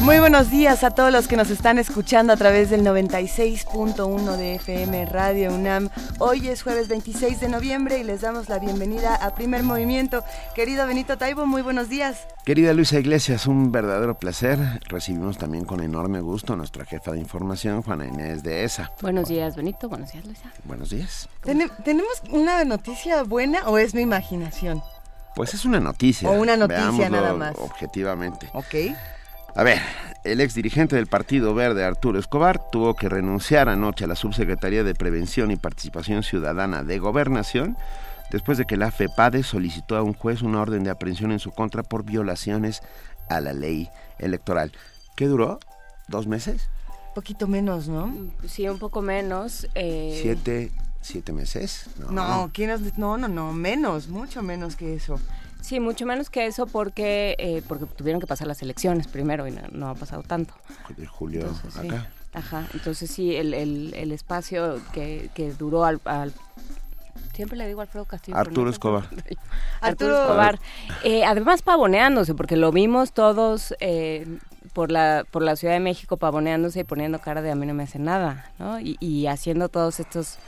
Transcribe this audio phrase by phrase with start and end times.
[0.00, 4.54] Muy buenos días a todos los que nos están escuchando a través del 96.1 de
[4.54, 5.90] FM Radio UNAM.
[6.18, 10.24] Hoy es jueves 26 de noviembre y les damos la bienvenida a Primer Movimiento.
[10.54, 12.26] Querido Benito Taibo, muy buenos días.
[12.46, 14.58] Querida Luisa Iglesias, un verdadero placer.
[14.88, 18.92] Recibimos también con enorme gusto a nuestra jefa de información, Juana Inés de ESA.
[19.02, 19.90] Buenos días, Benito.
[19.90, 20.50] Buenos días, Luisa.
[20.64, 21.28] Buenos días.
[21.42, 24.82] ¿Tenemos una noticia buena o es mi imaginación?
[25.36, 26.30] Pues es una noticia.
[26.30, 27.54] O una noticia nada más.
[27.58, 28.48] Objetivamente.
[28.54, 28.96] Ok.
[29.54, 29.80] A ver,
[30.24, 34.84] el ex dirigente del Partido Verde, Arturo Escobar, tuvo que renunciar anoche a la Subsecretaría
[34.84, 37.76] de Prevención y Participación Ciudadana de Gobernación
[38.30, 41.50] después de que la FEPADE solicitó a un juez una orden de aprehensión en su
[41.50, 42.80] contra por violaciones
[43.28, 44.72] a la ley electoral.
[45.16, 45.58] ¿Qué duró?
[46.06, 46.68] ¿Dos meses?
[47.14, 48.14] Poquito menos, ¿no?
[48.46, 49.66] Sí, un poco menos.
[49.74, 50.18] Eh...
[50.22, 51.90] Siete, siete meses.
[51.98, 52.50] No, no,
[52.96, 55.20] no, no, no, menos, mucho menos que eso.
[55.60, 59.56] Sí, mucho menos que eso porque eh, porque tuvieron que pasar las elecciones primero y
[59.72, 60.54] no, ha pasado tanto.
[60.96, 62.08] De julio acá.
[62.32, 66.00] Ajá, entonces sí, el, el, espacio que, que duró al,
[67.32, 68.36] siempre le digo Alfredo Castillo.
[68.38, 69.08] Arturo Escobar.
[69.80, 70.60] Arturo Escobar.
[71.02, 74.38] Eh, además pavoneándose, porque lo vimos todos eh,
[74.72, 77.74] por la por la Ciudad de México pavoneándose y poniendo cara de a mí no
[77.74, 78.78] me hace nada, ¿no?
[78.78, 80.38] Y, y haciendo todos estos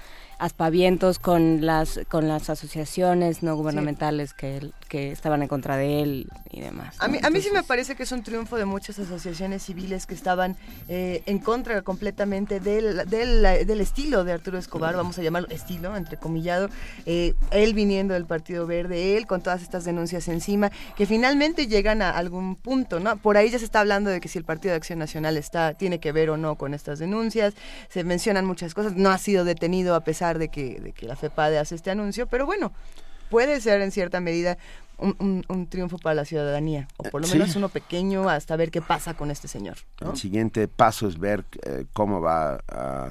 [0.43, 6.29] aspavientos con las con las asociaciones no gubernamentales que, que estaban en contra de él
[6.51, 6.97] y demás.
[6.99, 10.05] A, mí, a mí sí me parece que es un triunfo de muchas asociaciones civiles
[10.05, 10.57] que estaban
[10.89, 16.69] eh, en contra completamente del, del, estilo de Arturo Escobar, vamos a llamarlo estilo, entrecomillado,
[17.07, 22.03] eh, él viniendo del Partido Verde, él con todas estas denuncias encima, que finalmente llegan
[22.03, 23.17] a algún punto, ¿no?
[23.17, 25.75] Por ahí ya se está hablando de que si el Partido de Acción Nacional está,
[25.75, 27.55] tiene que ver o no con estas denuncias,
[27.89, 31.17] se mencionan muchas cosas, no ha sido detenido a pesar de que, de que la
[31.17, 32.73] FEPADE hace este anuncio, pero bueno,
[33.31, 34.59] puede ser en cierta medida
[34.99, 39.15] un, triunfo para la ciudadanía, o por lo menos uno pequeño hasta ver qué pasa
[39.15, 39.77] con este señor.
[40.01, 43.09] El siguiente paso es ver eh, cómo va a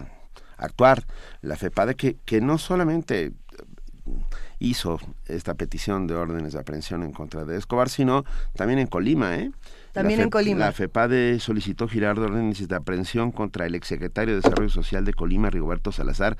[0.58, 1.04] actuar
[1.42, 3.34] la FEPADE, que, que no solamente
[4.60, 8.24] hizo esta petición de órdenes de aprehensión en contra de Escobar, sino
[8.56, 9.52] también en Colima, ¿eh?
[9.94, 10.66] También en Colima.
[10.66, 15.50] La FEPADE solicitó girar órdenes de aprehensión contra el exsecretario de Desarrollo Social de Colima,
[15.50, 16.38] Rigoberto Salazar,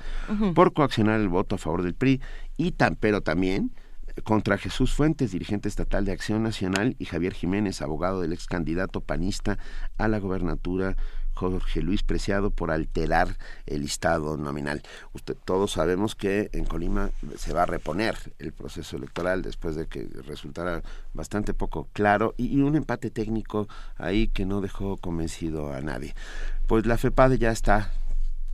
[0.54, 2.20] por coaccionar el voto a favor del PRI,
[2.56, 3.72] y tan, pero también
[4.06, 8.46] eh, contra Jesús Fuentes, dirigente estatal de Acción Nacional, y Javier Jiménez, abogado del ex
[8.46, 9.58] candidato panista
[9.98, 10.96] a la gobernatura
[11.34, 14.82] Jorge Luis Preciado por alterar el listado nominal.
[15.12, 19.86] Usted, todos sabemos que en Colima se va a reponer el proceso electoral después de
[19.86, 20.82] que resultara
[21.12, 26.14] bastante poco claro y, un empate técnico ahí que no dejó convencido a nadie.
[26.66, 27.90] Pues la FEPADE ya está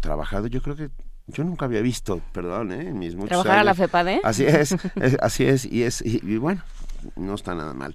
[0.00, 0.90] trabajado, yo creo que
[1.26, 2.88] yo nunca había visto, perdón, ¿eh?
[2.88, 4.20] en mis muchos ¿Trabajar a la FEPADE?
[4.24, 4.74] Así es,
[5.20, 6.62] así es, y es, y bueno,
[7.16, 7.94] no está nada mal.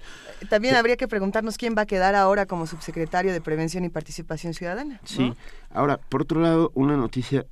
[0.49, 4.53] También habría que preguntarnos quién va a quedar ahora como subsecretario de Prevención y Participación
[4.53, 4.99] Ciudadana.
[5.03, 5.33] Sí.
[5.69, 7.45] Ahora, por otro lado, una noticia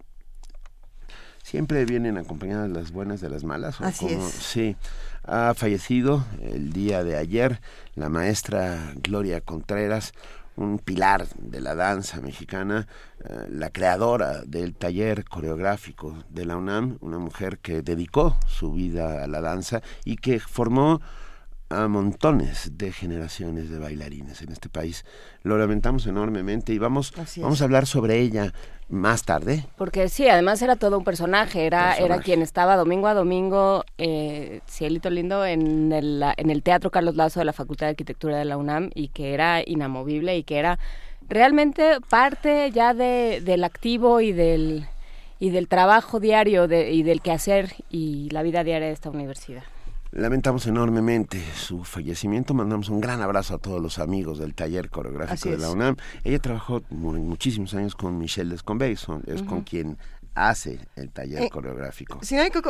[1.44, 3.82] siempre vienen acompañadas las buenas de las malas.
[3.82, 4.24] Así es.
[4.24, 4.76] Sí.
[5.24, 7.62] Ha fallecido el día de ayer
[7.96, 10.14] la maestra Gloria Contreras,
[10.56, 12.88] un pilar de la danza mexicana,
[13.24, 19.24] eh, la creadora del taller coreográfico de la UNAM, una mujer que dedicó su vida
[19.24, 21.02] a la danza y que formó
[21.72, 25.06] a montones de generaciones de bailarines en este país.
[25.44, 28.54] Lo lamentamos enormemente y vamos, vamos a hablar sobre ella
[28.90, 29.66] más tarde.
[29.78, 34.60] Porque sí, además era todo un personaje, era, era quien estaba domingo a domingo, eh,
[34.68, 38.46] cielito lindo, en el, en el Teatro Carlos Lazo de la Facultad de Arquitectura de
[38.46, 40.78] la UNAM y que era inamovible y que era
[41.30, 44.88] realmente parte ya de, del activo y del,
[45.40, 49.64] y del trabajo diario de, y del quehacer y la vida diaria de esta universidad.
[50.12, 52.54] Lamentamos enormemente su fallecimiento.
[52.54, 55.96] Mandamos un gran abrazo a todos los amigos del taller coreográfico de la UNAM.
[56.26, 59.98] Ella trabajó muchísimos años con Michelle Descombey, es con quien
[60.34, 62.20] hace el taller eh, coreográfico.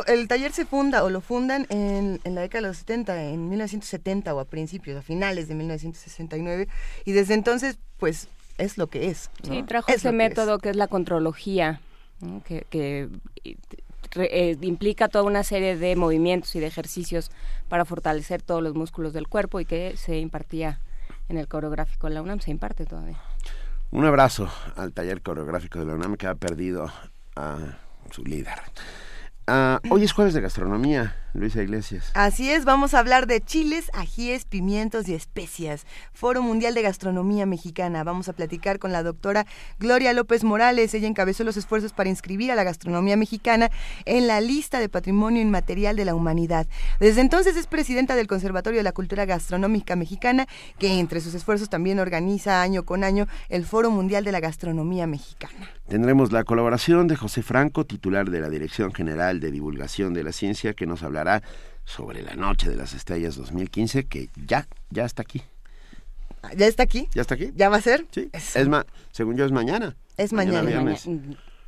[0.06, 4.34] el taller se funda o lo fundan en, la década de los 70, en 1970
[4.34, 6.68] o a principios, a finales de 1969,
[7.04, 8.28] y desde entonces, pues,
[8.58, 9.30] es lo que es.
[9.42, 11.80] Sí, trajo ese método que es, la contrología,
[12.44, 13.08] que, que
[14.16, 17.30] eh, implica toda una serie de movimientos y de ejercicios
[17.68, 20.80] para fortalecer todos los músculos del cuerpo y que se impartía
[21.28, 23.18] en el coreográfico de la UNAM, se imparte todavía.
[23.90, 26.90] Un abrazo al taller coreográfico de la UNAM que ha perdido
[27.36, 27.58] a
[28.10, 28.58] su líder.
[29.48, 32.12] Ah, hoy es jueves de gastronomía, Luisa Iglesias.
[32.14, 35.84] Así es, vamos a hablar de chiles, ajíes, pimientos y especias.
[36.12, 38.04] Foro Mundial de Gastronomía Mexicana.
[38.04, 39.46] Vamos a platicar con la doctora
[39.80, 40.94] Gloria López Morales.
[40.94, 43.70] Ella encabezó los esfuerzos para inscribir a la gastronomía mexicana
[44.04, 46.68] en la lista de patrimonio inmaterial de la humanidad.
[47.00, 50.46] Desde entonces es presidenta del Conservatorio de la Cultura Gastronómica Mexicana,
[50.78, 55.08] que entre sus esfuerzos también organiza año con año el Foro Mundial de la Gastronomía
[55.08, 55.68] Mexicana.
[55.88, 60.32] Tendremos la colaboración de José Franco, titular de la Dirección General de Divulgación de la
[60.32, 61.42] Ciencia, que nos hablará
[61.84, 65.42] sobre la Noche de las Estrellas 2015, que ya, ya está aquí.
[66.56, 67.08] ¿Ya está aquí?
[67.14, 67.52] ¿Ya está aquí?
[67.54, 68.06] ¿Ya va a ser?
[68.10, 68.28] Sí.
[68.32, 69.96] Es más, según yo es mañana.
[70.16, 70.96] Es mañana.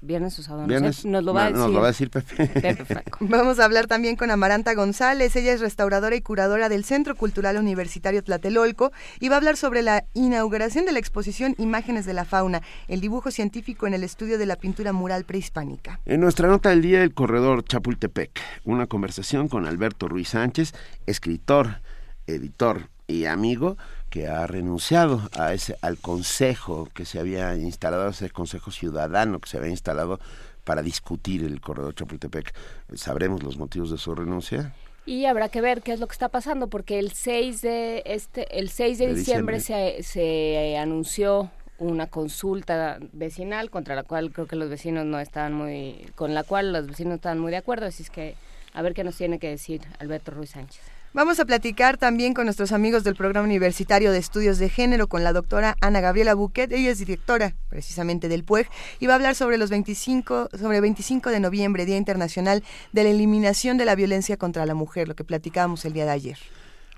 [0.04, 0.66] Viernes o sábado.
[0.66, 1.58] Viernes, nos lo va a decir.
[1.58, 2.46] Nos lo va a decir Pepe.
[2.46, 3.18] Pepe Franco.
[3.20, 5.34] Vamos a hablar también con Amaranta González.
[5.34, 9.80] Ella es restauradora y curadora del Centro Cultural Universitario Tlatelolco y va a hablar sobre
[9.80, 14.36] la inauguración de la exposición Imágenes de la Fauna, el dibujo científico en el estudio
[14.36, 16.00] de la pintura mural prehispánica.
[16.04, 18.40] En nuestra nota del día, el corredor Chapultepec.
[18.64, 20.74] Una conversación con Alberto Ruiz Sánchez,
[21.06, 21.80] escritor,
[22.26, 23.76] editor y amigo
[24.14, 29.49] que ha renunciado a ese al consejo que se había instalado ese consejo ciudadano que
[29.49, 30.20] se había instalado
[30.62, 32.55] para discutir el corredor Chapultepec.
[32.94, 34.72] Sabremos los motivos de su renuncia
[35.05, 38.56] y habrá que ver qué es lo que está pasando porque el 6 de este
[38.56, 39.99] el 6 de, De diciembre, diciembre.
[40.05, 45.55] Se, se anunció una consulta vecinal contra la cual creo que los vecinos no estaban
[45.55, 48.37] muy con la cual los vecinos no estaban muy de acuerdo así es que
[48.75, 50.82] a ver qué nos tiene que decir Alberto Ruiz Sánchez
[51.14, 55.22] Vamos a platicar también con nuestros amigos del Programa Universitario de Estudios de Género, con
[55.22, 56.72] la doctora Ana Gabriela Buquet.
[56.72, 58.66] Ella es directora precisamente del PUEG
[58.99, 63.11] y va a hablar sobre los 25, sobre 25 de noviembre, Día Internacional de la
[63.11, 66.38] Eliminación de la Violencia contra la Mujer, lo que platicábamos el día de ayer.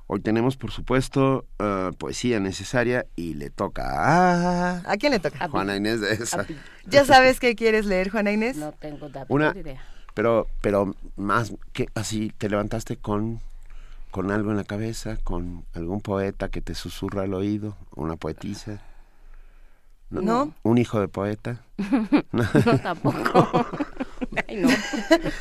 [0.07, 5.45] hoy tenemos por supuesto eh, poesía necesaria y le toca a ¿A quién le toca?
[5.45, 6.47] A Juana Inés de esa
[6.87, 8.57] ¿Ya sabes qué quieres leer, Juana Inés?
[8.57, 9.83] no tengo Una- idea
[10.15, 13.41] pero pero más que así te levantaste con
[14.17, 18.81] con algo en la cabeza con algún poeta que te susurra al oído una poetisa
[20.09, 20.55] ¿No?
[20.63, 21.61] un hijo de poeta
[22.33, 23.67] no tampoco
[24.49, 24.69] Ay, no.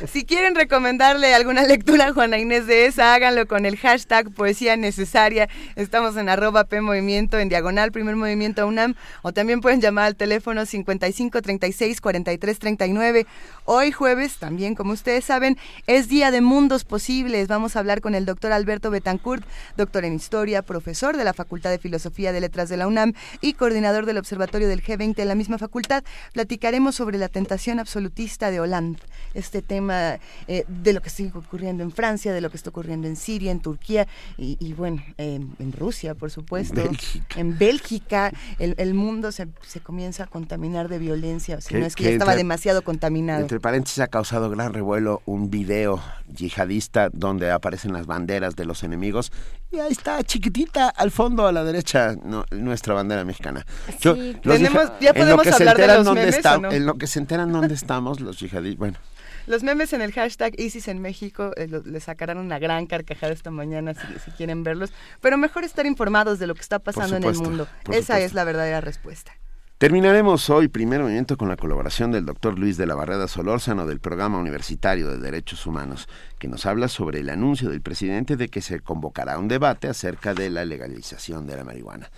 [0.06, 4.76] Si quieren recomendarle alguna lectura a Juana Inés de esa, háganlo con el hashtag Poesía
[4.76, 5.48] Necesaria.
[5.76, 10.64] Estamos en arroba P en diagonal, primer movimiento UNAM, o también pueden llamar al teléfono
[10.64, 13.26] 55 36 43 39.
[13.64, 17.48] Hoy jueves, también como ustedes saben, es Día de Mundos Posibles.
[17.48, 19.44] Vamos a hablar con el doctor Alberto Betancourt,
[19.76, 23.54] doctor en Historia, profesor de la Facultad de Filosofía de Letras de la UNAM y
[23.54, 26.04] coordinador del Observatorio del G20 en la misma facultad.
[26.32, 28.98] Platicaremos sobre la tentación absolutista de Hollande,
[29.34, 30.18] este tema
[30.48, 33.50] eh, de lo que está ocurriendo en Francia, de lo que está ocurriendo en Siria,
[33.52, 34.06] en Turquía
[34.36, 36.74] y, y bueno, eh, en Rusia, por supuesto.
[36.82, 37.40] Bélgica.
[37.40, 41.86] En Bélgica, el, el mundo se, se comienza a contaminar de violencia, o sea, no
[41.86, 43.40] es que, que ya estaba entre- demasiado contaminado.
[43.42, 46.02] Entre paréntesis ha causado gran revuelo un video
[46.32, 49.32] yihadista donde aparecen las banderas de los enemigos
[49.70, 53.64] y ahí está chiquitita al fondo a la derecha no- nuestra bandera mexicana.
[54.00, 56.72] Yo- Sí, tenemos- ya en lo podemos hablar de los dónde memes, está- ¿o no?
[56.72, 58.98] en lo que se enteran dónde estamos los yihadistas, bueno,
[59.46, 63.32] Los memes en el hashtag ISIS en México eh, lo- le sacarán una gran carcajada
[63.32, 67.16] esta mañana si, si quieren verlos, pero mejor estar informados de lo que está pasando
[67.16, 67.62] en el mundo.
[67.64, 68.14] Esa supuesto.
[68.16, 69.32] es la verdadera respuesta.
[69.78, 74.00] Terminaremos hoy, primer movimiento, con la colaboración del doctor Luis de la Barreda Solórzano del
[74.00, 76.08] Programa Universitario de Derechos Humanos,
[76.38, 80.32] que nos habla sobre el anuncio del presidente de que se convocará un debate acerca
[80.32, 82.10] de la legalización de la marihuana.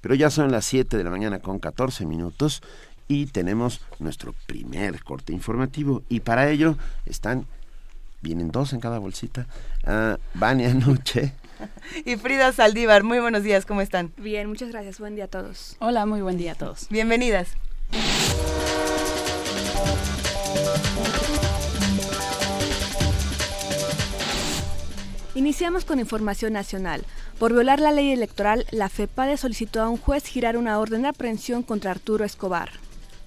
[0.00, 2.62] Pero ya son las 7 de la mañana con 14 minutos
[3.10, 6.76] y tenemos nuestro primer corte informativo y para ello
[7.06, 7.44] están,
[8.22, 9.48] vienen dos en cada bolsita,
[9.84, 11.34] ah, Vania Nuche.
[12.04, 14.12] Y Frida Saldívar, muy buenos días, ¿cómo están?
[14.16, 15.00] Bien, muchas gracias.
[15.00, 15.76] Buen día a todos.
[15.80, 16.86] Hola, muy buen día a todos.
[16.88, 17.48] Bienvenidas.
[25.34, 27.04] Iniciamos con información nacional.
[27.40, 31.08] Por violar la ley electoral, la FEPADE solicitó a un juez girar una orden de
[31.08, 32.70] aprehensión contra Arturo Escobar.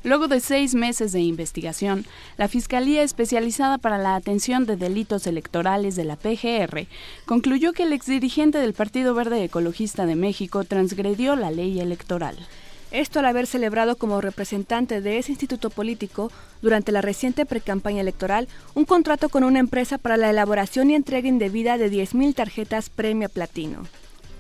[0.04, 2.06] Luego de seis meses de investigación,
[2.38, 6.88] la Fiscalía Especializada para la Atención de Delitos Electorales de la PGR
[7.26, 12.36] concluyó que el exdirigente del Partido Verde Ecologista de México transgredió la ley electoral.
[12.92, 16.30] Esto al haber celebrado como representante de ese instituto político
[16.62, 21.30] durante la reciente precampaña electoral un contrato con una empresa para la elaboración y entrega
[21.30, 23.84] indebida de 10.000 tarjetas Premio Platino.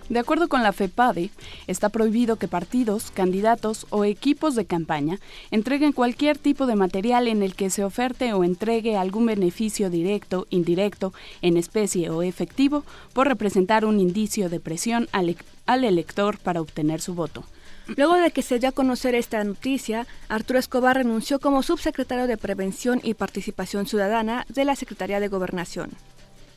[0.10, 1.32] De acuerdo con la FEPADE,
[1.66, 5.18] está prohibido que partidos, candidatos o equipos de campaña
[5.50, 10.46] entreguen cualquier tipo de material en el que se oferte o entregue algún beneficio directo,
[10.50, 12.84] indirecto, en especie o efectivo
[13.14, 17.44] por representar un indicio de presión al, e- al elector para obtener su voto.
[17.88, 22.38] Luego de que se dio a conocer esta noticia, Arturo Escobar renunció como subsecretario de
[22.38, 25.90] Prevención y Participación Ciudadana de la Secretaría de Gobernación.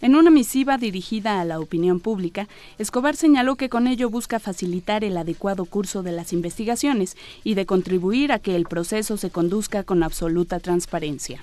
[0.00, 2.49] En una misiva dirigida a la opinión pública,
[2.79, 7.65] Escobar señaló que con ello busca facilitar el adecuado curso de las investigaciones y de
[7.65, 11.43] contribuir a que el proceso se conduzca con absoluta transparencia.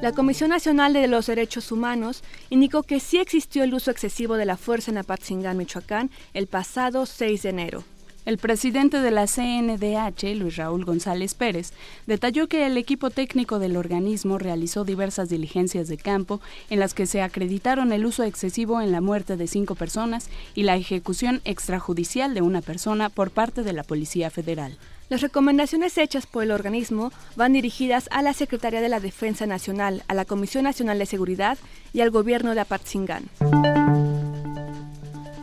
[0.00, 4.44] La Comisión Nacional de los Derechos Humanos indicó que sí existió el uso excesivo de
[4.44, 7.95] la fuerza en Apatzingán, Michoacán, el pasado 6 de enero.
[8.26, 11.72] El presidente de la CNDH, Luis Raúl González Pérez,
[12.08, 17.06] detalló que el equipo técnico del organismo realizó diversas diligencias de campo en las que
[17.06, 22.34] se acreditaron el uso excesivo en la muerte de cinco personas y la ejecución extrajudicial
[22.34, 24.76] de una persona por parte de la Policía Federal.
[25.08, 30.02] Las recomendaciones hechas por el organismo van dirigidas a la Secretaría de la Defensa Nacional,
[30.08, 31.58] a la Comisión Nacional de Seguridad
[31.92, 33.30] y al Gobierno de Apatzingán.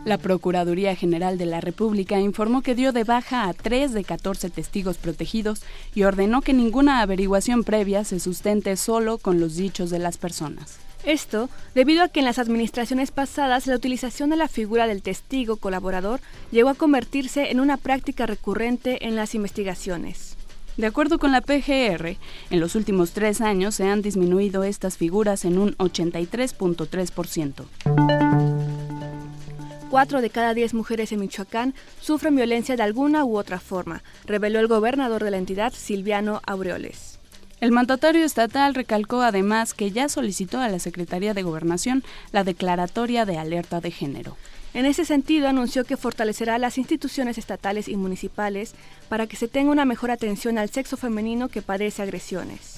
[0.06, 4.50] La Procuraduría General de la República informó que dio de baja a tres de 14
[4.50, 5.62] testigos protegidos
[5.96, 10.78] y ordenó que ninguna averiguación previa se sustente solo con los dichos de las personas.
[11.06, 15.56] Esto debido a que en las administraciones pasadas la utilización de la figura del testigo
[15.56, 16.20] colaborador
[16.52, 20.36] llegó a convertirse en una práctica recurrente en las investigaciones.
[20.76, 22.18] De acuerdo con la PGR,
[22.50, 28.33] en los últimos tres años se han disminuido estas figuras en un 83.3%.
[29.94, 34.60] Cuatro de cada diez mujeres en Michoacán sufren violencia de alguna u otra forma, reveló
[34.60, 37.20] el gobernador de la entidad, Silviano Aureoles.
[37.62, 43.26] El mandatario estatal recalcó además que ya solicitó a la Secretaría de Gobernación la declaratoria
[43.26, 44.36] de alerta de género.
[44.74, 48.74] En ese sentido, anunció que fortalecerá las instituciones estatales y municipales
[49.10, 52.78] para que se tenga una mejor atención al sexo femenino que padece agresiones.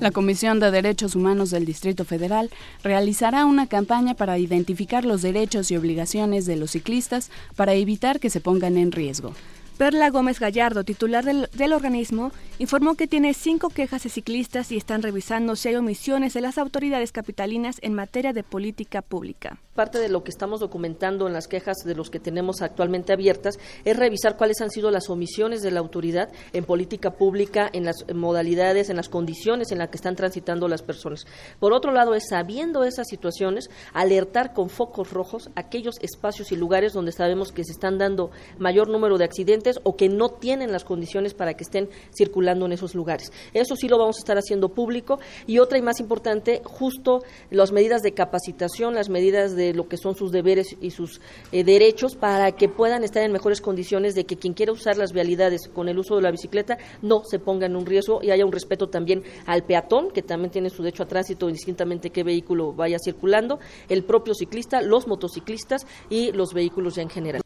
[0.00, 2.48] La Comisión de Derechos Humanos del Distrito Federal
[2.82, 8.30] realizará una campaña para identificar los derechos y obligaciones de los ciclistas para evitar que
[8.30, 9.34] se pongan en riesgo.
[9.80, 15.00] Perla Gómez Gallardo, titular del, organismo, informó que tiene cinco quejas de ciclistas y están
[15.00, 19.58] revisando si hay omisiones de las autoridades capitalinas en materia de política pública.
[19.74, 23.58] Parte de lo que estamos documentando en las quejas de los que tenemos actualmente abiertas
[23.86, 28.04] es revisar cuáles han sido las omisiones de la autoridad en política pública, en las
[28.14, 31.26] modalidades, en las condiciones en las que están transitando las personas.
[31.58, 36.92] Por otro lado, es sabiendo esas situaciones, alertar con focos rojos aquellos espacios y lugares
[36.92, 40.84] donde sabemos que se están dando mayor número de accidentes o que no tienen las
[40.84, 43.32] condiciones para que estén circulando en esos lugares.
[43.54, 45.20] Eso sí lo vamos a estar haciendo público.
[45.46, 49.96] Y otra y más importante, justo las medidas de capacitación, las medidas de lo que
[49.96, 51.20] son sus deberes y sus
[51.52, 55.12] eh, derechos para que puedan estar en mejores condiciones de que quien quiera usar las
[55.12, 58.44] vialidades con el uso de la bicicleta no se ponga en un riesgo y haya
[58.44, 62.72] un respeto también al peatón, que también tiene su derecho a tránsito indistintamente qué vehículo
[62.72, 63.58] vaya circulando,
[63.88, 67.42] el propio ciclista, los motociclistas y los vehículos ya en general.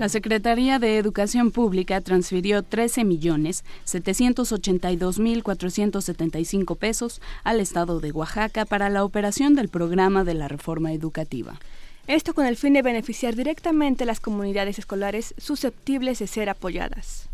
[0.00, 8.10] La Secretaría de Educación Pública transfirió 13 millones 782 mil 475 pesos al Estado de
[8.10, 11.60] Oaxaca para la operación del programa de la reforma educativa.
[12.06, 17.28] Esto con el fin de beneficiar directamente a las comunidades escolares susceptibles de ser apoyadas.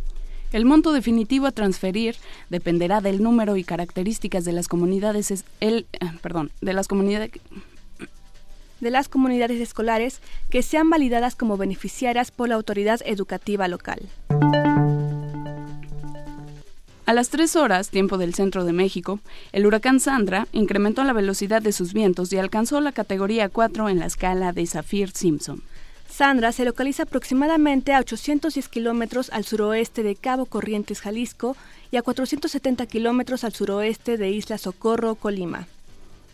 [0.52, 2.16] El monto definitivo a transferir
[2.50, 5.86] dependerá del número y características de las comunidades el,
[6.20, 7.30] perdón, de las comunidades
[8.80, 14.00] de las comunidades escolares que sean validadas como beneficiarias por la autoridad educativa local.
[17.06, 19.20] A las 3 horas, tiempo del centro de México,
[19.52, 24.00] el huracán Sandra incrementó la velocidad de sus vientos y alcanzó la categoría 4 en
[24.00, 25.62] la escala de Saffir-Simpson.
[26.10, 31.56] Sandra se localiza aproximadamente a 810 kilómetros al suroeste de Cabo Corrientes, Jalisco,
[31.92, 35.68] y a 470 kilómetros al suroeste de Isla Socorro, Colima.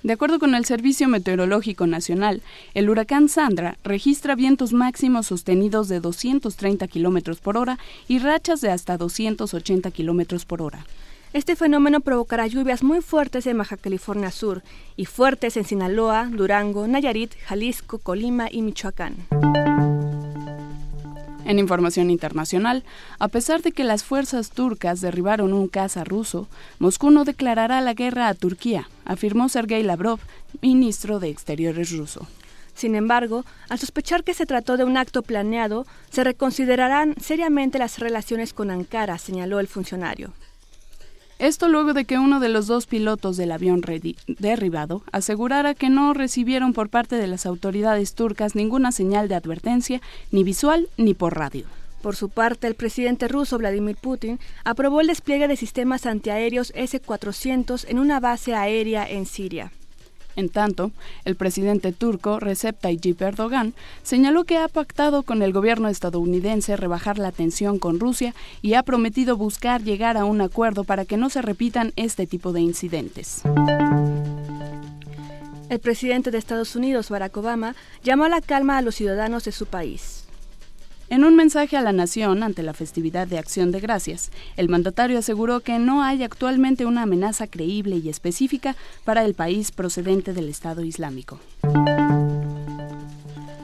[0.03, 2.43] De acuerdo con el Servicio Meteorológico Nacional,
[2.75, 7.79] el huracán Sandra registra vientos máximos sostenidos de 230 kilómetros por hora
[8.09, 10.85] y rachas de hasta 280 kilómetros por hora.
[11.33, 14.63] Este fenómeno provocará lluvias muy fuertes en Baja California Sur
[14.97, 19.17] y fuertes en Sinaloa, Durango, Nayarit, Jalisco, Colima y Michoacán.
[21.45, 22.85] En información internacional,
[23.19, 27.95] a pesar de que las fuerzas turcas derribaron un caza ruso, Moscú no declarará la
[27.95, 30.21] guerra a Turquía, afirmó Sergei Lavrov,
[30.61, 32.27] ministro de Exteriores ruso.
[32.75, 37.99] Sin embargo, al sospechar que se trató de un acto planeado, se reconsiderarán seriamente las
[37.99, 40.33] relaciones con Ankara, señaló el funcionario.
[41.39, 43.83] Esto luego de que uno de los dos pilotos del avión
[44.27, 50.01] derribado asegurara que no recibieron por parte de las autoridades turcas ninguna señal de advertencia,
[50.31, 51.67] ni visual ni por radio.
[52.01, 57.87] Por su parte, el presidente ruso Vladimir Putin aprobó el despliegue de sistemas antiaéreos S-400
[57.89, 59.73] en una base aérea en Siria.
[60.37, 60.91] En tanto,
[61.25, 67.19] el presidente turco Recep Tayyip Erdogan señaló que ha pactado con el gobierno estadounidense rebajar
[67.19, 71.31] la tensión con Rusia y ha prometido buscar llegar a un acuerdo para que no
[71.31, 73.43] se repitan este tipo de incidentes.
[75.69, 79.53] El presidente de Estados Unidos, Barack Obama, llamó a la calma a los ciudadanos de
[79.53, 80.22] su país.
[81.13, 85.19] En un mensaje a la nación ante la festividad de Acción de Gracias, el mandatario
[85.19, 90.49] aseguró que no hay actualmente una amenaza creíble y específica para el país procedente del
[90.49, 91.39] Estado Islámico.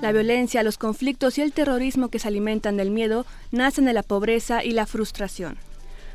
[0.03, 4.03] La violencia, los conflictos y el terrorismo que se alimentan del miedo nacen de la
[4.03, 5.57] pobreza y la frustración.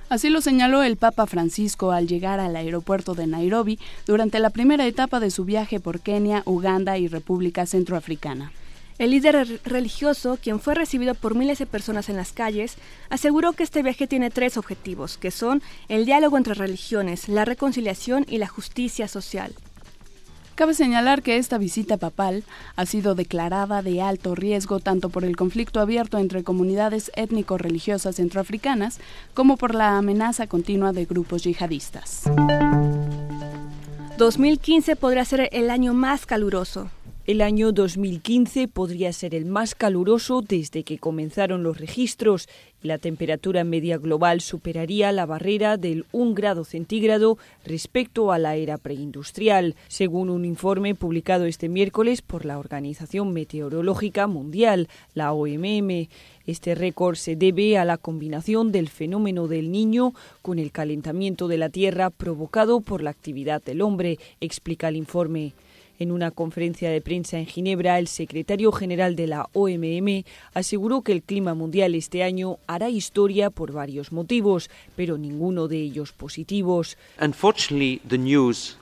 [0.10, 4.86] Así lo señaló el Papa Francisco al llegar al aeropuerto de Nairobi durante la primera
[4.86, 8.52] etapa de su viaje por Kenia, Uganda y República Centroafricana.
[9.00, 12.76] El líder religioso, quien fue recibido por miles de personas en las calles,
[13.10, 18.26] aseguró que este viaje tiene tres objetivos, que son el diálogo entre religiones, la reconciliación
[18.30, 19.54] y la justicia social.
[20.56, 22.44] Cabe señalar que esta visita papal
[22.76, 29.00] ha sido declarada de alto riesgo tanto por el conflicto abierto entre comunidades étnico-religiosas centroafricanas
[29.34, 32.24] como por la amenaza continua de grupos yihadistas.
[34.20, 36.92] 2015 podría ser el año más caluroso.
[37.26, 42.50] El año 2015 podría ser el más caluroso desde que comenzaron los registros
[42.84, 48.78] la temperatura media global superaría la barrera del 1 grado centígrado respecto a la era
[48.78, 56.10] preindustrial, según un informe publicado este miércoles por la Organización Meteorológica Mundial, la OMM.
[56.46, 61.60] Este récord se debe a la combinación del fenómeno del niño con el calentamiento de
[61.60, 65.54] la Tierra provocado por la actividad del hombre, explica el informe.
[66.00, 70.24] En una conferencia de prensa en Ginebra, el secretario general de la OMM
[70.54, 75.78] aseguró que el clima mundial este año hará historia por varios motivos, pero ninguno de
[75.78, 76.98] ellos positivos.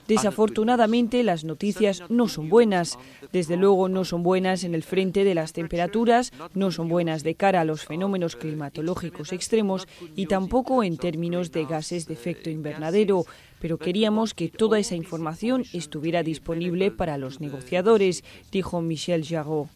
[0.08, 2.98] Desafortunadamente, las noticias no son buenas.
[3.32, 7.34] Desde luego no son buenas en el frente de las temperaturas, no son buenas de
[7.34, 13.24] cara a los fenómenos climatológicos extremos y tampoco en términos de gases de efecto invernadero
[13.62, 19.68] pero queríamos que toda esa información estuviera disponible para los negociadores, dijo Michel Jarraud.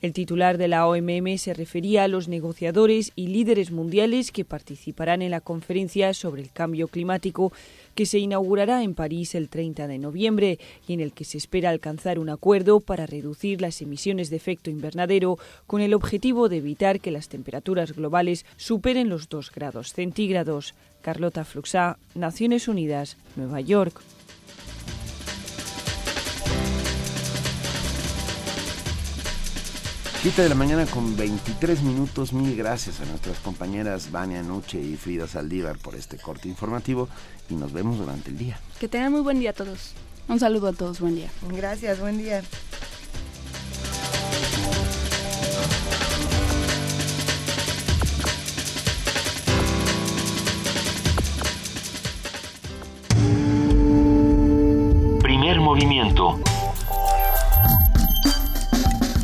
[0.00, 5.20] El titular de la OMM se refería a los negociadores y líderes mundiales que participarán
[5.20, 7.52] en la conferencia sobre el cambio climático
[7.98, 11.70] que se inaugurará en París el 30 de noviembre y en el que se espera
[11.70, 17.00] alcanzar un acuerdo para reducir las emisiones de efecto invernadero con el objetivo de evitar
[17.00, 20.76] que las temperaturas globales superen los 2 grados centígrados.
[21.00, 24.00] Carlota Fluxá, Naciones Unidas, Nueva York.
[30.28, 32.34] Siete de la mañana con 23 minutos.
[32.34, 37.08] Mil gracias a nuestras compañeras Vania Nuche y Frida Saldívar por este corte informativo
[37.48, 38.60] y nos vemos durante el día.
[38.78, 39.94] Que tengan muy buen día a todos.
[40.28, 41.30] Un saludo a todos, buen día.
[41.50, 42.42] Gracias, buen día.
[55.22, 56.38] Primer movimiento.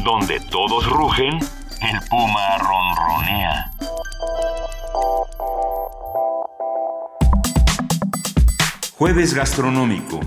[0.04, 1.38] Donde todos rugen,
[1.80, 3.70] el puma ronronea.
[8.98, 10.20] Jueves gastronómico.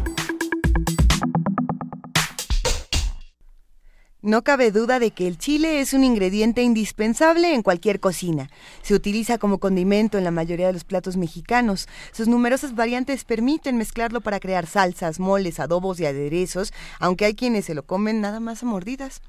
[4.24, 8.50] No cabe duda de que el chile es un ingrediente indispensable en cualquier cocina.
[8.82, 11.88] Se utiliza como condimento en la mayoría de los platos mexicanos.
[12.12, 17.66] Sus numerosas variantes permiten mezclarlo para crear salsas, moles, adobos y aderezos, aunque hay quienes
[17.66, 19.22] se lo comen nada más a mordidas.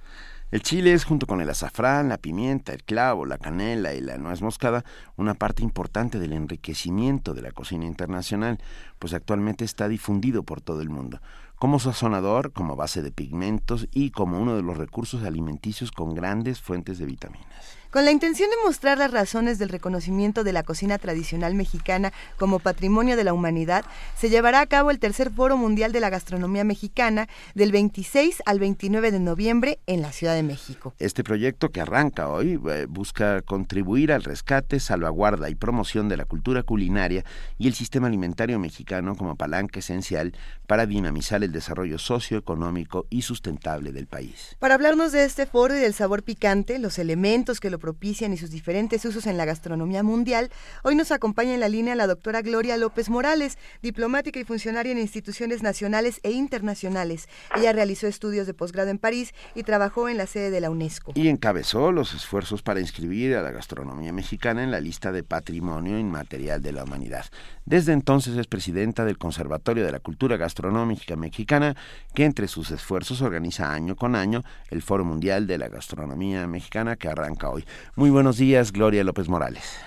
[0.50, 4.16] El chile es, junto con el azafrán, la pimienta, el clavo, la canela y la
[4.16, 4.82] nuez moscada,
[5.16, 8.58] una parte importante del enriquecimiento de la cocina internacional,
[8.98, 11.20] pues actualmente está difundido por todo el mundo,
[11.56, 16.62] como sazonador, como base de pigmentos y como uno de los recursos alimenticios con grandes
[16.62, 17.77] fuentes de vitaminas.
[17.90, 22.58] Con la intención de mostrar las razones del reconocimiento de la cocina tradicional mexicana como
[22.58, 23.82] patrimonio de la humanidad,
[24.14, 28.58] se llevará a cabo el tercer Foro Mundial de la Gastronomía Mexicana del 26 al
[28.58, 30.92] 29 de noviembre en la Ciudad de México.
[30.98, 36.26] Este proyecto que arranca hoy eh, busca contribuir al rescate, salvaguarda y promoción de la
[36.26, 37.24] cultura culinaria
[37.56, 40.34] y el sistema alimentario mexicano como palanca esencial
[40.66, 44.56] para dinamizar el desarrollo socioeconómico y sustentable del país.
[44.58, 48.36] Para hablarnos de este foro y del sabor picante, los elementos que lo propician y
[48.36, 50.50] sus diferentes usos en la gastronomía mundial,
[50.82, 54.98] hoy nos acompaña en la línea la doctora Gloria López Morales, diplomática y funcionaria en
[54.98, 57.28] instituciones nacionales e internacionales.
[57.56, 61.12] Ella realizó estudios de posgrado en París y trabajó en la sede de la UNESCO.
[61.14, 65.98] Y encabezó los esfuerzos para inscribir a la gastronomía mexicana en la lista de patrimonio
[65.98, 67.26] inmaterial de la humanidad.
[67.64, 71.76] Desde entonces es presidenta del Conservatorio de la Cultura Gastronómica Mexicana,
[72.14, 76.96] que entre sus esfuerzos organiza año con año el Foro Mundial de la Gastronomía Mexicana
[76.96, 77.64] que arranca hoy.
[77.96, 79.84] Muy buenos días, Gloria López Morales.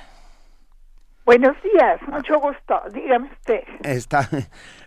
[1.26, 2.82] Buenos días, mucho gusto.
[2.94, 3.62] Dígame usted.
[3.84, 4.28] Está.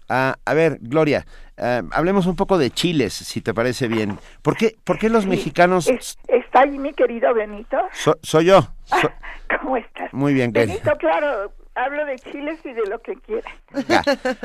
[0.09, 1.25] Ah, a ver, Gloria,
[1.57, 4.19] ah, hablemos un poco de chiles, si te parece bien.
[4.43, 5.89] ¿Por qué, por qué los mexicanos...
[5.89, 7.79] ¿Está ahí mi querido Benito?
[8.23, 8.69] soy yo.
[9.61, 10.13] ¿Cómo estás?
[10.13, 13.51] Muy bien, Benito, claro, hablo de chiles y de lo que quiera.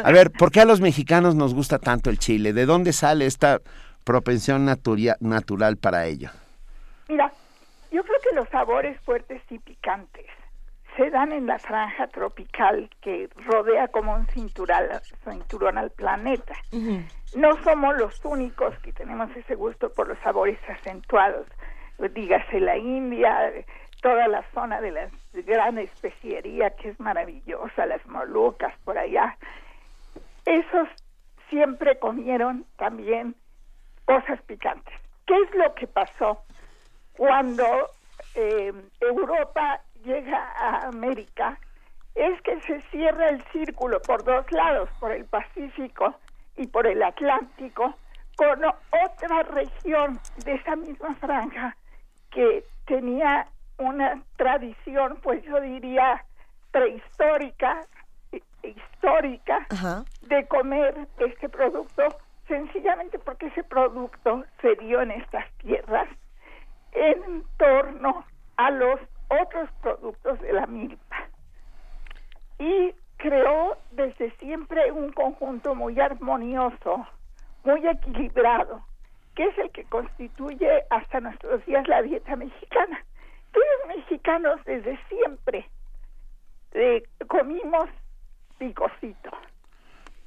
[0.03, 2.53] A ver, ¿por qué a los mexicanos nos gusta tanto el chile?
[2.53, 3.59] ¿De dónde sale esta
[4.05, 6.29] propensión natural para ello?
[7.09, 7.31] Mira,
[7.91, 10.25] yo creo que los sabores fuertes y picantes
[10.95, 16.54] se dan en la franja tropical que rodea como un cinturón, al planeta.
[17.36, 21.47] No somos los únicos que tenemos ese gusto por los sabores acentuados.
[21.97, 23.52] Dígase la India,
[24.02, 29.38] toda la zona de la gran especiería que es maravillosa, las Molucas por allá.
[30.45, 30.88] Esos
[31.49, 33.36] siempre comieron también
[34.06, 34.93] cosas picantes.
[35.25, 36.43] ¿Qué es lo que pasó
[37.19, 37.89] cuando
[38.34, 41.60] eh, Europa llega a América
[42.15, 46.15] es que se cierra el círculo por dos lados, por el Pacífico
[46.55, 47.93] y por el Atlántico,
[48.38, 51.75] con otra región de esa misma franja
[52.32, 56.23] que tenía una tradición, pues yo diría
[56.71, 57.86] prehistórica,
[58.63, 59.67] histórica,
[60.21, 62.03] de comer este producto,
[62.47, 66.08] sencillamente porque ese producto se dio en estas tierras
[66.93, 68.25] en torno
[68.58, 68.99] a los
[69.30, 71.28] otros productos de la milpa.
[72.58, 77.08] Y creó desde siempre un conjunto muy armonioso,
[77.63, 78.82] muy equilibrado,
[79.36, 83.04] que es el que constituye hasta nuestros días la dieta mexicana.
[83.52, 85.69] Todos los mexicanos desde siempre
[86.73, 87.89] eh, comimos
[88.58, 89.32] picocito.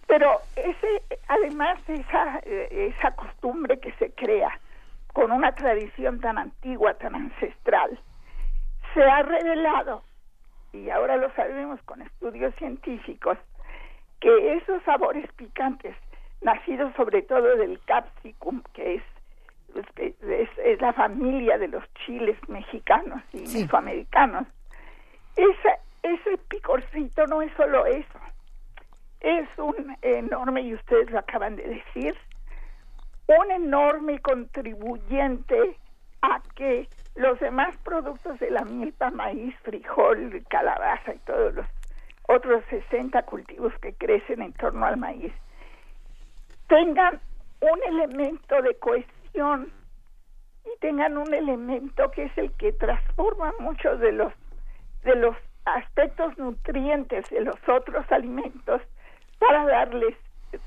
[0.07, 4.59] Pero ese, además esa, eh, esa costumbre que se crea
[5.13, 7.99] con una tradición tan antigua, tan ancestral,
[8.95, 10.03] se ha revelado,
[10.73, 13.39] y ahora lo sabemos con estudios científicos,
[14.21, 15.97] que esos sabores picantes,
[16.41, 19.03] nacidos sobre todo del capsicum, que es,
[20.29, 24.47] es, la familia de los chiles mexicanos y mesoamericanos,
[25.37, 28.19] ese, ese picorcito no es solo eso,
[29.21, 32.17] es un enorme, y ustedes lo acaban de decir,
[33.27, 35.77] un enorme contribuyente
[36.23, 41.67] a que los demás productos de la milpa, maíz, frijol, calabaza y todos los
[42.29, 45.33] otros 60 cultivos que crecen en torno al maíz,
[46.69, 47.21] tengan
[47.61, 49.73] un elemento de cohesión
[50.65, 54.33] y tengan un elemento que es el que transforma muchos de los
[55.05, 58.81] de los aspectos nutrientes de los otros alimentos
[59.39, 60.17] para darles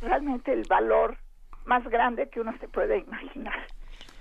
[0.02, 1.18] realmente el valor
[1.66, 3.68] más grande que uno se puede imaginar.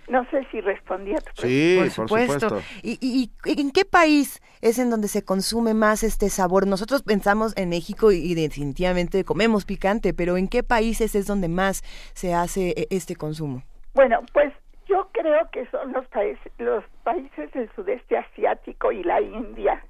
[0.09, 1.47] No sé si respondí a tu pregunta.
[1.47, 2.61] Sí, por supuesto.
[2.83, 6.67] ¿Y, en qué país es en donde se consume más este sabor?
[6.67, 11.83] Nosotros pensamos en México y, definitivamente comemos picante, pero ¿en qué países es donde más
[12.15, 13.63] se hace e, este consumo?
[13.95, 14.53] Bueno, pues
[14.87, 19.83] yo creo que son los países, los países del sudeste asiático y la India,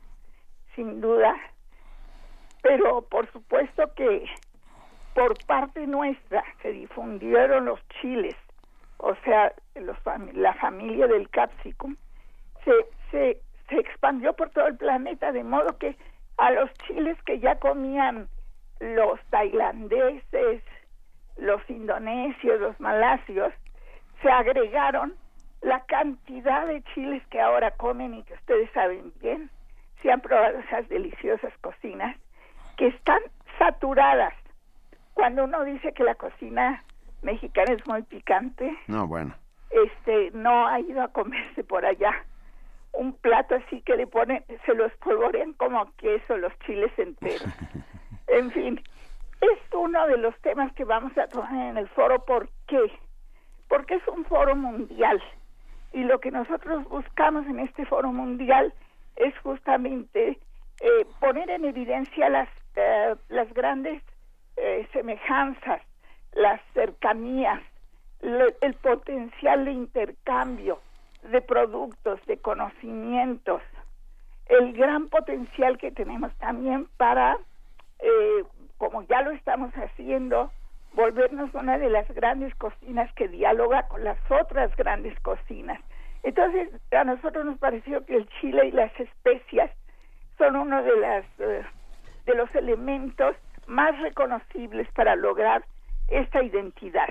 [0.76, 1.34] sin duda.
[2.62, 4.24] Pero por supuesto que
[5.14, 8.36] por parte nuestra se difundieron los chiles
[8.98, 9.96] o sea, los,
[10.32, 11.96] la familia del capsicum,
[12.64, 12.72] se,
[13.10, 15.94] se, se expandió por todo el planeta, de modo que
[16.38, 18.28] a los chiles que ya comían
[18.80, 20.62] los tailandeses,
[21.36, 23.52] los indonesios, los malasios,
[24.22, 25.14] se agregaron
[25.60, 29.50] la cantidad de chiles que ahora comen y que ustedes saben bien,
[30.00, 32.16] si han probado esas deliciosas cocinas,
[32.78, 33.20] que están
[33.58, 34.34] saturadas.
[35.14, 36.82] Cuando uno dice que la cocina
[37.22, 38.76] mexicana es muy picante.
[38.86, 39.34] No, bueno.
[39.70, 42.12] Este, no ha ido a comerse por allá
[42.94, 47.42] un plato así que le ponen, se lo espolvorean como queso los chiles enteros.
[48.28, 48.80] en fin,
[49.40, 52.24] es uno de los temas que vamos a tomar en el foro.
[52.24, 52.90] ¿Por qué?
[53.68, 55.22] Porque es un foro mundial.
[55.92, 58.72] Y lo que nosotros buscamos en este foro mundial
[59.16, 60.38] es justamente
[60.80, 64.02] eh, poner en evidencia las, eh, las grandes
[64.56, 65.80] eh, semejanzas
[66.32, 67.60] las cercanías,
[68.20, 70.80] el potencial de intercambio,
[71.30, 73.62] de productos, de conocimientos,
[74.46, 77.38] el gran potencial que tenemos también para,
[78.00, 78.44] eh,
[78.78, 80.50] como ya lo estamos haciendo,
[80.94, 85.80] volvernos una de las grandes cocinas que dialoga con las otras grandes cocinas.
[86.22, 89.70] Entonces, a nosotros nos pareció que el chile y las especias
[90.38, 91.64] son uno de las eh,
[92.26, 95.64] de los elementos más reconocibles para lograr
[96.08, 97.08] esta identidad.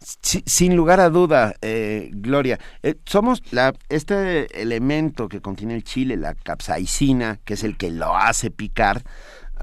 [0.00, 6.16] sin lugar a duda, eh, Gloria, eh, somos la, este elemento que contiene el chile,
[6.16, 9.02] la capsaicina, que es el que lo hace picar,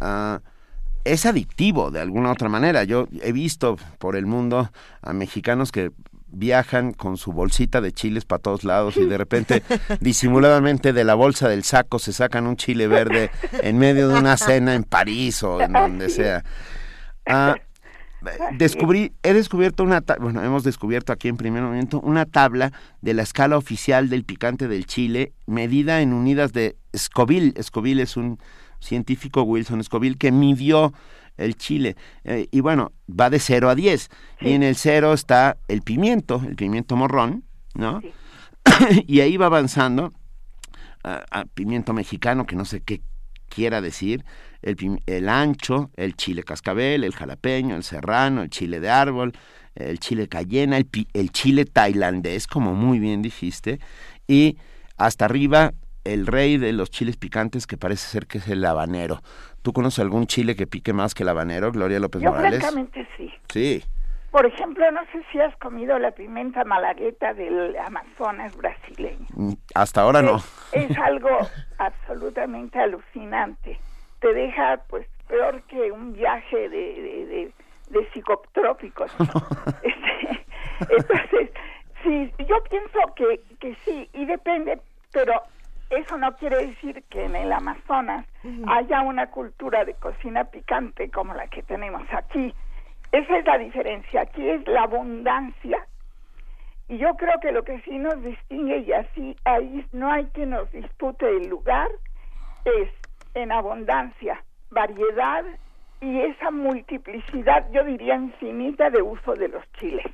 [0.02, 0.40] uh,
[1.06, 2.84] es adictivo de alguna otra manera.
[2.84, 4.70] Yo he visto por el mundo
[5.02, 5.92] a mexicanos que
[6.36, 9.64] viajan con su bolsita de chiles para todos lados y de repente
[10.02, 13.32] disimuladamente de la bolsa del saco se sacan un chile verde
[13.64, 16.44] en medio de una cena en París o en donde sea.
[17.26, 17.56] Ah,
[18.58, 22.72] descubrí, he descubierto una, bueno, hemos descubierto aquí en primer momento una tabla
[23.02, 27.54] de la escala oficial del picante del chile medida en unidas de Scoville.
[27.62, 28.40] Scoville es un
[28.80, 30.94] científico Wilson Scoville que midió
[31.38, 31.96] el chile.
[32.24, 34.10] Eh, y bueno, va de 0 a 10.
[34.42, 37.44] Y en el 0 está el pimiento, el pimiento morrón,
[37.74, 38.02] ¿no?
[39.08, 40.14] y ahí va avanzando
[41.04, 43.02] a, pimiento mexicano, que no sé qué
[43.48, 44.26] quiera decir,
[44.62, 49.34] el, el, ancho, el chile cascabel, el jalapeño, el serrano, el chile de árbol,
[49.76, 53.80] el chile cayena, el, el chile tailandés, como muy bien dijiste,
[54.28, 54.58] y
[54.98, 55.74] hasta arriba
[56.06, 59.22] el rey de los chiles picantes que parece ser que es el habanero.
[59.66, 62.60] ¿Tú conoces algún chile que pique más que el habanero, Gloria López Yo Morales?
[62.60, 63.34] francamente sí.
[63.50, 63.84] Sí.
[64.30, 69.26] Por ejemplo, no sé si has comido la pimenta malagueta del Amazonas brasileño.
[69.34, 70.40] Mm, hasta ahora no.
[70.72, 71.30] Es algo
[71.80, 73.80] absolutamente alucinante.
[74.20, 77.52] Te deja, pues, peor que un viaje de,
[77.90, 79.12] de, psicotrópicos.
[79.82, 81.50] Este, entonces,
[82.04, 84.80] sí, yo pienso que, que sí, y depende,
[85.12, 85.42] pero
[85.96, 88.26] eso no quiere decir que en el Amazonas
[88.68, 92.54] haya una cultura de cocina picante como la que tenemos aquí.
[93.12, 94.22] Esa es la diferencia.
[94.22, 95.86] Aquí es la abundancia.
[96.88, 100.46] Y yo creo que lo que sí nos distingue, y así ahí no hay que
[100.46, 101.90] nos dispute el lugar,
[102.66, 102.90] es
[103.34, 105.44] en abundancia, variedad
[106.02, 110.06] y esa multiplicidad, yo diría infinita, de uso de los chiles.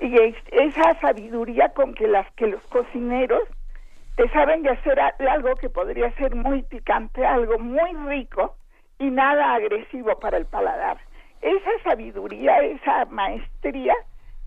[0.00, 0.16] Y
[0.52, 3.42] esa sabiduría con que, las, que los cocineros
[4.18, 8.56] te saben de hacer algo que podría ser muy picante, algo muy rico
[8.98, 10.98] y nada agresivo para el paladar.
[11.40, 13.94] Esa sabiduría, esa maestría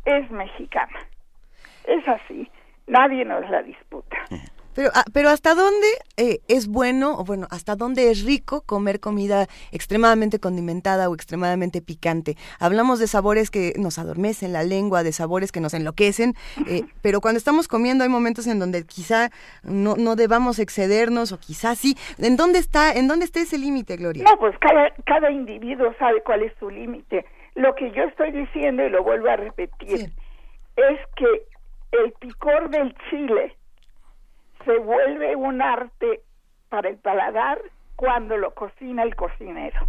[0.03, 0.99] es mexicana.
[1.85, 2.51] Es así,
[2.85, 4.17] nadie nos la disputa.
[4.75, 8.99] Pero, ah, pero ¿hasta dónde eh, es bueno, o bueno, hasta dónde es rico comer
[8.99, 12.35] comida extremadamente condimentada o extremadamente picante?
[12.59, 16.35] Hablamos de sabores que nos adormecen la lengua, de sabores que nos enloquecen,
[16.67, 19.29] eh, pero cuando estamos comiendo hay momentos en donde quizá
[19.63, 21.95] no, no debamos excedernos o quizá sí.
[22.17, 24.23] ¿En dónde está, en dónde está ese límite, Gloria?
[24.23, 27.25] No, pues cada, cada individuo sabe cuál es su límite.
[27.55, 30.11] Lo que yo estoy diciendo, y lo vuelvo a repetir,
[30.77, 31.45] es que
[31.91, 33.55] el picor del chile
[34.65, 36.21] se vuelve un arte
[36.69, 37.61] para el paladar
[37.95, 39.87] cuando lo cocina el cocinero.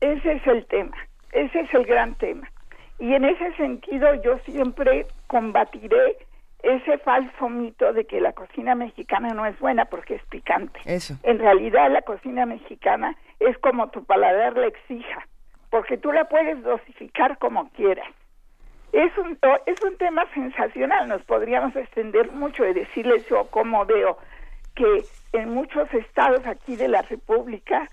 [0.00, 0.96] Ese es el tema,
[1.32, 2.50] ese es el gran tema.
[2.98, 6.16] Y en ese sentido yo siempre combatiré
[6.62, 10.80] ese falso mito de que la cocina mexicana no es buena porque es picante.
[10.84, 11.14] Eso.
[11.22, 15.26] En realidad la cocina mexicana es como tu paladar le exija,
[15.70, 18.08] porque tú la puedes dosificar como quieras
[18.92, 24.18] es un, es un tema sensacional, nos podríamos extender mucho y decirles yo cómo veo
[24.74, 27.88] que en muchos estados aquí de la República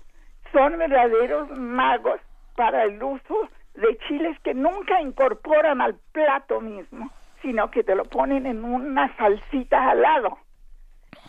[0.52, 2.20] son verdaderos magos
[2.54, 7.10] para el uso de chiles que nunca incorporan al plato mismo,
[7.42, 10.38] sino que te lo ponen en una salsita al lado.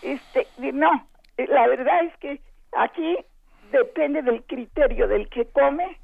[0.01, 3.17] Este, no, la verdad es que aquí
[3.71, 5.99] depende del criterio del que come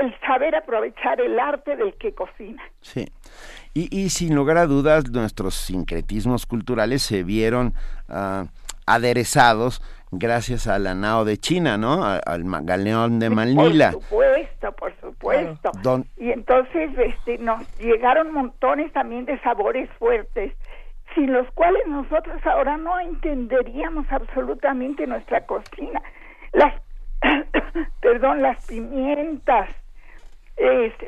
[0.00, 2.62] el saber aprovechar el arte del que cocina.
[2.80, 3.06] Sí.
[3.76, 7.74] Y, sin lugar a dudas, nuestros sincretismos culturales se vieron
[8.08, 8.46] uh,
[8.86, 9.82] aderezados
[10.18, 12.04] gracias a la nao de China, ¿no?
[12.04, 13.92] al galeón de Manila.
[13.92, 15.72] Por supuesto, por supuesto.
[16.16, 20.52] Y entonces este, nos llegaron montones también de sabores fuertes,
[21.14, 26.02] sin los cuales nosotros ahora no entenderíamos absolutamente nuestra cocina.
[26.52, 26.74] Las,
[28.00, 29.68] perdón, las pimientas,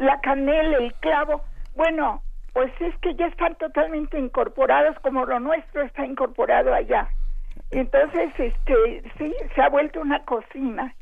[0.01, 1.43] la canela, el clavo,
[1.75, 7.09] bueno, pues es que ya están totalmente incorporados como lo nuestro está incorporado allá.
[7.71, 10.95] Entonces, este, sí, se ha vuelto una cocina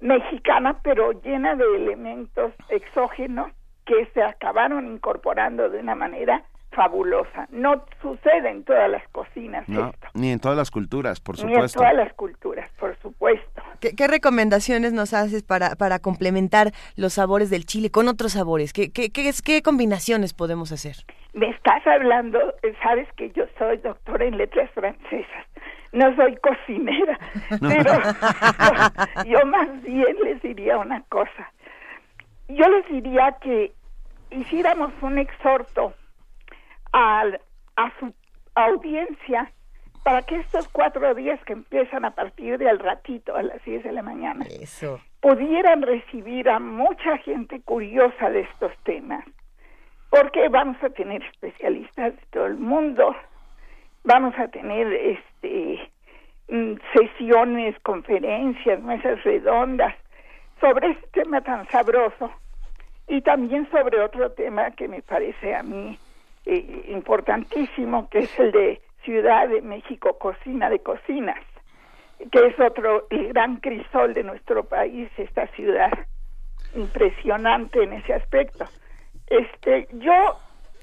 [0.00, 3.50] mexicana, pero llena de elementos exógenos
[3.86, 7.46] que se acabaron incorporando de una manera fabulosa.
[7.50, 9.92] No sucede en todas las cocinas esto.
[10.14, 11.58] Ni en todas las culturas, por supuesto.
[11.58, 13.62] Ni en todas las culturas, por supuesto.
[13.80, 18.72] ¿Qué, recomendaciones nos haces para, para complementar los sabores del chile con otros sabores?
[18.72, 20.96] ¿Qué, qué, qué, qué combinaciones podemos hacer?
[21.32, 22.38] Me estás hablando,
[22.82, 25.46] sabes que yo soy doctora en letras francesas
[25.94, 27.18] no soy cocinera,
[27.60, 27.92] pero
[29.24, 31.52] yo, más bien les diría una cosa.
[32.48, 33.72] Yo les diría que
[34.30, 35.94] hiciéramos un exhorto
[36.94, 37.24] a,
[37.76, 38.14] a su
[38.54, 39.50] audiencia
[40.04, 43.84] para que estos cuatro días que empiezan a partir de al ratito, a las 10
[43.84, 44.46] de la mañana,
[45.20, 49.24] pudieran recibir a mucha gente curiosa de estos temas,
[50.10, 53.16] porque vamos a tener especialistas de todo el mundo,
[54.04, 55.90] vamos a tener este
[56.48, 59.94] mm, sesiones, conferencias, mesas redondas
[60.60, 62.30] sobre este tema tan sabroso
[63.08, 65.98] y también sobre otro tema que me parece a mí
[66.46, 71.42] eh, importantísimo, que es el de Ciudad de México, Cocina de Cocinas,
[72.30, 75.92] que es otro el gran crisol de nuestro país, esta ciudad
[76.74, 78.64] impresionante en ese aspecto.
[79.26, 80.38] Este, yo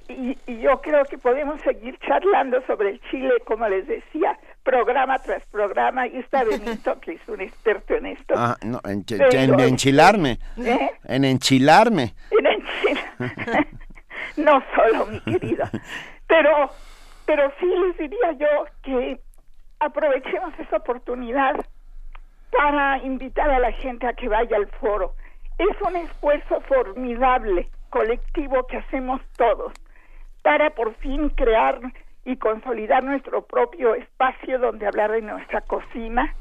[0.08, 5.46] y, yo creo que podemos seguir charlando sobre el Chile, como les decía, programa tras
[5.48, 8.34] programa, y está Benito, que es un experto en esto.
[8.38, 9.04] Ah, no, en,
[9.60, 10.40] enchilarme.
[10.58, 10.92] ¿Eh?
[11.06, 12.14] En enchilarme.
[12.32, 13.68] En enchilarme.
[14.38, 15.66] no solo, mi querido.
[16.28, 16.70] Pero,
[17.26, 19.20] pero sí les diría yo que
[19.80, 21.56] aprovechemos esa oportunidad
[22.52, 25.14] para invitar a la gente a que vaya al foro.
[25.58, 29.74] Es un esfuerzo formidable, colectivo que hacemos todos
[30.42, 31.80] para por fin crear
[32.26, 36.34] y consolidar nuestro propio espacio donde hablar de nuestra cocina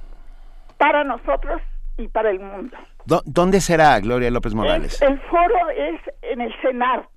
[0.78, 1.60] para nosotros
[1.96, 2.76] y para el mundo.
[3.04, 5.00] ¿Dónde será Gloria López Morales?
[5.02, 7.08] El, foro es en el CENART.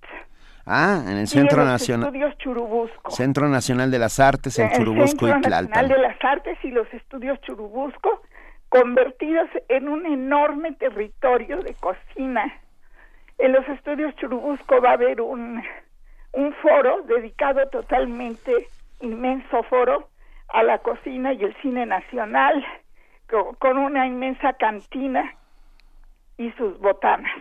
[0.66, 2.08] Ah, en el Centro Nacional.
[2.08, 3.12] Estudios Churubusco.
[3.12, 5.70] Centro Nacional de las Artes en, Churubusco y Tlalpan.
[5.70, 8.22] Nacional de las Artes y los Estudios Churubusco
[8.70, 12.52] convertidos en un enorme territorio de cocina.
[13.38, 15.62] En los Estudios Churubusco va a haber un
[16.34, 18.68] un foro dedicado totalmente,
[19.02, 20.10] inmenso foro,
[20.50, 22.64] a la cocina y el cine nacional,
[23.60, 25.36] con, una inmensa cantina
[26.38, 27.32] y sus botanas.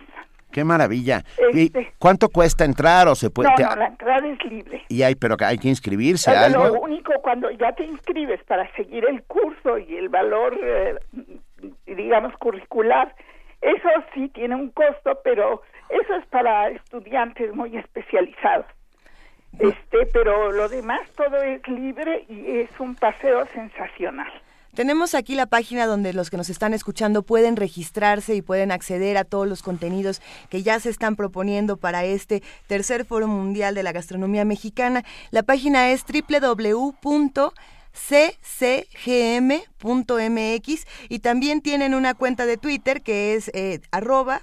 [0.53, 1.23] ¡Qué maravilla!
[1.51, 3.49] Este, ¿Cuánto cuesta entrar o se puede...?
[3.59, 4.83] No, no, la entrada es libre.
[4.87, 6.65] Y hay, pero hay que inscribirse algo.
[6.65, 10.95] Lo único, cuando ya te inscribes para seguir el curso y el valor, eh,
[11.87, 13.15] digamos, curricular,
[13.61, 18.67] eso sí tiene un costo, pero eso es para estudiantes muy especializados.
[19.57, 24.31] Este, pero lo demás todo es libre y es un paseo sensacional.
[24.73, 29.17] Tenemos aquí la página donde los que nos están escuchando pueden registrarse y pueden acceder
[29.17, 33.83] a todos los contenidos que ya se están proponiendo para este tercer Foro Mundial de
[33.83, 35.03] la Gastronomía Mexicana.
[35.29, 37.27] La página es www.ccgm.mx
[41.09, 44.41] y también tienen una cuenta de Twitter que es eh, arroba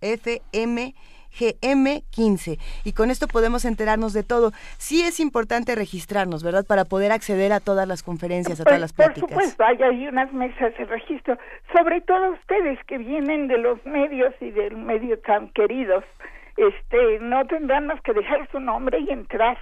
[0.00, 0.94] fm
[1.36, 2.58] GM15.
[2.84, 4.52] Y con esto podemos enterarnos de todo.
[4.78, 6.64] Sí es importante registrarnos, ¿verdad?
[6.66, 9.30] Para poder acceder a todas las conferencias, a todas las pláticas.
[9.30, 11.38] Por supuesto, hay ahí unas mesas de registro.
[11.74, 16.04] Sobre todo ustedes que vienen de los medios y del medio tan queridos,
[16.56, 19.58] este, no tendrán más que dejar su nombre y entrar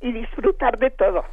[0.00, 1.24] y disfrutar de todo.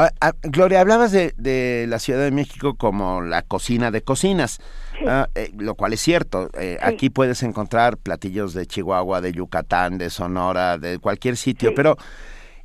[0.00, 4.60] Ah, ah, Gloria, hablabas de, la Ciudad de México como la cocina de cocinas,
[5.08, 6.50] ah, eh, lo cual es cierto.
[6.56, 11.96] Eh, aquí puedes encontrar platillos de Chihuahua, de Yucatán, de Sonora, de cualquier sitio, pero...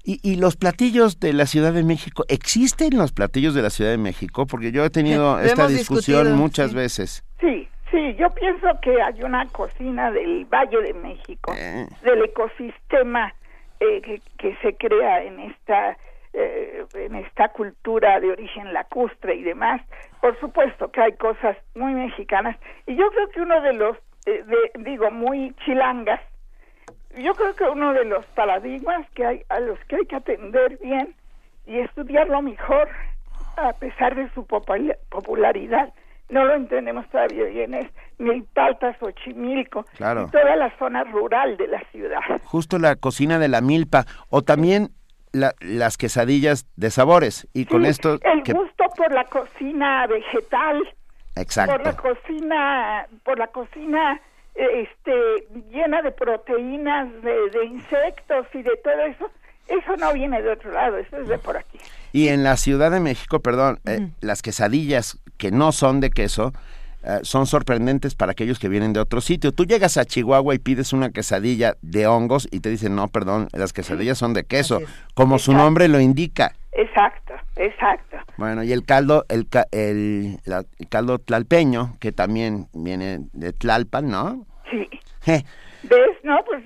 [0.06, 3.98] Y, los platillos de la Ciudad de México, ¿existen los platillos de la Ciudad de
[3.98, 4.46] México?
[4.46, 7.24] Porque yo he tenido esta discusión muchas veces.
[7.40, 11.88] Sí, sí, yo pienso que hay una cocina del Valle de México, eh.
[12.04, 13.34] del ecosistema
[13.80, 15.98] que, que, se crea en esta
[16.34, 19.82] eh, en esta cultura de origen lacustre y demás,
[20.22, 24.44] por supuesto que hay cosas muy mexicanas y yo creo que uno de los, eh,
[24.80, 26.22] digo, muy chilangas,
[27.18, 30.78] yo creo que uno de los paradigmas que hay a los que hay que atender
[30.82, 31.16] bien
[31.68, 32.90] y estudiarlo mejor
[33.58, 35.94] a pesar de su popularidad
[36.30, 37.86] no lo entendemos todavía bien, es
[38.18, 40.26] Milpalta, Xochimilco, claro.
[40.28, 42.22] y toda la zona rural de la ciudad.
[42.46, 44.90] Justo la cocina de la milpa, o también
[45.34, 47.48] las quesadillas de sabores.
[47.54, 50.82] Y con esto el gusto por la cocina vegetal.
[51.36, 51.76] Exacto.
[51.76, 54.22] Por la cocina por la cocina
[54.56, 55.12] este
[55.72, 59.32] llena de proteínas de, insectos y de todo eso.
[59.68, 61.80] Eso no viene de otro lado eso es de por aquí.
[62.12, 66.54] Y en la Ciudad de México perdón eh, las quesadillas que no son de queso
[67.04, 69.52] eh, son sorprendentes para aquellos que vienen de otro sitio.
[69.52, 73.50] Tú llegas a Chihuahua y pides una quesadilla de hongos y te dicen, no, perdón,
[73.52, 74.80] las quesadillas son de queso,
[75.14, 76.54] como su nombre lo indica.
[76.72, 78.18] Exacto, exacto.
[78.38, 80.40] Bueno, y el caldo, el, el,
[80.90, 84.46] caldo tlalpeño, que también viene de Tlalpan, ¿no?
[84.72, 84.88] Sí.
[85.84, 86.18] ¿Ves?
[86.24, 86.64] No, pues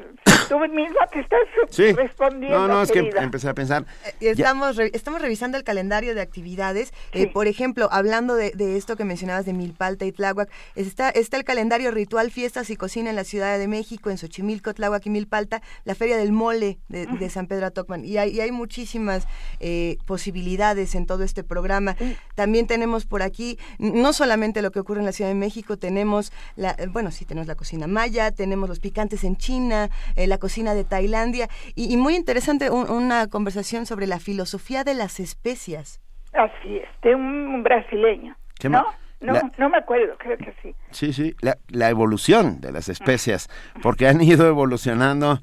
[0.47, 2.57] tú misma te estás respondiendo.
[2.59, 3.85] No, no, es que empecé a pensar.
[4.05, 6.93] Eh, estamos, estamos revisando el calendario de actividades.
[7.13, 11.43] Eh, por ejemplo, hablando de, esto que mencionabas de Milpalta y Tláhuac, está, está el
[11.43, 15.61] calendario ritual Fiestas y Cocina en la Ciudad de México, en Xochimilco, Tláhuac y Milpalta,
[15.83, 18.05] la Feria del Mole de, San Pedro Atocman.
[18.05, 19.27] Y hay, hay muchísimas
[19.59, 21.95] eh, posibilidades en todo este programa.
[22.35, 26.31] También tenemos por aquí, no solamente lo que ocurre en la Ciudad de México, tenemos,
[26.55, 30.83] la, bueno, sí, tenemos la cocina maya, tenemos los picantes en China, la cocina de
[30.83, 36.01] Tailandia y, muy interesante una conversación sobre la filosofía de las especias.
[36.33, 38.35] Así es, de un brasileño.
[38.69, 38.85] ¿No?
[39.19, 40.75] No, no me acuerdo, creo que sí.
[40.91, 43.49] Sí, sí, la, evolución de las especias,
[43.81, 45.39] porque han ido evolucionando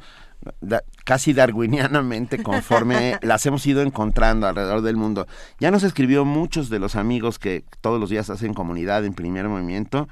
[1.05, 5.27] casi darwinianamente conforme las hemos ido encontrando alrededor del mundo.
[5.59, 9.49] Ya nos escribió muchos de los amigos que todos los días hacen comunidad en primer
[9.49, 10.09] movimiento.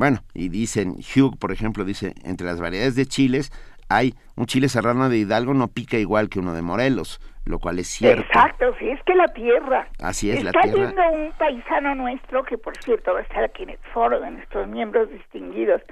[0.00, 3.52] Bueno, y dicen, Hugh, por ejemplo, dice, entre las variedades de chiles
[3.90, 7.78] hay un chile serrano de Hidalgo no pica igual que uno de Morelos, lo cual
[7.80, 8.22] es cierto.
[8.22, 9.88] Exacto, sí, es que la tierra.
[9.98, 10.68] Así es, la tierra.
[10.68, 14.18] Está yendo un paisano nuestro, que por cierto va a estar aquí en el foro
[14.20, 15.82] de nuestros miembros distinguidos,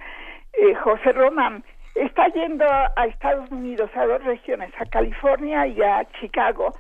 [0.54, 1.62] eh, José Román,
[1.94, 6.72] está yendo a Estados Unidos, a dos regiones, a California y a Chicago,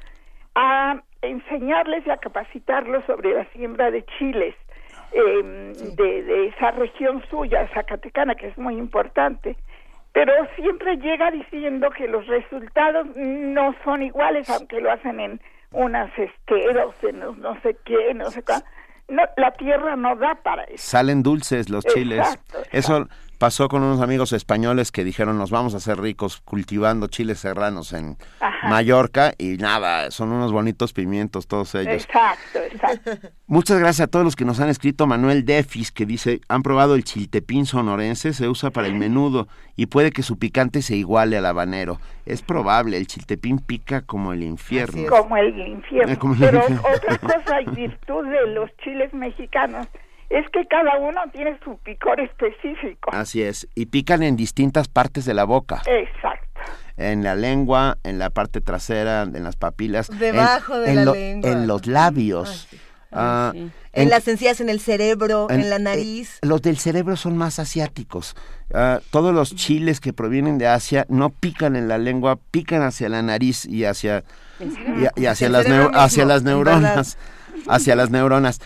[0.54, 4.54] a enseñarles y a capacitarlos sobre la siembra de chiles.
[5.12, 9.56] Eh, de, de esa región suya, Zacatecana, que es muy importante
[10.18, 15.40] pero siempre llega diciendo que los resultados no son iguales, aunque lo hacen en
[15.70, 18.64] unas esteros, en no, sé qué, no sé cuál.
[19.06, 20.90] No, la tierra no da para eso.
[20.90, 22.26] Salen dulces los chiles.
[22.72, 23.06] Eso
[23.38, 27.92] pasó con unos amigos españoles que dijeron nos vamos a hacer ricos cultivando chiles serranos
[27.92, 28.16] en
[28.64, 32.04] Mallorca y nada, son unos bonitos pimientos todos ellos.
[32.04, 33.28] Exacto, exacto.
[33.46, 35.06] Muchas gracias a todos los que nos han escrito.
[35.06, 39.86] Manuel Defis que dice, han probado el chiltepín sonorense, se usa para el menudo y
[39.86, 42.00] puede que su picante se iguale al habanero.
[42.26, 45.08] Es probable, el chiltepín pica como el infierno.
[45.08, 46.12] Como el infierno.
[46.12, 49.86] Eh, Pero otra cosa y virtud de los chiles mexicanos
[50.30, 53.10] es que cada uno tiene su picor específico.
[53.12, 55.82] Así es, y pican en distintas partes de la boca.
[55.86, 56.46] Exacto.
[56.96, 60.10] En la lengua, en la parte trasera, en las papilas.
[60.18, 61.50] Debajo de la lengua.
[61.50, 62.68] En los labios.
[63.10, 63.54] Ah,
[63.94, 66.38] en, las encías, en el cerebro, en, la eh, nariz.
[66.42, 68.36] los del cerebro son más asiáticos.
[68.74, 73.08] Ah, todos los chiles que provienen de Asia no pican en la lengua, pican hacia
[73.08, 74.24] la nariz y hacia,
[75.16, 77.16] y, hacia, las, hacia las neuronas.
[77.66, 78.60] Hacia las neuronas.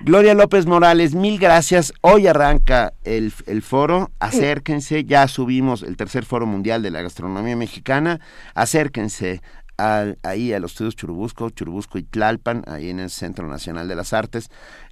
[0.00, 1.94] Gloria López Morales, mil gracias.
[2.02, 3.32] Hoy arranca el,
[3.62, 4.10] foro.
[4.20, 8.20] Acérquense, ya subimos el tercer foro mundial de la gastronomía mexicana.
[8.54, 9.40] Acérquense
[9.78, 14.12] ahí a los estudios Churubusco, Churubusco y Tlalpan, ahí en el Centro Nacional de las
[14.12, 14.50] Artes.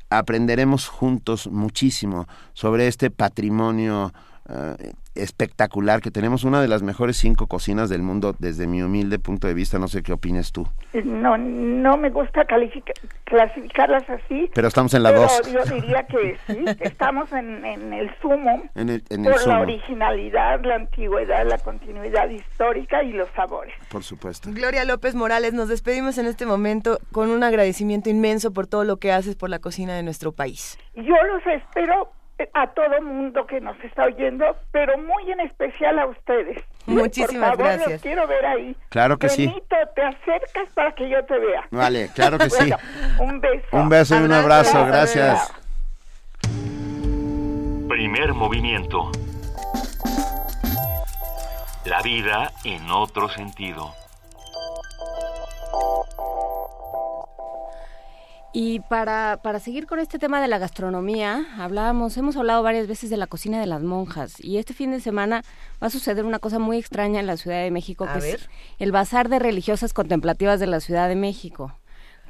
[0.08, 4.12] Aprenderemos juntos muchísimo sobre este patrimonio
[4.48, 9.18] eh, espectacular que tenemos una de las mejores cinco cocinas del mundo desde mi humilde
[9.18, 9.78] punto de vista.
[9.78, 10.66] No sé qué opinas tú.
[11.04, 12.44] No no me gusta
[13.24, 15.52] clasificarlas así pero estamos en la dos.
[15.52, 22.28] yo diría que sí estamos en, el sumo por la originalidad la antigüedad la continuidad
[22.28, 23.74] histórica y los sabores.
[23.90, 24.50] Por supuesto.
[24.52, 28.98] Gloria López Morales nos despedimos en este momento con un agradecimiento inmenso por todo lo
[28.98, 30.78] que haces por la cocina de nuestro país.
[30.94, 32.13] Yo los espero
[32.52, 36.62] a todo mundo que nos está oyendo, pero muy en especial a ustedes.
[36.86, 38.76] Muchísimas Por favor, Los quiero ver ahí.
[38.88, 39.76] Claro que Benito, sí.
[39.94, 41.66] te acercas para que yo te vea.
[41.70, 42.70] Vale, claro que sí.
[43.18, 43.66] Un beso.
[43.72, 45.52] Un beso y un abrazo, gracias.
[47.88, 49.10] Primer movimiento.
[51.84, 53.94] La vida en otro sentido.
[58.56, 63.10] Y para, para seguir con este tema de la gastronomía, hablábamos, hemos hablado varias veces
[63.10, 65.42] de la cocina de las monjas y este fin de semana
[65.82, 68.48] va a suceder una cosa muy extraña en la Ciudad de México, que es
[68.78, 71.76] el Bazar de Religiosas Contemplativas de la Ciudad de México.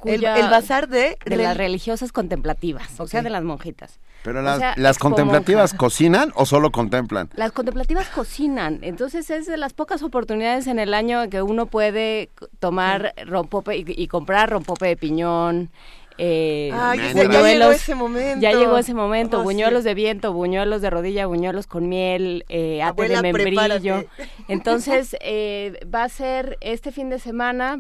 [0.07, 1.19] el, bazar de...
[1.27, 4.01] De las religiosas contemplativas, o sea, de las monjitas.
[4.23, 7.29] Pero las, las contemplativas cocinan o solo contemplan?
[7.37, 12.31] Las contemplativas cocinan, entonces es de las pocas oportunidades en el año que uno puede
[12.61, 15.71] tomar rompope y, y comprar rompope de piñón,
[16.19, 18.41] eh, ya llegó ese momento.
[18.41, 19.41] Ya llegó ese momento.
[19.41, 24.05] Oh, buñuelos de viento, buñuelos de rodilla, buñuelos con miel, eh, ate de membrillo.
[24.49, 27.79] Entonces, eh, va a ser este fin de semana,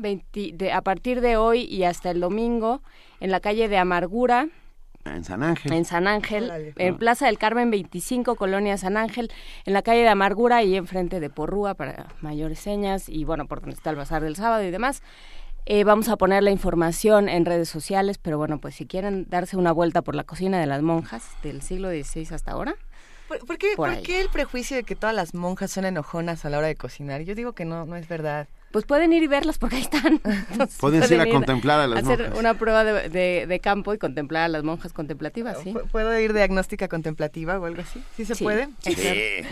[0.72, 2.82] a partir de hoy y hasta el domingo,
[3.20, 4.49] en la calle de Amargura,
[5.05, 5.72] En San Ángel.
[5.72, 9.30] En San Ángel, en Plaza del Carmen 25, Colonia San Ángel,
[9.66, 13.61] en la calle de Amargura y enfrente de Porrúa para mayores señas y bueno, por
[13.61, 15.03] donde está el bazar del sábado y demás.
[15.67, 19.57] Eh, vamos a poner la información en redes sociales, pero bueno, pues si quieren darse
[19.57, 22.77] una vuelta por la cocina de las monjas del siglo XVI hasta ahora.
[23.29, 26.59] ¿Por, qué, ¿por qué el prejuicio de que todas las monjas son enojonas a la
[26.59, 27.22] hora de cocinar?
[27.22, 30.18] Yo digo que no, no es verdad pues pueden ir y verlas porque ahí están.
[30.81, 34.64] pueden, ir a contemplar a las hacer una prueba de, campo y contemplar a las
[34.64, 35.72] monjas contemplativas, ¿sí?
[35.93, 38.03] ¿Puedo ir de agnóstica contemplativa o algo así?
[38.16, 38.68] ¿Sí se puede?
[38.81, 38.97] Sí.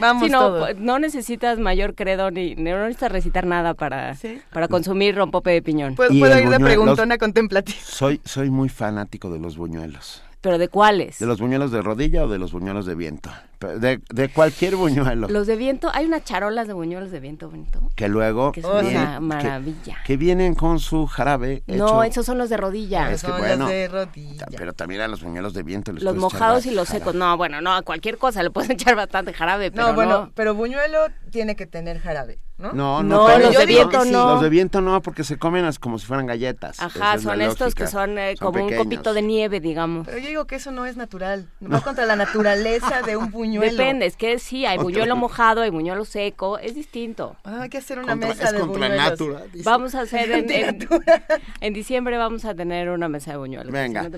[0.01, 4.16] Vamos no, pues, no necesitas mayor credo ni no necesitas recitar nada para,
[4.53, 5.95] para consumir rompope de piñón.
[5.95, 7.79] ¿Puedo, ir de preguntona contemplativa?
[7.81, 10.20] Soy, soy muy fanático de los buñuelos.
[10.41, 11.20] ¿Pero de cuáles?
[11.20, 13.31] ¿De los buñuelos de rodilla o de los buñuelos de viento?
[13.69, 15.29] De, de cualquier buñuelo.
[15.29, 17.91] Los de viento, hay unas charolas de buñuelos de viento bonito.
[17.97, 18.53] Que luego...
[18.53, 19.99] Que son una maravilla.
[20.05, 23.17] Que, vienen con su jarabe No, esos son los de rodilla.
[23.17, 24.47] son los de rodilla.
[24.57, 27.15] Pero también a los buñuelos de viento Los mojados y los secos.
[27.15, 29.95] No, bueno, no, a cualquier cosa le pueden echar bastante jarabe, pero no.
[29.95, 30.99] bueno, pero buñuelo
[31.31, 32.39] tiene que tener jarabe.
[32.59, 32.73] ¿No?
[32.73, 34.35] No, no, los de viento no.
[34.35, 36.79] Los de viento no, porque se comen como si fueran galletas.
[36.81, 40.07] Ajá, son estos que son, eh, como un copito de nieve, digamos.
[40.07, 41.49] Pero yo digo que eso no es natural.
[41.59, 43.52] No va contra la naturaleza de un buñuelo.
[43.61, 47.37] Depende, es que sí, hay buñuelo mojado, hay buñuelo seco, es distinto.
[47.45, 49.19] Ah, hay que hacer una mesa de buñuelos.
[49.65, 50.89] vamos a hacer en,
[51.61, 53.73] en, diciembre vamos a tener una mesa de buñuelos.
[53.73, 54.09] Venga.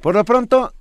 [0.00, 0.72] Por lo pronto,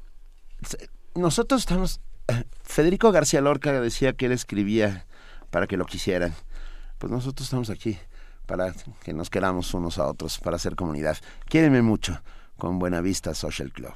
[1.16, 2.00] nosotros estamos...
[2.64, 5.06] Federico García Lorca decía que él escribía
[5.50, 6.34] para que lo quisieran
[7.02, 7.98] pues nosotros estamos aquí
[8.46, 11.18] para que nos queramos unos a otros, para hacer comunidad.
[11.46, 12.22] Quiérenme mucho
[12.58, 13.94] con Buena Vista Social Club.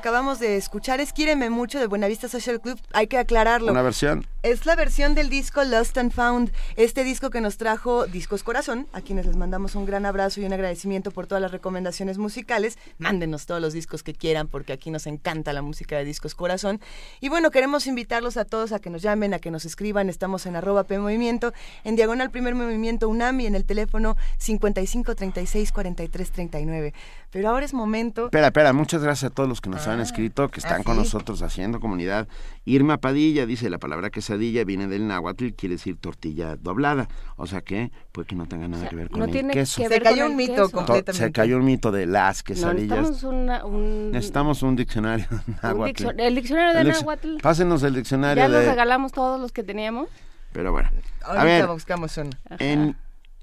[0.00, 3.70] Acabamos de escuchar es Quíreme mucho de Buenavista Social Club, hay que aclararlo.
[3.70, 4.26] Una versión.
[4.42, 8.86] Es la versión del disco Lost and Found, este disco que nos trajo Discos Corazón,
[8.94, 12.78] a quienes les mandamos un gran abrazo y un agradecimiento por todas las recomendaciones musicales.
[12.96, 16.80] Mándenos todos los discos que quieran porque aquí nos encanta la música de Discos Corazón.
[17.20, 20.08] Y bueno, queremos invitarlos a todos a que nos llamen, a que nos escriban.
[20.08, 21.52] Estamos en arroba P Movimiento,
[21.84, 26.94] en diagonal Primer Movimiento UNAM y en el teléfono 55 36 43 39.
[27.30, 28.24] Pero ahora es momento...
[28.24, 30.84] Espera, espera, muchas gracias a todos los que nos han ah, escrito, que están ¿ah,
[30.84, 32.26] con nosotros haciendo comunidad.
[32.64, 37.08] Irma Padilla dice la palabra quesadilla viene del náhuatl y quiere decir tortilla doblada.
[37.36, 39.82] O sea que puede que no tenga nada que ver con el queso.
[39.86, 41.12] se cayó un mito completamente.
[41.12, 43.00] Se cayó un mito de las quesadillas.
[43.00, 44.10] necesitamos, un...
[44.12, 45.26] necesitamos un diccionario
[45.62, 46.20] náhuatl.
[46.20, 47.36] el diccionario de náhuatl.
[47.42, 50.08] Pásenos el diccionario Ya nos regalamos todos los que teníamos.
[50.52, 50.90] Pero bueno.
[51.22, 52.30] Ahorita a ver, buscamos uno.
[52.58, 52.96] En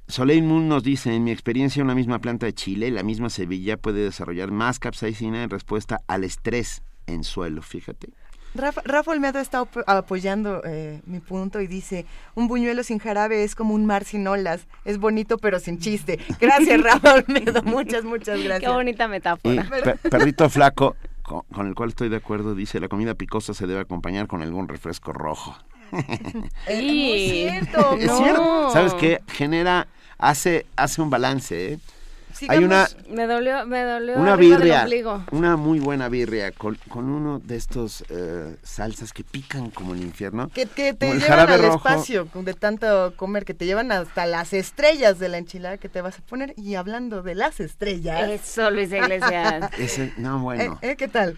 [0.07, 3.77] Soleil Moon nos dice, en mi experiencia una misma planta de chile, la misma Sevilla
[3.77, 8.09] puede desarrollar más capsaicina en respuesta al estrés en suelo, fíjate.
[8.57, 12.05] Rafa, Rafa Olmedo está apoyando eh, mi punto y dice,
[12.35, 16.19] un buñuelo sin jarabe es como un mar sin olas, es bonito pero sin chiste.
[16.39, 18.69] Gracias Rafa Olmedo, muchas, muchas gracias.
[18.69, 19.67] Qué bonita metáfora.
[20.09, 24.27] perrito flaco, con, el cual estoy de acuerdo, dice, la comida picosa se debe acompañar
[24.27, 25.55] con algún refresco rojo.
[26.67, 28.69] es cierto, ¿Es cierto?
[28.71, 29.21] ¿Sabes qué?
[29.27, 29.87] Genera
[30.17, 31.79] hace, hace un balance, ¿eh?
[32.47, 34.87] Hay una me dolió, me dolió una birria,
[35.31, 40.01] una muy buena birria con, con uno de estos eh, salsas que pican como el
[40.01, 40.49] infierno.
[40.49, 45.29] Que, te llevan al espacio de tanto comer, que te llevan hasta las estrellas de
[45.29, 46.53] la enchilada que te vas a poner.
[46.57, 48.29] Y hablando de las estrellas.
[48.29, 49.71] Eso, Luis Iglesias.
[49.77, 50.79] Ese, no, bueno.
[50.81, 51.37] Eh, eh, ¿Qué tal?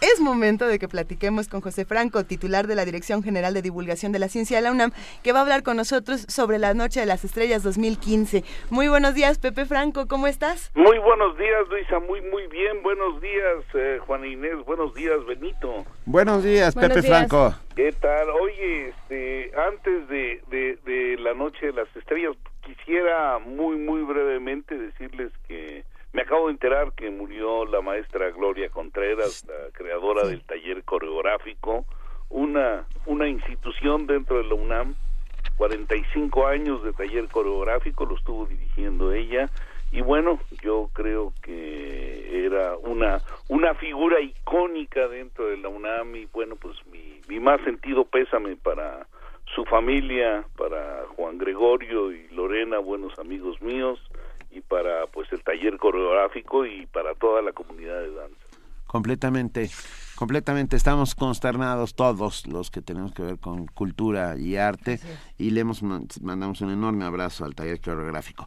[0.00, 4.12] Es, momento de que platiquemos con José Franco, titular de la Dirección General de Divulgación
[4.12, 7.00] de la Ciencia de la UNAM, que va a hablar con nosotros sobre la Noche
[7.00, 8.44] de las Estrellas 2015.
[8.70, 10.70] Muy buenos días, Pepe Franco, ¿cómo estás?
[10.74, 12.82] Muy buenos días, Luisa, muy, muy bien.
[12.82, 14.64] Buenos días, eh, Juan Inés.
[14.64, 15.84] Buenos días, Benito.
[16.06, 17.54] Buenos días, Pepe Franco.
[17.74, 18.30] ¿Qué tal?
[18.30, 25.32] Oye, este, antes de, de la Noche de las Estrellas, quisiera muy, muy brevemente decirles
[25.48, 30.84] que me acabo de enterar que murió la maestra Gloria Contreras, la creadora del taller
[30.84, 31.86] coreográfico,
[32.28, 34.94] una, una institución dentro de la UNAM,
[35.56, 39.50] 45 años de taller coreográfico, lo estuvo dirigiendo ella,
[39.90, 46.26] y bueno, yo creo que era una, una figura icónica dentro de la UNAM, y
[46.26, 49.06] bueno, pues mi, mi más sentido pésame para
[49.54, 54.00] su familia, para Juan Gregorio y Lorena, buenos amigos míos,
[54.52, 58.36] y para pues el taller coreográfico y para toda la comunidad de danza.
[58.86, 59.70] Completamente,
[60.16, 60.76] completamente.
[60.76, 64.98] Estamos consternados todos los que tenemos que ver con cultura y arte
[65.38, 68.44] y le hemos mandamos un enorme abrazo al taller coreográfico.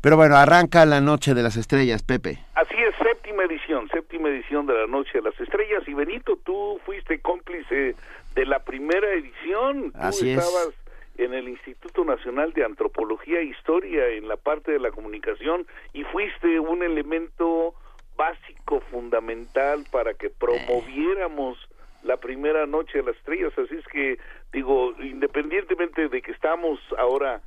[0.00, 2.38] Pero bueno, arranca la Noche de las Estrellas, Pepe.
[2.54, 6.80] Así es, séptima edición, séptima edición de la Noche de las Estrellas y Benito, tú
[6.86, 7.94] fuiste cómplice
[8.34, 9.92] de la primera edición.
[9.94, 10.70] Así estabas
[11.16, 16.04] en el Instituto Nacional de Antropología e Historia en la parte de la comunicación y
[16.04, 17.74] fuiste un elemento
[18.16, 21.58] básico, fundamental para que promoviéramos
[22.02, 23.52] la primera noche de las estrellas.
[23.58, 24.18] Así es que,
[24.52, 27.42] digo, independientemente de que estamos ahora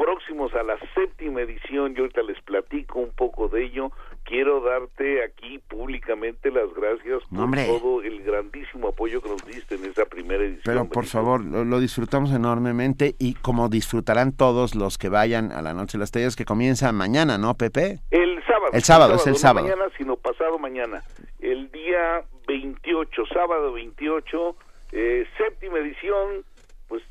[0.00, 3.90] próximos a la séptima edición, yo ahorita les platico un poco de ello,
[4.24, 9.84] quiero darte aquí públicamente las gracias por todo el grandísimo apoyo que nos diste en
[9.84, 10.62] esa primera edición.
[10.64, 15.74] Pero por favor, lo, disfrutamos enormemente y como disfrutarán todos los que vayan a la
[15.74, 17.98] Noche de las Estrellas que comienza mañana, ¿no, Pepe?
[18.10, 18.70] El sábado.
[18.72, 19.68] El sábado, es el sábado.
[19.68, 21.02] No mañana, sino pasado mañana.
[21.40, 24.56] El día 28, sábado 28,
[24.92, 26.44] eh, séptima edición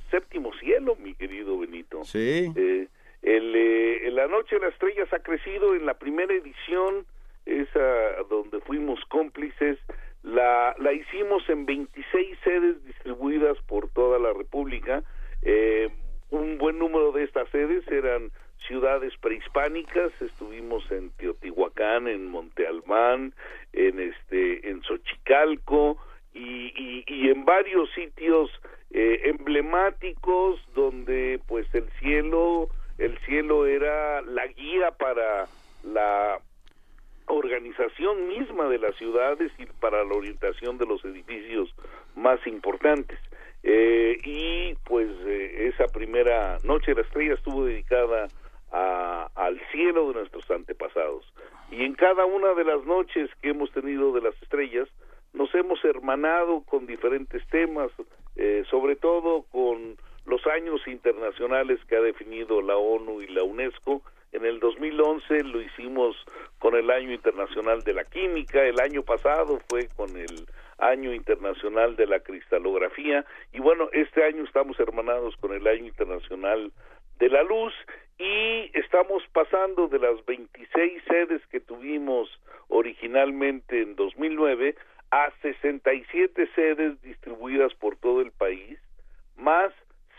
[0.09, 2.03] séptimo cielo, mi querido Benito.
[2.03, 2.51] Sí.
[2.55, 2.87] Eh,
[3.21, 7.05] el, eh, la Noche de las Estrellas ha crecido en la primera edición,
[7.45, 9.77] esa donde fuimos cómplices,
[10.23, 15.03] la, la hicimos en 26 sedes distribuidas por toda la República.
[15.41, 15.89] Eh,
[16.29, 18.31] un buen número de estas sedes eran
[18.67, 23.33] ciudades prehispánicas, estuvimos en Teotihuacán, en Monte Albán,
[23.73, 25.97] en este, en Xochicalco
[26.33, 28.51] y, y, y en varios sitios
[28.91, 32.69] eh, emblemáticos donde pues el cielo
[32.99, 35.47] el cielo era la guía para
[35.83, 36.39] la
[37.27, 41.73] organización misma de las ciudades y para la orientación de los edificios
[42.15, 43.17] más importantes.
[43.63, 48.27] Eh, y pues eh, esa primera noche de la estrella estuvo dedicada
[48.71, 51.25] a, al cielo de nuestros antepasados.
[51.71, 54.89] Y en cada una de las noches que hemos tenido de las estrellas
[55.33, 57.91] nos hemos hermanado con diferentes temas,
[58.41, 64.01] eh, sobre todo con los años internacionales que ha definido la ONU y la UNESCO.
[64.31, 66.15] En el 2011 lo hicimos
[66.57, 70.45] con el Año Internacional de la Química, el año pasado fue con el
[70.77, 76.71] Año Internacional de la Cristalografía y bueno, este año estamos hermanados con el Año Internacional
[77.17, 77.73] de la Luz
[78.17, 82.29] y estamos pasando de las 26 sedes que tuvimos
[82.69, 84.75] originalmente en 2009
[85.11, 88.79] a 67 sedes distribuidas por todo el país,
[89.37, 89.73] más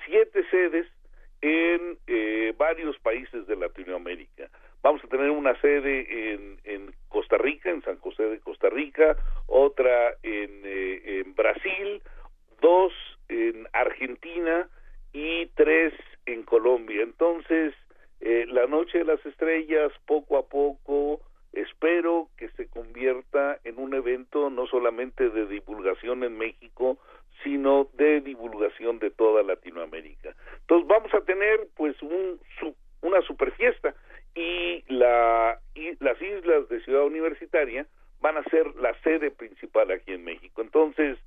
[0.04, 0.86] siete sedes
[1.42, 4.48] en eh, varios países de Latinoamérica.
[4.82, 9.16] Vamos a tener una sede en, en, Costa Rica, en San José de Costa Rica,
[9.46, 12.02] otra en, eh, en Brasil,
[12.60, 12.92] dos
[13.28, 14.68] en Argentina
[15.12, 15.92] y tres
[16.26, 17.02] en Colombia.
[17.02, 17.74] Entonces,
[18.20, 21.20] eh, la Noche de las Estrellas, poco a poco,
[21.52, 26.98] espero que se convierta en un evento no solamente de divulgación en México,
[27.42, 30.34] sino de divulgación de toda Latinoamérica.
[30.60, 32.38] Entonces vamos a tener pues un,
[33.02, 33.94] una super fiesta
[34.34, 37.86] y, la, y las islas de Ciudad Universitaria
[38.20, 40.60] van a ser la sede principal aquí en México.
[40.60, 41.18] Entonces,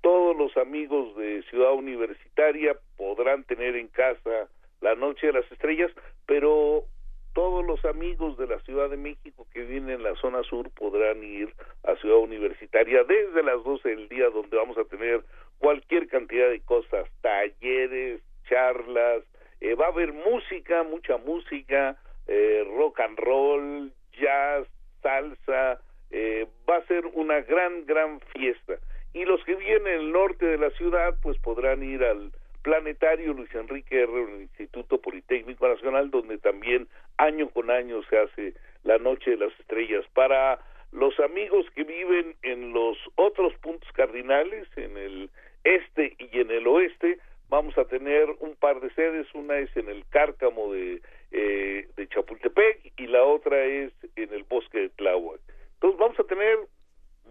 [0.00, 4.48] todos los amigos de Ciudad Universitaria podrán tener en casa
[4.80, 5.92] la Noche de las Estrellas,
[6.26, 6.84] pero
[7.32, 11.22] todos los amigos de la Ciudad de México que viven en la zona sur podrán
[11.22, 11.54] ir
[11.84, 15.22] a Ciudad Universitaria desde las 12 del día donde vamos a tener
[15.58, 19.22] cualquier cantidad de cosas, talleres, charlas,
[19.60, 24.66] eh, va a haber música, mucha música, eh, rock and roll, jazz,
[25.02, 28.78] salsa, eh, va a ser una gran, gran fiesta.
[29.12, 33.32] Y los que vienen en el norte de la ciudad, pues podrán ir al planetario
[33.32, 34.22] Luis Enrique R.
[34.22, 38.54] el Instituto Politécnico Nacional, donde también año con año se hace
[38.84, 40.04] la Noche de las Estrellas.
[40.14, 40.60] Para
[40.92, 45.30] los amigos que viven en los otros puntos cardinales, en el
[45.64, 49.88] este y en el oeste, vamos a tener un par de sedes, una es en
[49.88, 51.02] el Cárcamo de,
[51.32, 55.40] eh, de Chapultepec y la otra es en el Bosque de Tláhuac.
[55.74, 56.58] Entonces vamos a tener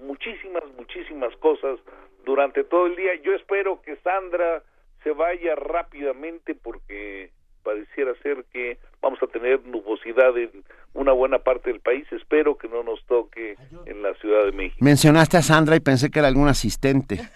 [0.01, 1.80] muchísimas, muchísimas cosas
[2.25, 3.15] durante todo el día.
[3.15, 4.63] Yo espero que Sandra
[5.04, 7.32] se vaya rápidamente porque
[7.64, 12.06] pareciera ser que vamos a tener nubosidad en una buena parte del país.
[12.12, 14.78] Espero que no nos toque en la Ciudad de México.
[14.82, 17.20] Mencionaste a Sandra y pensé que era algún asistente.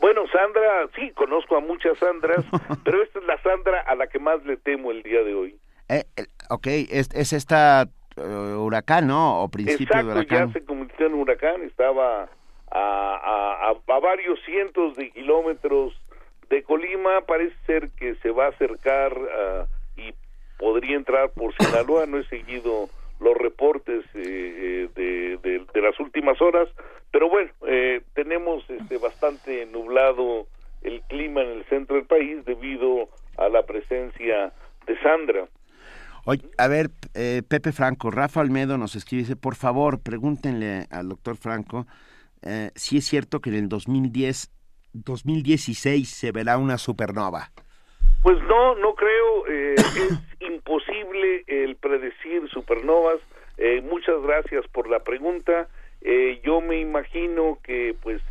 [0.00, 2.44] Bueno, Sandra, sí, conozco a muchas Sandras,
[2.84, 5.56] pero esta es la Sandra a la que más le temo el día de hoy.
[5.88, 8.22] Eh, eh ok, es, es esta uh,
[8.60, 9.42] huracán, ¿no?
[9.42, 10.46] O principio Exacto, de huracán.
[10.48, 12.28] ya se convirtió en huracán, estaba a,
[12.70, 15.94] a, a, a varios cientos de kilómetros
[16.50, 20.14] de Colima parece ser que se va a acercar uh, y
[20.58, 22.06] podría entrar por Sinaloa.
[22.06, 22.88] No he seguido
[23.20, 26.68] los reportes eh, de, de, las últimas horas,
[27.10, 30.46] pero bueno, eh, tenemos este, bastante nublado
[30.82, 34.52] el clima en el centro del país debido a la presencia
[34.86, 35.48] de Sandra.
[36.24, 41.36] Oye, a ver, eh, Pepe Franco, Rafa Almedo nos escribe, por favor, pregúntenle al doctor
[41.36, 41.86] Franco
[42.42, 44.50] eh, si es cierto que en el 2010
[45.04, 47.50] 2016 se verá una supernova?
[48.22, 49.46] Pues no, no creo.
[49.48, 53.20] Eh, es imposible el predecir supernovas.
[53.56, 55.68] Eh, muchas gracias por la pregunta.
[56.00, 58.22] Eh, yo me imagino que pues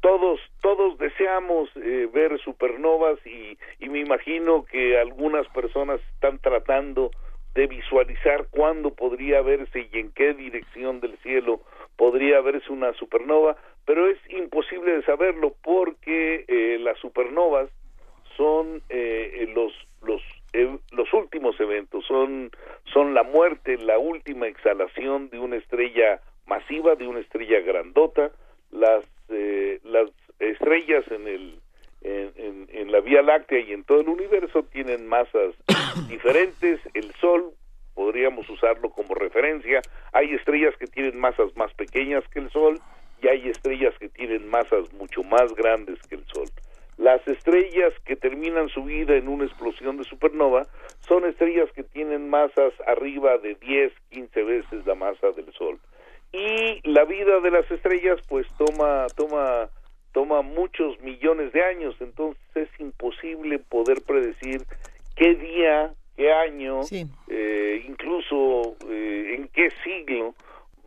[0.00, 7.10] todos todos deseamos eh, ver supernovas y, y me imagino que algunas personas están tratando
[7.54, 11.60] de visualizar cuándo podría verse y en qué dirección del cielo
[11.96, 17.70] podría verse una supernova, pero es imposible de saberlo porque eh, las supernovas
[18.36, 19.72] son eh, los
[20.02, 20.22] los
[20.52, 22.50] eh, los últimos eventos son
[22.92, 28.30] son la muerte la última exhalación de una estrella masiva de una estrella grandota.
[28.70, 31.58] Las eh, las estrellas en el
[32.02, 35.54] en, en, en la Vía Láctea y en todo el universo tienen masas
[36.08, 37.52] diferentes el Sol
[37.96, 39.80] podríamos usarlo como referencia
[40.12, 42.78] hay estrellas que tienen masas más pequeñas que el Sol
[43.20, 46.48] y hay estrellas que tienen masas mucho más grandes que el Sol.
[46.98, 50.66] Las estrellas que terminan su vida en una explosión de supernova
[51.00, 55.78] son estrellas que tienen masas arriba de 10, 15 veces la masa del Sol.
[56.32, 59.70] Y la vida de las estrellas pues toma toma
[60.12, 64.62] toma muchos millones de años, entonces es imposible poder predecir
[65.14, 67.06] qué día, qué año, sí.
[67.28, 70.34] eh, incluso eh, en qué siglo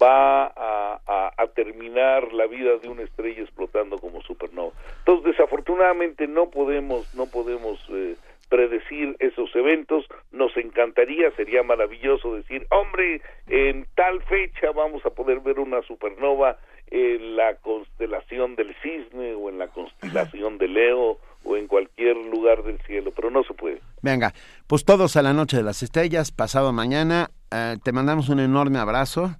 [0.01, 4.71] va a, a, a, terminar la vida de una estrella explotando como supernova.
[4.99, 8.15] Entonces, desafortunadamente no podemos, no podemos eh,
[8.49, 10.05] predecir esos eventos.
[10.31, 16.57] Nos encantaría, sería maravilloso decir, hombre, en tal fecha vamos a poder ver una supernova
[16.91, 22.63] en la constelación del cisne o en la constelación de Leo o en cualquier lugar
[22.63, 23.79] del cielo, pero no se puede.
[24.01, 24.33] Venga,
[24.67, 28.79] pues todos a la noche de las estrellas, pasado mañana, eh, te mandamos un enorme
[28.79, 29.35] abrazo.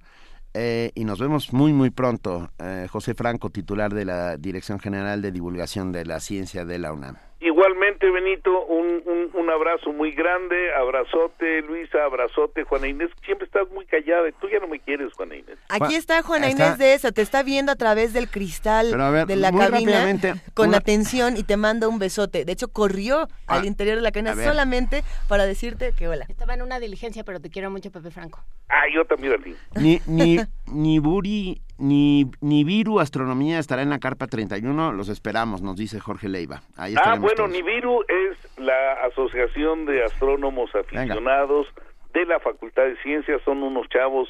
[0.52, 2.48] Eh, y nos vemos muy, muy pronto.
[2.58, 6.92] Eh, José Franco, titular de la Dirección General de Divulgación de la Ciencia de la
[6.92, 7.16] UNAM.
[7.40, 13.10] Igualmente, Benito, un, un, un, abrazo muy grande, abrazote, Luisa, abrazote, Juana Inés.
[13.24, 15.58] Siempre estás muy callada, tú ya no me quieres, Juana Inés.
[15.68, 16.66] Aquí está Juana está.
[16.66, 20.16] Inés de esa, te está viendo a través del cristal ver, de la cabina
[20.54, 20.78] con una...
[20.78, 22.44] atención y te manda un besote.
[22.44, 26.26] De hecho, corrió ah, al interior de la cabina solamente para decirte que hola.
[26.28, 28.40] Estaba en una diligencia, pero te quiero mucho, Pepe Franco.
[28.68, 29.56] Ah, yo también.
[29.74, 35.62] Ni, ni, ni Buri ni, ni Viru Astronomía estará en la carpa 31, los esperamos,
[35.62, 36.62] nos dice Jorge Leiva.
[36.76, 37.50] Ahí ah, bueno, todos.
[37.50, 41.90] Nibiru es la Asociación de Astrónomos Aficionados Venga.
[42.12, 44.28] de la Facultad de Ciencias, son unos chavos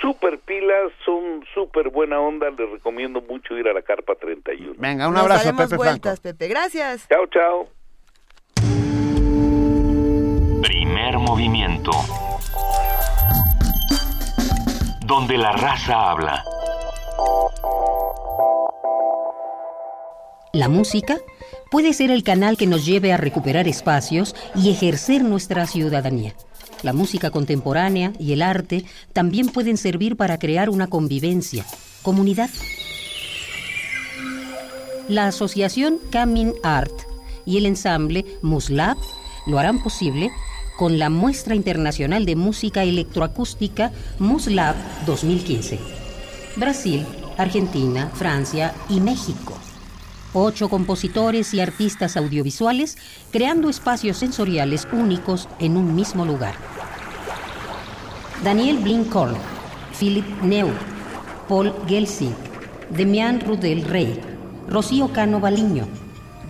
[0.00, 4.74] súper pilas, son súper buena onda, les recomiendo mucho ir a la carpa 31.
[4.78, 6.38] Venga, un nos abrazo, Pepe vueltas, Franco.
[6.38, 7.06] Pepe, gracias.
[7.08, 7.68] Chao, chao.
[10.62, 11.92] Primer movimiento.
[15.06, 16.42] Donde la raza habla.
[20.52, 21.18] La música
[21.70, 26.34] puede ser el canal que nos lleve a recuperar espacios y ejercer nuestra ciudadanía.
[26.82, 31.64] La música contemporánea y el arte también pueden servir para crear una convivencia,
[32.02, 32.48] comunidad.
[35.08, 36.94] La asociación Camin Art
[37.44, 38.96] y el ensamble Muslab
[39.46, 40.30] lo harán posible
[40.78, 44.74] con la Muestra Internacional de Música Electroacústica MUSLAB
[45.06, 45.95] 2015.
[46.56, 49.58] Brasil, Argentina, Francia y México.
[50.32, 52.96] Ocho compositores y artistas audiovisuales
[53.30, 56.54] creando espacios sensoriales únicos en un mismo lugar.
[58.42, 59.36] Daniel Blinkorn,
[59.98, 60.70] Philip Neu,
[61.46, 62.34] Paul Gelsing,
[62.88, 64.18] Demian Rudel Rey,
[64.66, 65.86] Rocío Cano Baliño,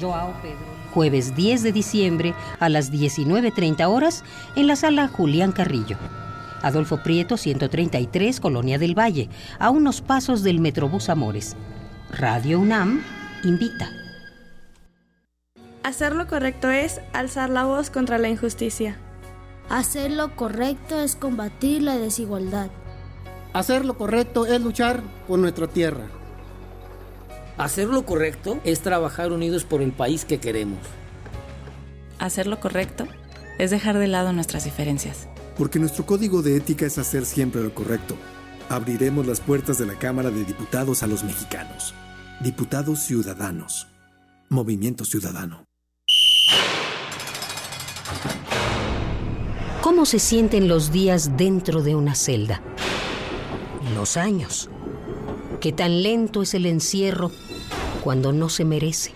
[0.01, 0.77] Joao Pedro.
[0.95, 5.99] Jueves 10 de diciembre a las 19.30 horas en la sala Julián Carrillo.
[6.67, 9.29] Adolfo Prieto, 133, Colonia del Valle,
[9.61, 11.55] a unos pasos del Metrobús Amores.
[12.11, 13.05] Radio UNAM
[13.45, 13.89] invita.
[15.85, 18.97] Hacer lo correcto es alzar la voz contra la injusticia.
[19.69, 22.69] Hacer lo correcto es combatir la desigualdad.
[23.53, 26.07] Hacer lo correcto es luchar por nuestra tierra.
[27.59, 30.81] Hacer lo correcto es trabajar unidos por el país que queremos.
[32.19, 33.07] Hacer lo correcto
[33.59, 35.29] es dejar de lado nuestras diferencias.
[35.57, 38.17] Porque nuestro código de ética es hacer siempre lo correcto.
[38.69, 41.95] Abriremos las puertas de la Cámara de Diputados a los mexicanos.
[42.41, 43.87] Diputados Ciudadanos.
[44.49, 45.65] Movimiento Ciudadano.
[49.81, 52.61] ¿Cómo se sienten los días dentro de una celda?
[53.95, 54.69] Los años.
[55.61, 57.31] ¿Qué tan lento es el encierro
[58.03, 59.13] cuando no se merece?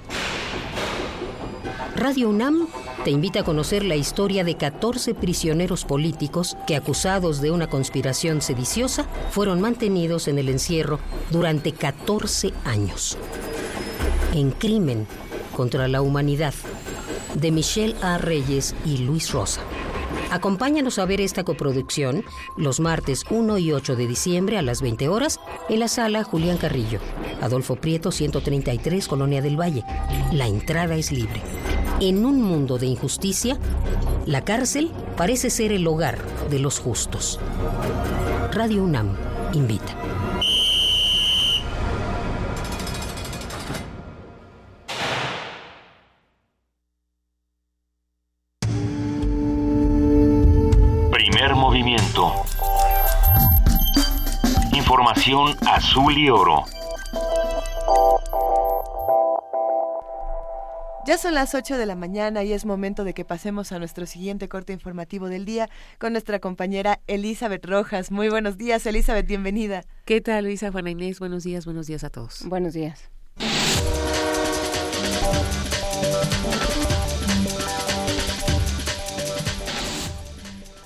[1.96, 2.66] Radio UNAM
[3.04, 8.42] te invita a conocer la historia de 14 prisioneros políticos que, acusados de una conspiración
[8.42, 13.16] sediciosa, fueron mantenidos en el encierro durante 14 años.
[14.34, 15.06] En Crimen
[15.56, 16.54] contra la Humanidad,
[17.34, 18.18] de Michelle A.
[18.18, 19.62] Reyes y Luis Rosa.
[20.30, 22.24] Acompáñanos a ver esta coproducción
[22.56, 26.56] los martes 1 y 8 de diciembre a las 20 horas en la sala Julián
[26.56, 27.00] Carrillo,
[27.40, 29.84] Adolfo Prieto 133, Colonia del Valle.
[30.32, 31.40] La entrada es libre.
[32.02, 33.58] En un mundo de injusticia,
[34.24, 36.16] la cárcel parece ser el hogar
[36.48, 37.38] de los justos.
[38.54, 39.14] Radio UNAM
[39.52, 39.94] invita.
[51.12, 52.32] Primer movimiento.
[54.72, 56.64] Información azul y oro.
[61.10, 64.06] Ya son las 8 de la mañana y es momento de que pasemos a nuestro
[64.06, 68.12] siguiente corte informativo del día con nuestra compañera Elizabeth Rojas.
[68.12, 69.82] Muy buenos días, Elizabeth, bienvenida.
[70.04, 71.18] ¿Qué tal, Luisa, Juana Inés?
[71.18, 72.44] Buenos días, buenos días a todos.
[72.46, 73.10] Buenos días.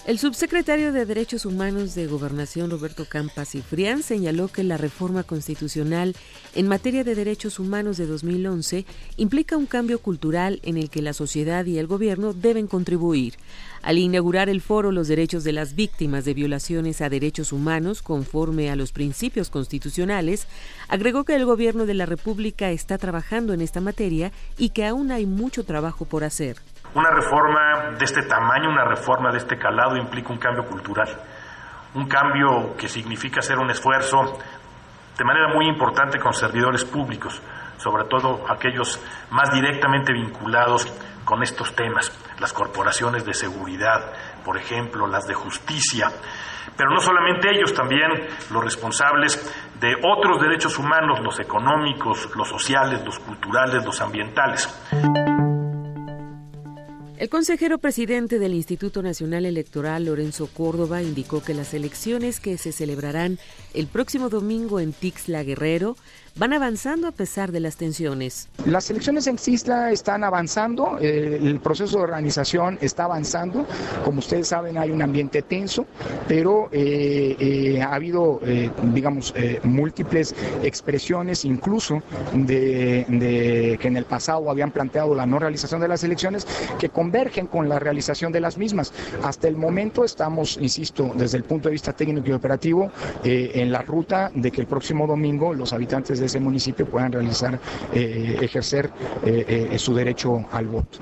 [0.07, 6.15] El subsecretario de Derechos Humanos de Gobernación, Roberto Campas Cifrián, señaló que la reforma constitucional
[6.55, 8.85] en materia de derechos humanos de 2011
[9.17, 13.37] implica un cambio cultural en el que la sociedad y el gobierno deben contribuir.
[13.81, 18.69] Al inaugurar el foro Los derechos de las víctimas de violaciones a derechos humanos conforme
[18.71, 20.47] a los principios constitucionales,
[20.87, 25.11] agregó que el gobierno de la República está trabajando en esta materia y que aún
[25.13, 26.57] hay mucho trabajo por hacer.
[26.95, 31.09] Una reforma de este tamaño, una reforma de este calado implica un cambio cultural,
[31.95, 34.39] un cambio que significa hacer un esfuerzo
[35.19, 37.43] de manera muy importante con servidores públicos,
[37.79, 40.87] sobre todo aquellos más directamente vinculados
[41.25, 44.13] con estos temas, las corporaciones de seguridad,
[44.45, 46.09] por ejemplo, las de justicia,
[46.77, 48.11] pero no solamente ellos, también
[48.53, 49.37] los responsables
[49.81, 55.34] de otros derechos humanos, los económicos, los sociales, los culturales, los ambientales.
[57.17, 62.73] El consejero presidente del Instituto Nacional Electoral, Lorenzo Córdoba, indicó que las elecciones que se
[62.73, 63.39] celebrarán
[63.73, 65.97] el próximo domingo en Tixla Guerrero
[66.37, 68.49] van avanzando a pesar de las tensiones.
[68.67, 73.67] Las elecciones en Tixla están avanzando, eh, el proceso de organización está avanzando.
[74.05, 75.87] Como ustedes saben, hay un ambiente tenso,
[76.27, 78.41] pero eh, eh, ha habido,
[78.93, 85.81] digamos, múltiples expresiones, incluso de, de, que en el pasado habían planteado la no realización
[85.81, 86.47] de las elecciones,
[86.79, 88.93] que convergen con la realización de las mismas.
[89.23, 92.91] Hasta el momento estamos, insisto, desde el punto de vista técnico y operativo,
[93.23, 97.59] en la ruta de que el próximo domingo los habitantes de ese municipio puedan realizar,
[97.93, 98.91] eh, ejercer
[99.25, 100.99] eh, eh, su derecho al voto.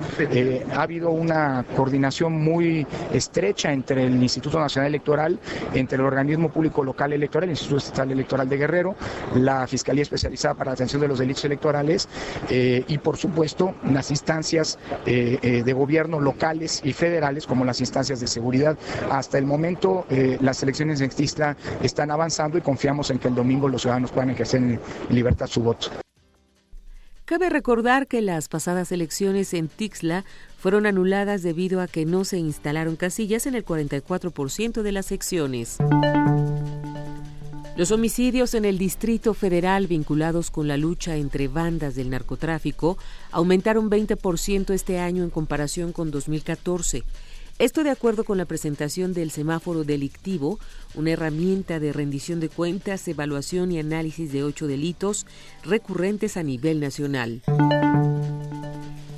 [0.75, 5.39] ha habido una coordinación muy estrecha entre el Instituto Nacional Electoral,
[5.75, 8.95] entre el organismo público local electoral, el Instituto Estatal Electoral de Guerrero,
[9.35, 12.09] la Fiscalía Especializada para la Atención de los Delitos Electorales
[12.51, 18.77] y, por supuesto, las instancias de gobierno locales y federales, como las instancias de seguridad.
[19.11, 20.07] Hasta el momento,
[20.41, 24.31] las elecciones en Xtistla están avanzando y confiamos en que el domingo los ciudadanos puedan
[24.31, 24.63] ejercer
[25.13, 25.89] libertad su voto.
[27.25, 30.25] Cabe recordar que las pasadas elecciones en Tixla
[30.59, 35.79] fueron anuladas debido a que no se instalaron casillas en el 44% de las secciones.
[37.75, 42.99] Los homicidios en el Distrito Federal vinculados con la lucha entre bandas del narcotráfico
[43.31, 47.03] aumentaron 20% este año en comparación con 2014.
[47.59, 50.59] Esto de acuerdo con la presentación del semáforo delictivo,
[50.95, 55.27] una herramienta de rendición de cuentas, evaluación y análisis de ocho delitos
[55.63, 57.43] recurrentes a nivel nacional.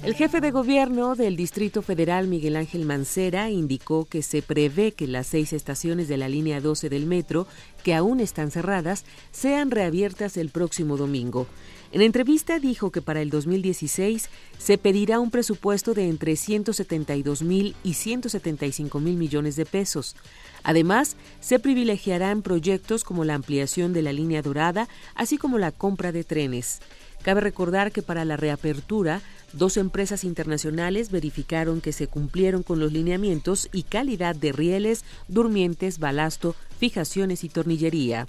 [0.04, 5.06] El jefe de gobierno del Distrito Federal, Miguel Ángel Mancera, indicó que se prevé que
[5.06, 7.46] las seis estaciones de la línea 12 del metro,
[7.82, 11.46] que aún están cerradas, sean reabiertas el próximo domingo.
[11.94, 14.28] En entrevista dijo que para el 2016
[14.58, 20.16] se pedirá un presupuesto de entre 172 mil y 175 mil millones de pesos.
[20.64, 26.10] Además, se privilegiarán proyectos como la ampliación de la línea dorada, así como la compra
[26.10, 26.80] de trenes.
[27.22, 29.22] Cabe recordar que para la reapertura
[29.54, 36.00] Dos empresas internacionales verificaron que se cumplieron con los lineamientos y calidad de rieles, durmientes,
[36.00, 38.26] balasto, fijaciones y tornillería.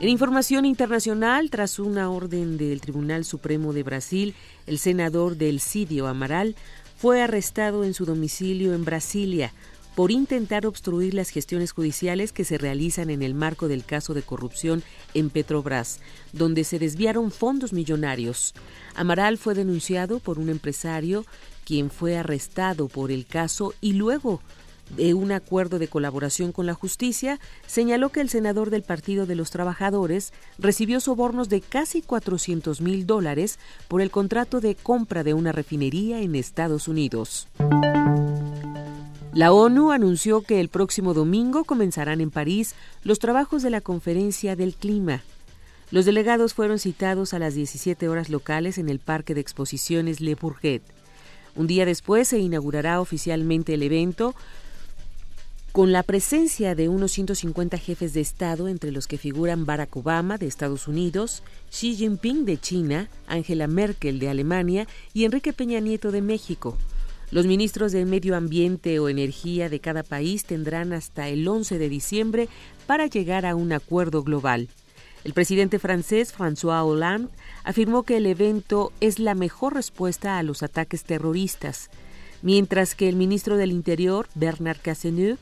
[0.00, 4.34] En información internacional, tras una orden del Tribunal Supremo de Brasil,
[4.66, 6.56] el senador del Sidio Amaral
[6.96, 9.52] fue arrestado en su domicilio en Brasilia
[9.94, 14.22] por intentar obstruir las gestiones judiciales que se realizan en el marco del caso de
[14.22, 14.82] corrupción
[15.12, 16.00] en Petrobras,
[16.32, 18.54] donde se desviaron fondos millonarios.
[18.94, 21.26] Amaral fue denunciado por un empresario
[21.66, 24.40] quien fue arrestado por el caso y luego
[24.96, 29.34] de un acuerdo de colaboración con la justicia, señaló que el senador del Partido de
[29.36, 35.34] los Trabajadores recibió sobornos de casi 400 mil dólares por el contrato de compra de
[35.34, 37.48] una refinería en Estados Unidos.
[39.32, 42.74] La ONU anunció que el próximo domingo comenzarán en París
[43.04, 45.22] los trabajos de la Conferencia del Clima.
[45.92, 50.34] Los delegados fueron citados a las 17 horas locales en el Parque de Exposiciones Le
[50.34, 50.82] Bourget.
[51.54, 54.34] Un día después se inaugurará oficialmente el evento
[55.72, 60.36] con la presencia de unos 150 jefes de Estado, entre los que figuran Barack Obama
[60.36, 66.10] de Estados Unidos, Xi Jinping de China, Angela Merkel de Alemania y Enrique Peña Nieto
[66.10, 66.76] de México.
[67.30, 71.88] Los ministros de Medio Ambiente o Energía de cada país tendrán hasta el 11 de
[71.88, 72.48] diciembre
[72.88, 74.68] para llegar a un acuerdo global.
[75.22, 77.28] El presidente francés François Hollande
[77.62, 81.90] afirmó que el evento es la mejor respuesta a los ataques terroristas,
[82.42, 85.38] mientras que el ministro del Interior, Bernard Cazeneuve,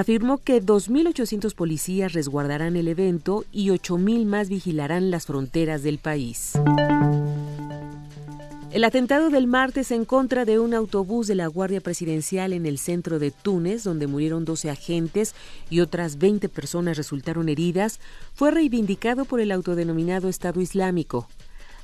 [0.00, 6.52] afirmó que 2.800 policías resguardarán el evento y 8.000 más vigilarán las fronteras del país.
[8.72, 12.76] El atentado del martes en contra de un autobús de la Guardia Presidencial en el
[12.76, 15.34] centro de Túnez, donde murieron 12 agentes
[15.70, 17.98] y otras 20 personas resultaron heridas,
[18.34, 21.26] fue reivindicado por el autodenominado Estado Islámico.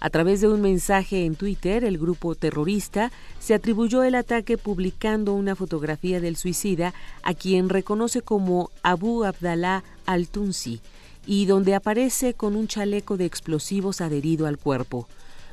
[0.04, 5.32] A través de un mensaje en Twitter, el grupo terrorista se atribuyó el ataque publicando
[5.32, 6.92] una fotografía del suicida,
[7.22, 10.80] a quien reconoce como Abu Abdallah al-Tunsi,
[11.24, 15.06] y donde aparece con un chaleco de explosivos adherido al cuerpo.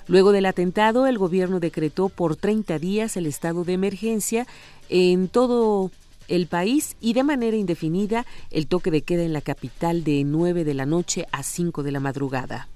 [0.08, 4.48] Luego del atentado, el gobierno decretó por 30 días el estado de emergencia
[4.90, 5.92] en todo
[6.28, 10.64] el país y de manera indefinida el toque de queda en la capital de 9
[10.64, 12.68] de la noche a 5 de la madrugada.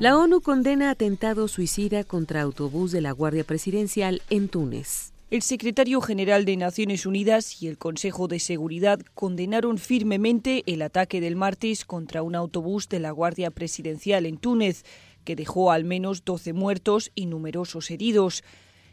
[0.00, 5.12] La ONU condena atentado suicida contra autobús de la Guardia Presidencial en Túnez.
[5.30, 11.20] El secretario general de Naciones Unidas y el Consejo de Seguridad condenaron firmemente el ataque
[11.20, 14.86] del martes contra un autobús de la Guardia Presidencial en Túnez
[15.24, 18.42] que dejó al menos 12 muertos y numerosos heridos.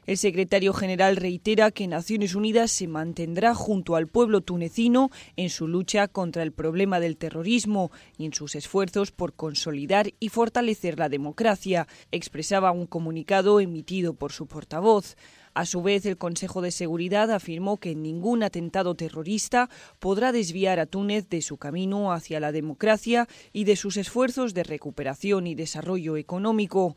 [0.08, 5.68] El secretario general reitera que Naciones Unidas se mantendrá junto al pueblo tunecino en su
[5.68, 11.10] lucha contra el problema del terrorismo y en sus esfuerzos por consolidar y fortalecer la
[11.10, 15.18] democracia, expresaba un comunicado emitido por su portavoz.
[15.54, 20.86] A su vez, el Consejo de Seguridad afirmó que ningún atentado terrorista podrá desviar a
[20.86, 26.16] Túnez de su camino hacia la democracia y de sus esfuerzos de recuperación y desarrollo
[26.16, 26.96] económico.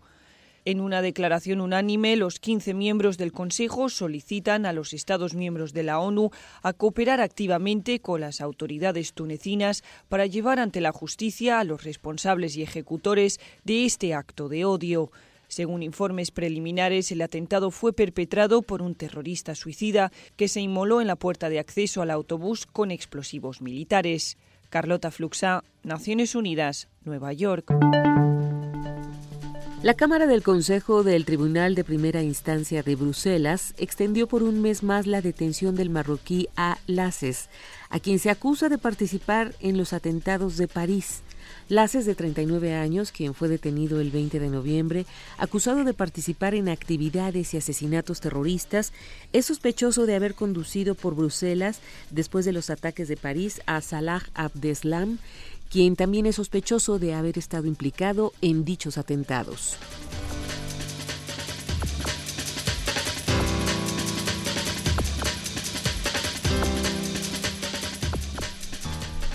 [0.67, 5.85] En una declaración unánime, los 15 miembros del Consejo solicitan a los Estados miembros de
[5.85, 6.31] la ONU
[6.63, 12.57] a cooperar activamente con las autoridades tunecinas para llevar ante la justicia a los responsables
[12.57, 15.11] y ejecutores de este acto de odio.
[15.49, 21.07] Según informes preliminares, el atentado fue perpetrado por un terrorista suicida que se inmoló en
[21.07, 24.37] la puerta de acceso al autobús con explosivos militares.
[24.69, 27.73] Carlota Fluxá, Naciones Unidas, Nueva York.
[29.83, 34.83] La Cámara del Consejo del Tribunal de Primera Instancia de Bruselas extendió por un mes
[34.83, 36.77] más la detención del marroquí A.
[36.87, 37.49] Laces,
[37.89, 41.23] a quien se acusa de participar en los atentados de París.
[41.71, 45.07] Laces, de 39 años, quien fue detenido el 20 de noviembre,
[45.39, 48.93] acusado de participar en actividades y asesinatos terroristas,
[49.33, 54.23] es sospechoso de haber conducido por Bruselas después de los ataques de París a Salah
[54.35, 55.19] Abdeslam,
[55.71, 59.77] quien también es sospechoso de haber estado implicado en dichos atentados.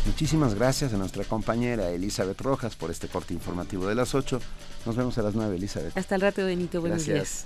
[0.06, 4.40] Muchísimas gracias a nuestra compañera Elizabeth Rojas por este corte informativo de las 8.
[4.86, 5.98] Nos vemos a las 9, Elizabeth.
[5.98, 6.80] Hasta el rato, Benito.
[6.80, 7.46] Buenos días.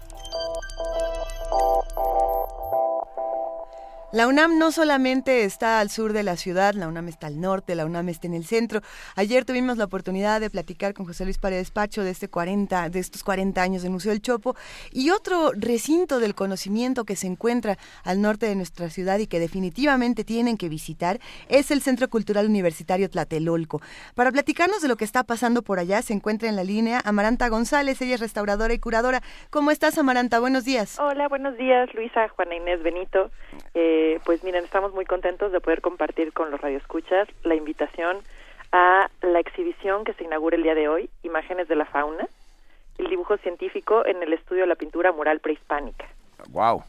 [4.13, 7.75] La UNAM no solamente está al sur de la ciudad, la UNAM está al norte,
[7.75, 8.81] la UNAM está en el centro.
[9.15, 12.99] Ayer tuvimos la oportunidad de platicar con José Luis Paredes Pacho de este 40 de
[12.99, 14.57] estos 40 años del Museo del Chopo
[14.91, 19.39] y otro recinto del conocimiento que se encuentra al norte de nuestra ciudad y que
[19.39, 23.79] definitivamente tienen que visitar es el Centro Cultural Universitario Tlatelolco.
[24.13, 27.47] Para platicarnos de lo que está pasando por allá se encuentra en la línea Amaranta
[27.47, 29.21] González, ella es restauradora y curadora.
[29.51, 30.41] ¿Cómo estás Amaranta?
[30.41, 30.99] Buenos días.
[30.99, 33.31] Hola, buenos días Luisa, Juana Inés Benito.
[33.73, 38.17] Eh, pues miren, estamos muy contentos de poder compartir con los radioescuchas la invitación
[38.71, 42.27] a la exhibición que se inaugura el día de hoy, Imágenes de la Fauna,
[42.97, 46.07] el dibujo científico en el estudio de la pintura mural prehispánica.
[46.49, 46.83] Wow.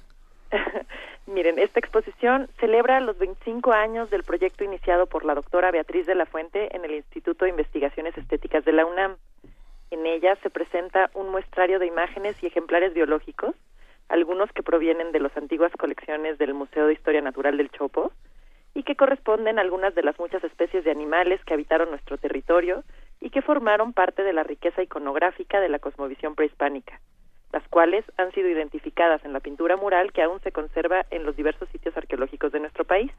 [1.27, 6.15] Miren, esta exposición celebra los 25 años del proyecto iniciado por la doctora Beatriz de
[6.15, 9.17] la Fuente en el Instituto de Investigaciones Estéticas de la UNAM.
[9.91, 13.55] En ella se presenta un muestrario de imágenes y ejemplares biológicos
[14.13, 18.13] algunos que provienen de las antiguas colecciones del Museo de Historia Natural del Chopo
[18.75, 22.85] y que corresponden a algunas de las muchas especies de animales que habitaron nuestro territorio
[23.23, 27.01] y que formaron parte de la riqueza iconográfica de la cosmovisión prehispánica,
[27.53, 31.35] las cuales han sido identificadas en la pintura mural que aún se conserva en los
[31.35, 33.11] diversos sitios arqueológicos de nuestro país.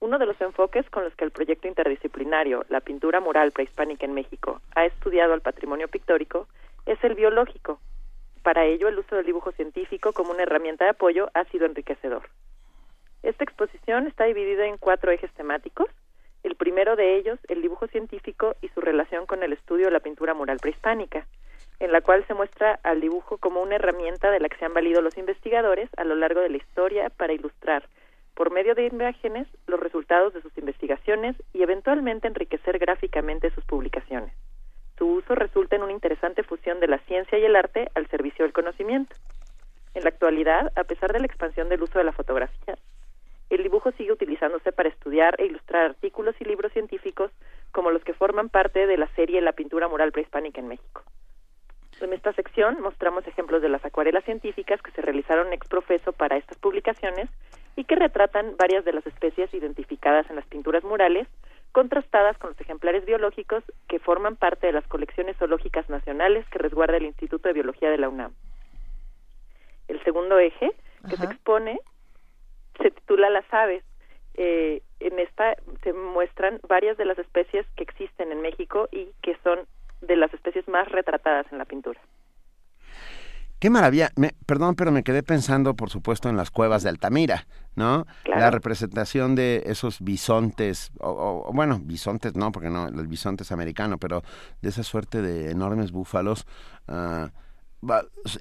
[0.00, 4.14] Uno de los enfoques con los que el proyecto interdisciplinario La pintura mural prehispánica en
[4.14, 6.48] México ha estudiado el patrimonio pictórico
[6.86, 7.78] es el biológico,
[8.42, 12.28] para ello, el uso del dibujo científico como una herramienta de apoyo ha sido enriquecedor.
[13.22, 15.88] Esta exposición está dividida en cuatro ejes temáticos.
[16.42, 20.00] El primero de ellos, el dibujo científico y su relación con el estudio de la
[20.00, 21.26] pintura mural prehispánica,
[21.78, 24.74] en la cual se muestra al dibujo como una herramienta de la que se han
[24.74, 27.88] valido los investigadores a lo largo de la historia para ilustrar,
[28.34, 34.32] por medio de imágenes, los resultados de sus investigaciones y eventualmente enriquecer gráficamente sus publicaciones
[34.98, 38.44] su uso resulta en una interesante fusión de la ciencia y el arte al servicio
[38.44, 39.14] del conocimiento.
[39.94, 42.76] En la actualidad, a pesar de la expansión del uso de la fotografía,
[43.50, 47.30] el dibujo sigue utilizándose para estudiar e ilustrar artículos y libros científicos
[47.70, 51.02] como los que forman parte de la serie La pintura mural prehispánica en México.
[52.00, 56.36] En esta sección mostramos ejemplos de las acuarelas científicas que se realizaron ex profeso para
[56.36, 57.28] estas publicaciones
[57.76, 61.28] y que retratan varias de las especies identificadas en las pinturas murales,
[61.72, 66.98] contrastadas con los ejemplares biológicos que forman parte de las colecciones zoológicas nacionales que resguarda
[66.98, 68.32] el Instituto de Biología de la UNAM.
[69.88, 70.70] El segundo eje
[71.08, 71.80] que se expone
[72.80, 73.84] se titula Las aves.
[74.34, 79.36] Eh, en esta se muestran varias de las especies que existen en México y que
[79.42, 79.66] son
[80.00, 82.00] de las especies más retratadas en la pintura.
[83.62, 84.10] Qué maravilla.
[84.44, 87.46] perdón, pero me quedé pensando, por supuesto, en las cuevas de Altamira,
[87.76, 88.08] ¿no?
[88.24, 93.98] La representación de esos bisontes, o, bueno, bisontes no, porque no, el bisonte es americano,
[93.98, 94.24] pero
[94.62, 96.44] de esa suerte de enormes búfalos,
[96.88, 97.30] ah,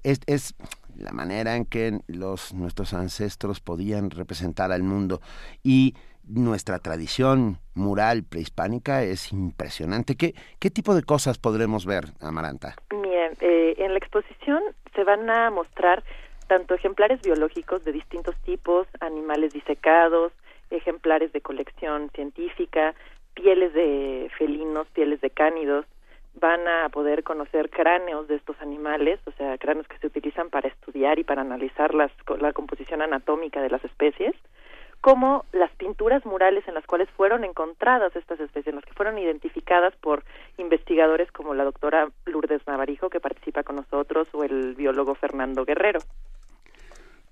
[0.01, 0.55] es, es,
[0.95, 5.21] la manera en que los nuestros ancestros podían representar al mundo
[5.61, 5.93] y
[6.23, 10.15] nuestra tradición mural prehispánica es impresionante.
[10.15, 12.75] ¿Qué, qué tipo de cosas podremos ver, Amaranta?
[13.39, 14.61] Eh, en la exposición
[14.95, 16.03] se van a mostrar
[16.47, 20.33] tanto ejemplares biológicos de distintos tipos, animales disecados,
[20.69, 22.93] ejemplares de colección científica,
[23.33, 25.85] pieles de felinos, pieles de cánidos,
[26.33, 30.69] van a poder conocer cráneos de estos animales, o sea, cráneos que se utilizan para
[30.69, 34.33] estudiar y para analizar las, la composición anatómica de las especies,
[35.01, 39.17] como las pinturas murales en las cuales fueron encontradas estas especies, en las que fueron
[39.17, 40.23] identificadas por
[40.57, 45.99] investigadores como la doctora Lourdes Navarijo, que participa con nosotros, o el biólogo Fernando Guerrero.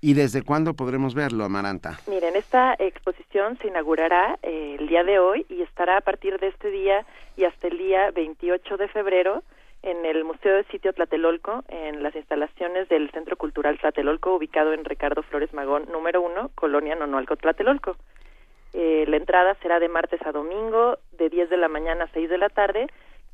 [0.02, 2.00] ¿Y desde cuándo podremos verlo, Amaranta?
[2.08, 6.48] Miren, esta exposición se inaugurará eh, el día de hoy y estará a partir de
[6.48, 7.04] este día
[7.36, 9.42] y hasta el día 28 de febrero
[9.82, 14.84] en el Museo de Sitio Tlatelolco, en las instalaciones del Centro Cultural Tlatelolco, ubicado en
[14.84, 17.96] Ricardo Flores Magón, número uno, Colonia Nonualco, Tlatelolco.
[18.72, 22.28] Eh, la entrada será de martes a domingo, de 10 de la mañana a 6
[22.28, 22.86] de la tarde.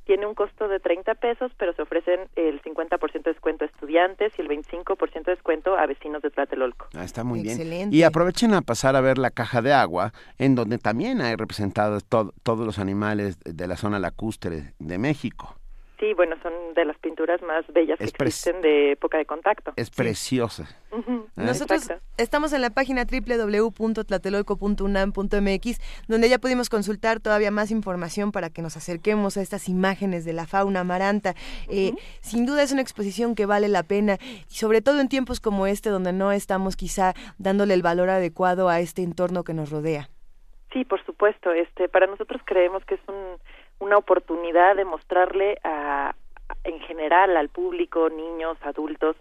[0.05, 4.33] Tiene un costo de 30 pesos, pero se ofrecen el 50% de descuento a estudiantes
[4.39, 6.87] y el 25% de descuento a vecinos de Tlatelolco.
[6.95, 7.93] Ah, está muy bien.
[7.93, 12.05] Y aprovechen a pasar a ver la caja de agua, en donde también hay representados
[12.05, 15.57] todos los animales de la zona lacustre de México.
[15.99, 19.73] Sí, bueno, son de las pinturas más bellas que existen de época de contacto.
[19.77, 20.69] Es preciosa.
[20.93, 21.01] ¿Eh?
[21.37, 28.61] Nosotros estamos en la página www.tlatelolco.unam.mx, donde ya pudimos consultar todavía más información para que
[28.61, 31.35] nos acerquemos a estas imágenes de la fauna amaranta.
[31.71, 34.19] Eh, sin duda es una exposición que vale la pena,
[34.49, 38.81] sobre todo en tiempos como este, donde no estamos quizá dándole el valor adecuado a
[38.81, 40.11] este entorno que nos rodea.
[40.75, 41.53] Sí, por supuesto.
[41.53, 43.39] Este, para nosotros creemos que es un
[43.79, 46.15] una oportunidad de mostrarle a,
[46.65, 49.17] en general al público, niños, adultos,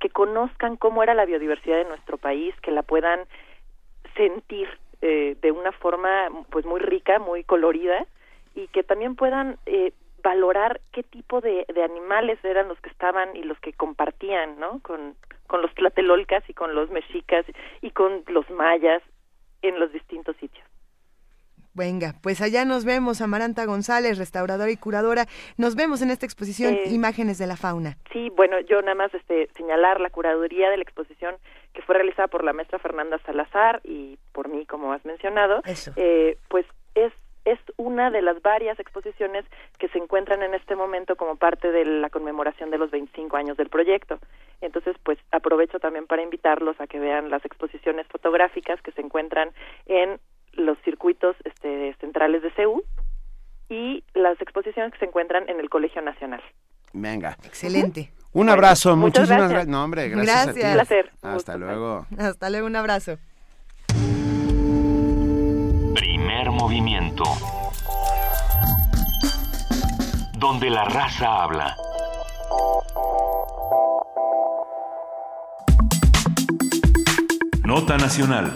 [0.00, 3.20] que conozcan cómo era la biodiversidad de nuestro país, que la puedan
[4.16, 4.68] sentir
[5.00, 8.06] eh, de una forma pues muy rica, muy colorida
[8.54, 9.92] y que también puedan eh,
[10.22, 14.80] valorar qué tipo de, animales eran los que estaban y los que compartían, ¿no?
[14.80, 15.16] Con,
[15.46, 17.44] con los tlatelolcas y con los mexicas
[17.80, 19.02] y con los mayas
[19.62, 20.71] en los distintos sitios.
[21.74, 25.26] Venga, pues allá nos vemos, Amaranta González, restauradora y curadora.
[25.56, 27.96] Nos vemos en esta exposición eh, Imágenes de la Fauna.
[28.12, 31.36] Sí, bueno, yo nada más este, señalar la curaduría de la exposición
[31.72, 35.62] que fue realizada por la maestra Fernanda Salazar y por mí, como has mencionado.
[35.96, 37.12] Eh, pues es
[37.44, 39.44] es una de las varias exposiciones
[39.78, 43.56] que se encuentran en este momento como parte de la conmemoración de los 25 años
[43.56, 44.18] del proyecto.
[44.60, 49.50] Entonces, pues aprovecho también para invitarlos a que vean las exposiciones fotográficas que se encuentran
[49.86, 50.20] en
[50.52, 52.82] los circuitos este, centrales de CEU
[53.68, 56.42] y las exposiciones que se encuentran en el Colegio Nacional.
[56.92, 57.36] Venga.
[57.44, 58.12] Excelente.
[58.32, 59.68] Un abrazo, muchísimas gracias.
[59.68, 60.56] No, hombre, gracias.
[60.56, 61.10] Un placer.
[61.20, 62.06] Hasta luego.
[62.18, 63.18] Hasta luego, un abrazo.
[65.94, 67.24] Primer movimiento.
[70.38, 71.76] Donde la raza habla.
[77.64, 78.52] Nota Nacional.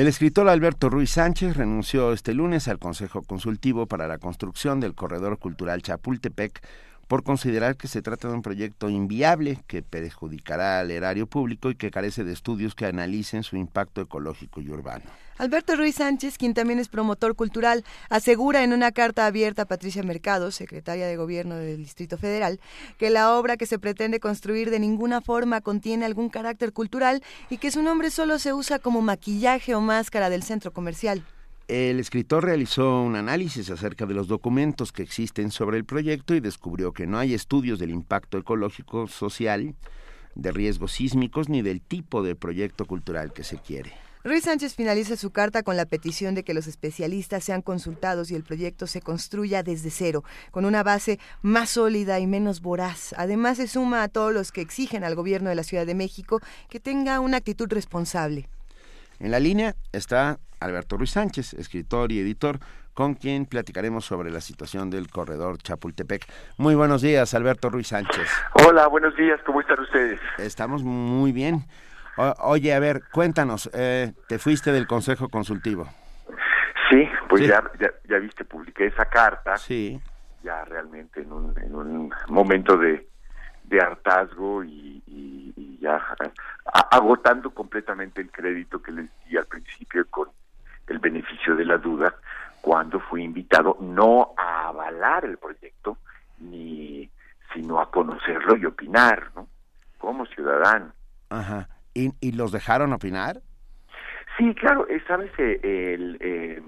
[0.00, 4.94] El escritor Alberto Ruiz Sánchez renunció este lunes al Consejo Consultivo para la construcción del
[4.94, 6.62] Corredor Cultural Chapultepec
[7.10, 11.74] por considerar que se trata de un proyecto inviable que perjudicará al erario público y
[11.74, 15.06] que carece de estudios que analicen su impacto ecológico y urbano.
[15.36, 20.04] Alberto Ruiz Sánchez, quien también es promotor cultural, asegura en una carta abierta a Patricia
[20.04, 22.60] Mercado, secretaria de Gobierno del Distrito Federal,
[22.96, 27.58] que la obra que se pretende construir de ninguna forma contiene algún carácter cultural y
[27.58, 31.24] que su nombre solo se usa como maquillaje o máscara del centro comercial.
[31.70, 36.40] El escritor realizó un análisis acerca de los documentos que existen sobre el proyecto y
[36.40, 39.76] descubrió que no hay estudios del impacto ecológico, social,
[40.34, 43.92] de riesgos sísmicos ni del tipo de proyecto cultural que se quiere.
[44.24, 48.34] Ruiz Sánchez finaliza su carta con la petición de que los especialistas sean consultados y
[48.34, 53.14] el proyecto se construya desde cero, con una base más sólida y menos voraz.
[53.16, 56.40] Además, se suma a todos los que exigen al gobierno de la Ciudad de México
[56.68, 58.48] que tenga una actitud responsable.
[59.20, 62.58] En la línea está Alberto Ruiz Sánchez, escritor y editor,
[62.94, 66.26] con quien platicaremos sobre la situación del corredor Chapultepec.
[66.58, 68.28] Muy buenos días, Alberto Ruiz Sánchez.
[68.66, 70.20] Hola, buenos días, ¿cómo están ustedes?
[70.38, 71.64] Estamos muy bien.
[72.40, 75.88] oye, a ver, cuéntanos, eh, te fuiste del Consejo Consultivo.
[76.90, 77.62] Sí, pues Ya,
[78.08, 79.56] ya, viste, publiqué esa carta.
[79.56, 80.00] Sí.
[80.42, 83.06] Ya realmente en un, en un momento de,
[83.64, 85.02] de hartazgo y,
[85.80, 85.98] ya
[86.90, 90.28] agotando completamente el crédito que les di al principio con
[90.90, 92.14] el beneficio de la duda
[92.60, 95.96] cuando fui invitado no a avalar el proyecto
[96.38, 97.08] ni
[97.54, 99.48] sino a conocerlo y opinar, ¿no?
[99.98, 100.92] Como ciudadano.
[101.30, 101.68] Ajá.
[101.94, 103.40] ¿Y, y los dejaron opinar?
[104.36, 106.62] Sí, claro, eh, sabes eh, el, eh,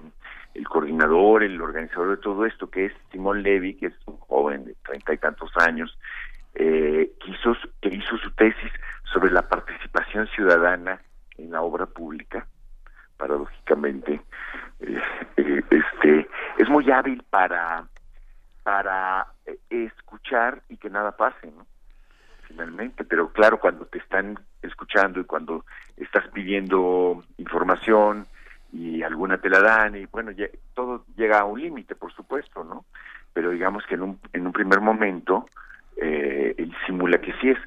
[0.53, 4.65] el coordinador, el organizador de todo esto, que es Simón Levy, que es un joven
[4.65, 5.97] de treinta y tantos años,
[6.55, 8.71] eh, quiso, que hizo su tesis
[9.11, 11.01] sobre la participación ciudadana
[11.37, 12.47] en la obra pública,
[13.23, 14.19] paradójicamente,
[14.81, 15.01] eh,
[15.37, 16.27] eh, este,
[16.57, 17.85] es muy hábil para,
[18.63, 19.27] para
[19.69, 21.65] escuchar y que nada pase, ¿no?
[22.49, 25.63] Finalmente, pero claro, cuando te están escuchando y cuando
[25.95, 28.27] estás pidiendo información
[28.73, 30.33] y alguna te la dan y bueno,
[30.73, 32.83] todo llega a un límite, por supuesto, ¿no?
[33.31, 35.45] Pero digamos que en un, en un primer momento
[35.95, 37.57] eh, él simula que sí es.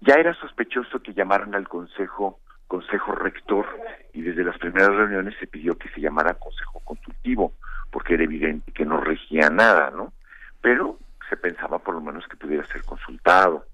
[0.00, 2.40] Ya era sospechoso que llamaran al consejo
[2.72, 3.66] consejo rector
[4.14, 7.52] y desde las primeras reuniones se pidió que se llamara consejo consultivo
[7.90, 10.14] porque era evidente que no regía nada, ¿no?
[10.62, 10.96] Pero
[11.28, 13.66] se pensaba por lo menos que pudiera ser consultado.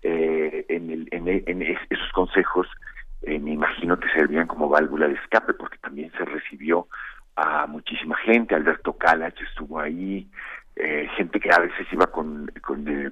[0.00, 2.66] Eh, en, el, en, esos consejos
[3.20, 6.88] eh, me imagino que servían como válvula de escape, porque también se recibió
[7.36, 10.26] a muchísima gente, Alberto Calach estuvo ahí,
[10.76, 13.10] eh, gente que a veces iba con, con eh,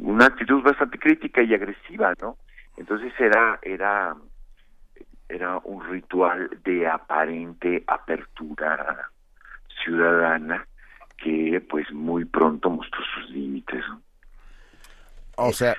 [0.00, 2.36] una actitud bastante crítica y agresiva, ¿no?
[2.76, 4.14] Entonces era, era,
[5.28, 9.10] era un ritual de aparente apertura
[9.82, 10.66] ciudadana
[11.16, 13.84] que pues muy pronto mostró sus límites.
[15.36, 15.76] O sea,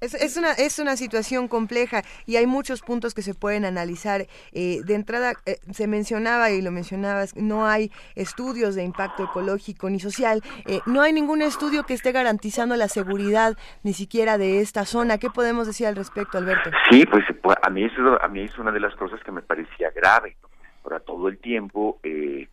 [0.00, 4.26] es, es, una, es una situación compleja y hay muchos puntos que se pueden analizar.
[4.52, 9.88] Eh, de entrada, eh, se mencionaba y lo mencionabas, no hay estudios de impacto ecológico
[9.88, 10.42] ni social.
[10.66, 15.18] Eh, no hay ningún estudio que esté garantizando la seguridad ni siquiera de esta zona.
[15.18, 16.70] ¿Qué podemos decir al respecto, Alberto?
[16.90, 19.42] Sí, pues, pues a, mí eso, a mí es una de las cosas que me
[19.42, 20.36] parecía grave.
[20.84, 22.48] Ahora, todo el tiempo, el,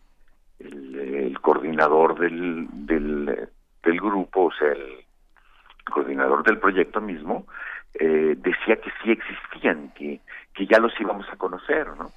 [0.58, 3.48] el, coordinador del, del,
[3.82, 5.03] del grupo, o sea, el
[5.84, 7.46] coordinador del proyecto mismo,
[7.94, 10.20] eh, decía que sí existían, que,
[10.52, 12.10] que ya los íbamos a conocer, ¿no?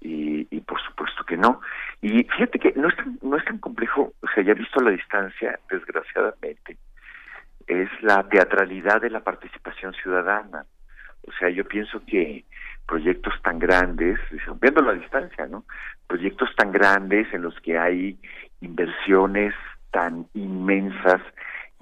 [0.00, 1.60] Y, y, por supuesto que no.
[2.00, 4.90] Y fíjate que no es, tan, no es tan complejo, o sea, ya visto la
[4.90, 6.76] distancia, desgraciadamente,
[7.68, 10.64] es la teatralidad de la participación ciudadana.
[11.26, 12.44] O sea, yo pienso que
[12.86, 14.18] proyectos tan grandes,
[14.60, 15.64] viendo la distancia, ¿no?
[16.08, 18.18] Proyectos tan grandes en los que hay
[18.60, 19.54] inversiones
[19.92, 21.20] tan inmensas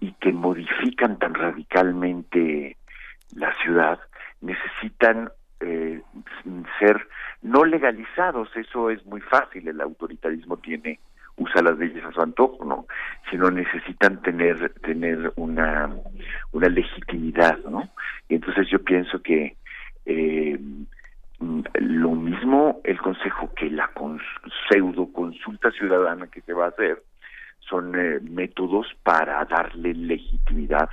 [0.01, 2.77] y que modifican tan radicalmente
[3.35, 3.99] la ciudad
[4.41, 6.01] necesitan eh,
[6.79, 7.07] ser
[7.43, 8.49] no legalizados.
[8.57, 10.99] Eso es muy fácil el autoritarismo tiene
[11.37, 12.87] usa las leyes a su antojo no
[13.31, 15.89] sino necesitan tener tener una
[16.53, 17.89] una legitimidad no
[18.29, 19.57] y entonces yo pienso que
[20.05, 20.59] eh,
[21.41, 23.91] lo mismo el consejo que la
[24.69, 27.03] pseudo consulta ciudadana que se va a hacer
[27.71, 30.91] son eh, métodos para darle legitimidad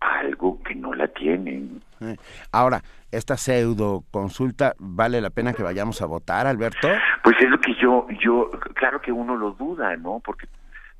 [0.00, 1.82] a algo que no la tienen.
[2.00, 2.16] Eh,
[2.52, 2.80] ahora,
[3.10, 6.88] esta pseudo consulta, ¿vale la pena que vayamos a votar, Alberto?
[7.22, 10.22] Pues es lo que yo, yo, claro que uno lo duda, ¿no?
[10.24, 10.46] Porque,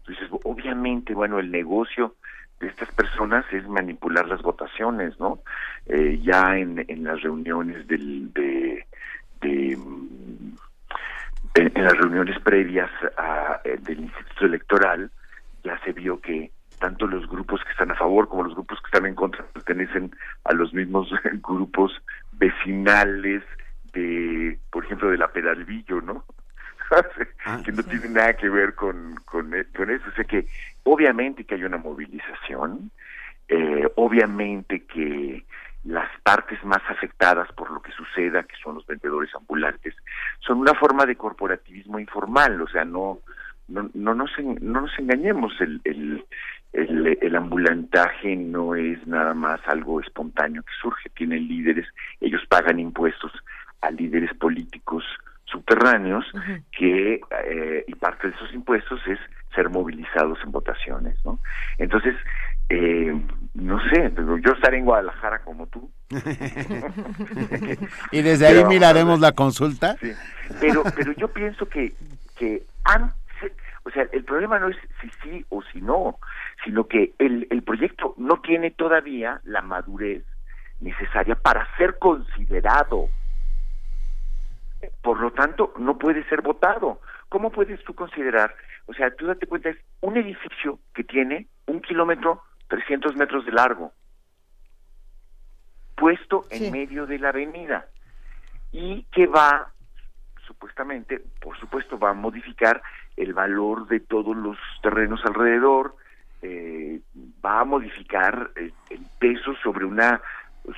[0.05, 2.17] pues, obviamente, bueno, el negocio
[2.59, 5.39] de estas personas es manipular las votaciones, ¿no?
[5.87, 8.87] Eh, ya en, en las reuniones del, de,
[9.41, 9.79] de
[11.55, 15.11] en, las reuniones previas a, del Instituto Electoral,
[15.63, 18.87] ya se vio que tanto los grupos que están a favor como los grupos que
[18.87, 20.11] están en contra pertenecen
[20.45, 21.09] a los mismos
[21.43, 21.93] grupos
[22.33, 23.43] vecinales
[23.93, 26.25] de, por ejemplo, de la Peralvillo, ¿no?
[27.47, 30.05] Ah, que no tiene nada que ver con, con, con, eso.
[30.09, 30.47] O sea que
[30.83, 32.91] obviamente que hay una movilización,
[33.49, 35.45] eh, obviamente que
[35.85, 39.95] las partes más afectadas por lo que suceda, que son los vendedores ambulantes,
[40.41, 43.21] son una forma de corporativismo informal, o sea, no,
[43.71, 44.31] no, no, nos,
[44.61, 46.25] no nos engañemos, el, el,
[46.73, 51.87] el, ambulantaje no es nada más algo espontáneo que surge, tienen líderes,
[52.21, 53.33] ellos pagan impuestos
[53.81, 55.05] a líderes políticos
[55.45, 56.25] subterráneos
[56.77, 59.19] que eh, y parte de esos impuestos es
[59.55, 61.41] ser movilizados en votaciones, ¿no?
[61.79, 62.15] Entonces,
[62.69, 63.13] eh,
[63.55, 64.13] no sé,
[64.45, 65.91] yo estaré en Guadalajara como tú.
[68.13, 69.97] y desde ahí miraremos la consulta.
[70.01, 70.13] Sí.
[70.61, 71.95] Pero, pero yo pienso que
[72.41, 73.13] que han
[73.83, 76.19] o sea, el problema no es si sí o si no,
[76.65, 80.25] sino que el, el proyecto no tiene todavía la madurez
[80.81, 83.09] necesaria para ser considerado.
[85.03, 87.01] Por lo tanto, no puede ser votado.
[87.29, 88.55] ¿Cómo puedes tú considerar?
[88.87, 93.53] O sea, tú date cuenta, es un edificio que tiene un kilómetro, 300 metros de
[93.53, 93.93] largo,
[95.97, 97.87] puesto en medio de la avenida
[98.73, 99.71] y que va,
[100.47, 102.83] supuestamente, por supuesto, va a modificar
[103.17, 105.95] el valor de todos los terrenos alrededor,
[106.43, 107.01] eh,
[107.45, 108.73] va a modificar el,
[109.19, 110.21] peso sobre una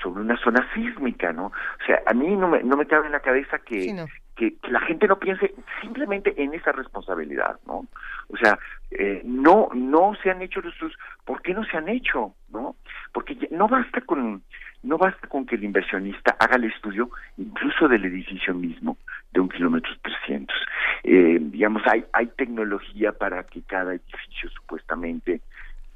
[0.02, 1.46] sobre una zona sísmica, ¿no?
[1.46, 3.94] O sea, a mí no me, no me cabe en la cabeza que,
[4.36, 7.86] que, la gente no piense simplemente en esa responsabilidad, ¿no?
[8.28, 8.58] O sea,
[8.90, 12.76] eh, no no se han hecho los estudios, ¿por qué no se han hecho, no?
[13.12, 14.42] Porque no basta con
[14.82, 18.96] no basta con que el inversionista haga el estudio incluso del edificio mismo
[19.32, 20.56] de un kilómetro trescientos.
[21.02, 25.40] Eh, digamos, hay, hay tecnología para que cada edificio supuestamente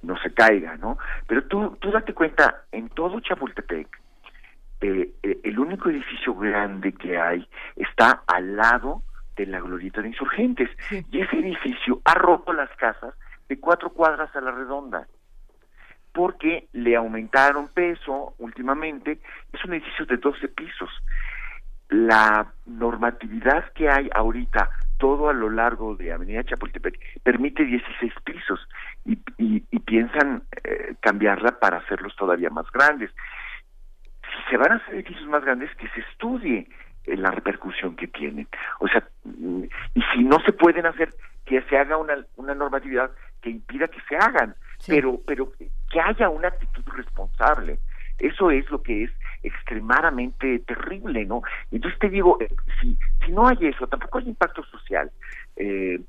[0.03, 0.99] no se caiga, ¿no?
[1.27, 3.89] Pero tú, tú date cuenta, en todo Chapultepec,
[4.81, 7.47] eh, eh, el único edificio grande que hay
[7.77, 9.03] está al lado
[9.37, 10.71] de la glorieta de insurgentes.
[11.11, 13.15] Y ese edificio ha roto las casas
[13.49, 15.07] de cuatro cuadras a la redonda
[16.17, 19.21] porque le aumentaron peso últimamente.
[19.53, 20.89] Es un edificio de 12 pisos.
[21.89, 28.69] La normatividad que hay ahorita todo a lo largo de Avenida Chapultepec permite 16 pisos
[29.05, 29.17] y,
[29.81, 33.11] piensan eh, cambiarla para hacerlos todavía más grandes.
[34.23, 36.69] si se van a hacer edificios más grandes, que se estudie
[37.07, 38.49] la repercusión que tienen.
[38.81, 39.63] O sea, mm,
[39.95, 41.11] y si no se pueden hacer,
[41.45, 44.57] que se haga una, una normatividad que impida que se hagan,
[44.89, 45.53] pero, pero
[45.91, 47.79] que haya una actitud responsable.
[48.19, 49.11] Eso es lo que es
[49.47, 51.43] extremadamente terrible, ¿no?
[51.71, 52.49] Entonces te digo, eh,
[52.81, 55.11] si, si no hay eso, tampoco hay impacto social.
[55.57, 56.01] Eh,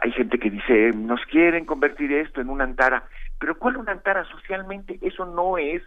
[0.00, 3.04] hay gente que dice, nos quieren convertir esto en una antara,
[3.38, 4.98] pero ¿cuál una antara socialmente?
[5.00, 5.82] Eso no es,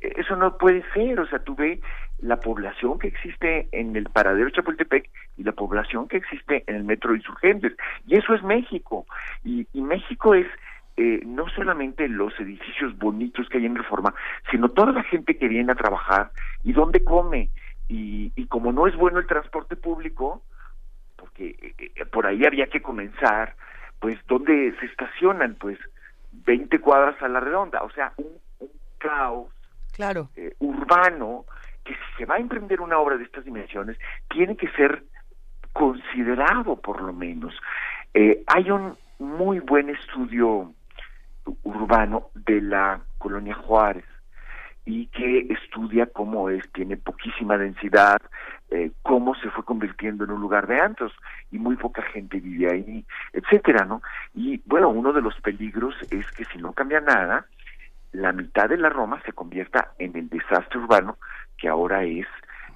[0.00, 1.80] eso no puede ser, o sea, tú ves
[2.18, 6.84] la población que existe en el paradero Chapultepec y la población que existe en el
[6.84, 7.72] metro Insurgentes,
[8.06, 9.06] y eso es México,
[9.42, 10.46] y México es
[10.96, 14.14] eh, no solamente los edificios bonitos que hay en Reforma,
[14.52, 16.30] sino toda la gente que viene a trabajar
[16.62, 17.50] y dónde come.
[17.88, 20.44] Y, y como no es bueno el transporte público,
[21.16, 23.56] porque eh, eh, por ahí había que comenzar,
[23.98, 25.78] pues dónde se estacionan, pues
[26.30, 28.38] 20 cuadras a la redonda, o sea, un,
[28.98, 29.48] caos
[29.92, 30.30] claro.
[30.60, 31.44] urbano
[31.84, 33.98] que si se va a emprender una obra de estas dimensiones,
[34.30, 35.02] tiene que ser
[35.72, 37.52] considerado por lo menos.
[38.14, 40.72] hay un muy buen estudio
[41.62, 44.04] urbano de la colonia Juárez
[44.86, 48.20] y que estudia cómo es, tiene poquísima densidad,
[48.70, 51.12] eh, cómo se fue convirtiendo en un lugar de antros
[51.50, 54.02] y muy poca gente vive ahí, etcétera, ¿no?
[54.34, 57.46] Y bueno, uno de los peligros es que si no cambia nada,
[58.12, 61.16] la mitad de la Roma se convierta en el desastre urbano
[61.56, 62.26] que ahora es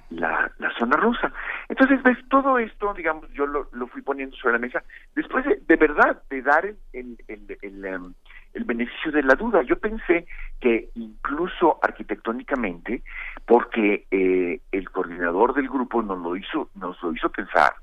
[0.09, 1.31] la, la zona rusa.
[1.67, 4.83] Entonces, ves, todo esto, digamos, yo lo, lo fui poniendo sobre la mesa,
[5.15, 8.13] después de, de verdad, de dar el, em,
[8.53, 9.61] el beneficio de la duda.
[9.63, 10.25] Yo pensé
[10.59, 13.03] que incluso arquitectónicamente,
[13.45, 17.73] porque eh, el coordinador del grupo nos lo hizo, nos lo hizo pensar,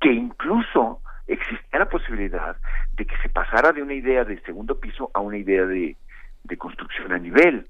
[0.00, 2.56] que incluso existía la posibilidad
[2.92, 5.96] de que se pasara de una idea de segundo piso a una idea de,
[6.44, 7.66] de construcción a nivel.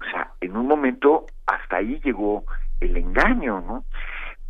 [0.00, 2.44] O sea, en un momento hasta ahí llegó
[2.80, 3.84] el engaño, ¿no?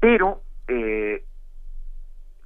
[0.00, 1.24] Pero eh,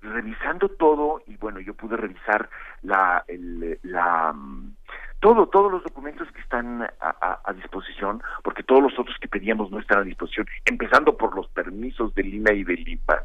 [0.02, 2.48] revisando todo, y bueno, yo pude revisar
[2.82, 4.74] la, el, la, mm,
[5.20, 9.78] todo, todos los documentos que están a, disposición, porque todos los otros que pedíamos no
[9.78, 13.22] están a disposición, empezando por los permisos de Lima y de Lima.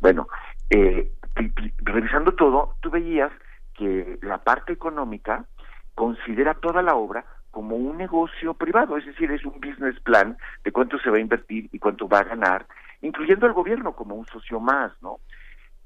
[0.00, 0.28] Bueno,
[0.70, 1.10] eh,
[1.78, 3.30] revisando todo, tú veías
[3.74, 5.44] que la parte económica
[5.94, 10.72] considera toda la obra como un negocio privado, es decir, es un business plan de
[10.72, 12.66] cuánto se va a invertir y cuánto va a ganar,
[13.02, 15.20] incluyendo al gobierno como un socio más, ¿no?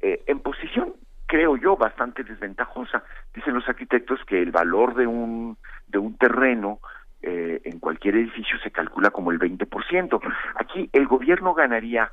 [0.01, 0.95] Eh, en posición
[1.31, 3.05] creo yo, bastante desventajosa.
[3.33, 6.81] Dicen los arquitectos que el valor de un, de un terreno
[7.23, 10.21] eh, en cualquier edificio se calcula como el 20%.
[10.57, 12.11] Aquí el gobierno ganaría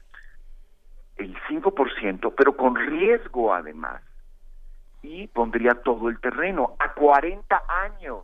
[1.16, 4.04] el 5%, pero con riesgo además,
[5.02, 8.20] y pondría todo el terreno a 40 años.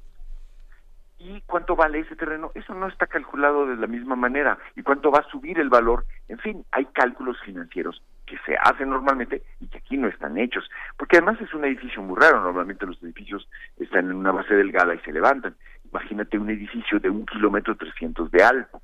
[1.18, 2.52] ¿Y cuánto vale ese terreno?
[2.54, 4.60] Eso no está calculado de la misma manera.
[4.76, 6.06] ¿Y cuánto va a subir el valor?
[6.28, 10.70] En fin, hay cálculos financieros que se hacen normalmente y que aquí no están hechos.
[10.98, 12.42] Porque además es un edificio muy raro.
[12.42, 13.48] Normalmente los edificios
[13.78, 15.56] están en una base delgada y se levantan.
[15.92, 18.82] Imagínate un edificio de un kilómetro trescientos de alto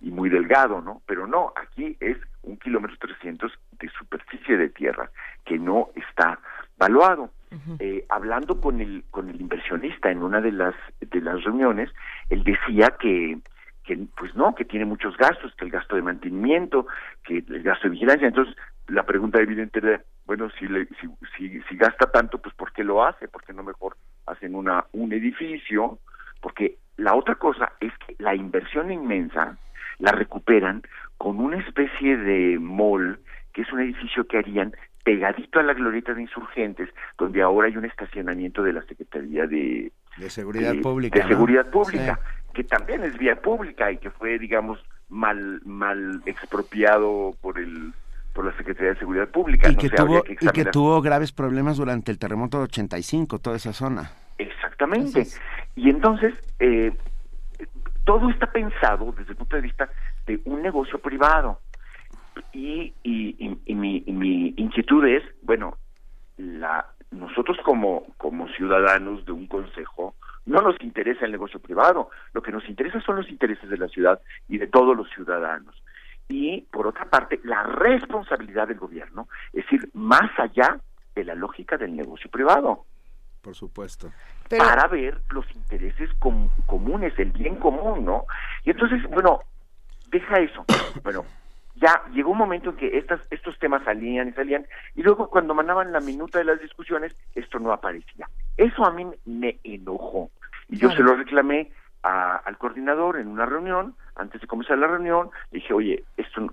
[0.00, 1.00] y muy delgado, ¿no?
[1.06, 5.10] Pero no, aquí es un kilómetro trescientos de superficie de tierra
[5.44, 6.38] que no está
[6.76, 7.30] valuado.
[7.80, 11.90] Eh, hablando con el con el inversionista en una de las de las reuniones,
[12.30, 13.38] él decía que
[13.84, 16.86] que pues no, que tiene muchos gastos, que el gasto de mantenimiento,
[17.24, 18.28] que el gasto de vigilancia.
[18.28, 18.56] Entonces,
[18.88, 22.84] la pregunta evidente era, bueno, si, le, si, si, si gasta tanto, pues ¿por qué
[22.84, 23.28] lo hace?
[23.28, 23.96] ¿Por qué no mejor
[24.26, 25.98] hacen una un edificio?
[26.40, 29.56] Porque la otra cosa es que la inversión inmensa
[29.98, 30.82] la recuperan
[31.16, 33.20] con una especie de mall,
[33.52, 36.88] que es un edificio que harían pegadito a la glorieta de insurgentes,
[37.18, 41.18] donde ahora hay un estacionamiento de la Secretaría de, de Seguridad Pública.
[41.18, 42.20] De Seguridad Pública,
[42.54, 44.78] que también es vía pública y que fue, digamos,
[45.08, 47.92] mal, mal expropiado por el
[48.32, 49.70] por la Secretaría de Seguridad Pública.
[49.70, 53.72] Y, que, tuvo, y que tuvo graves problemas durante el terremoto de 85, toda esa
[53.72, 54.10] zona.
[54.38, 55.26] Exactamente.
[55.76, 56.92] Y entonces, eh,
[58.04, 59.88] todo está pensado desde el punto de vista
[60.26, 61.60] de un negocio privado.
[62.52, 65.76] Y, y, y, mi, mi inquietud es, bueno,
[66.38, 70.14] la, nosotros como, como ciudadanos de un consejo,
[70.46, 73.88] no nos interesa el negocio privado, lo que nos interesa son los intereses de la
[73.88, 75.82] ciudad y de todos los ciudadanos.
[76.28, 80.78] Y por otra parte, la responsabilidad del gobierno, es ir más allá
[81.14, 82.84] de la lógica del negocio privado.
[83.42, 84.12] Por supuesto.
[84.48, 86.10] Para ver los intereses
[86.66, 88.26] comunes, el bien común, ¿no?
[88.64, 89.40] Y entonces, bueno,
[90.08, 90.64] deja eso.
[91.02, 91.24] Bueno,
[91.74, 95.54] ya llegó un momento en que estas, estos temas salían y salían, y luego cuando
[95.54, 98.28] mandaban la minuta de las discusiones, esto no aparecía.
[98.56, 100.30] Eso a mí me enojó.
[100.68, 101.72] Y yo se lo reclamé
[102.02, 106.52] al coordinador en una reunión, antes de comenzar la reunión, le dije, oye, esto,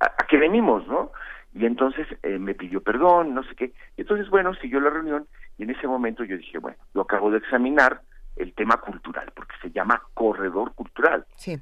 [0.00, 1.12] ¿a, qué venimos, no?
[1.54, 3.72] Y entonces eh, me pidió perdón, no sé qué.
[3.96, 5.26] Y entonces, bueno, siguió la reunión
[5.58, 8.02] y en ese momento yo dije, bueno, yo acabo de examinar
[8.36, 11.24] el tema cultural, porque se llama corredor cultural.
[11.36, 11.58] Sí.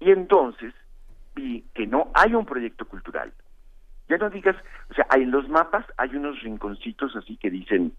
[0.00, 0.74] Y entonces
[1.34, 3.32] vi que no hay un proyecto cultural.
[4.08, 4.56] Ya no digas,
[4.90, 7.92] o sea, en los mapas hay unos rinconcitos así que dicen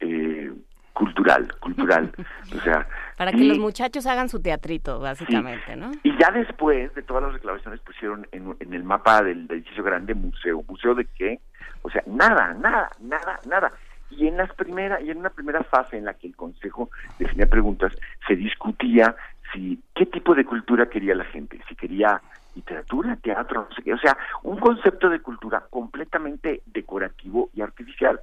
[0.00, 0.52] eh,
[0.92, 2.12] cultural, cultural.
[2.56, 2.86] o sea,
[3.16, 5.92] para que los muchachos hagan su teatrito, básicamente, ¿no?
[6.02, 10.14] Y ya después de todas las reclamaciones pusieron en, en el mapa del, edificio grande
[10.14, 10.62] museo.
[10.68, 11.40] ¿Museo de qué?
[11.82, 13.72] O sea, nada, nada, nada, nada.
[14.10, 17.46] Y en las primera, y en una primera fase en la que el consejo definía
[17.46, 17.92] preguntas,
[18.26, 19.16] se discutía
[19.52, 22.20] si qué tipo de cultura quería la gente, si quería
[22.54, 28.20] literatura, teatro, no sé qué, o sea, un concepto de cultura completamente decorativo y artificial.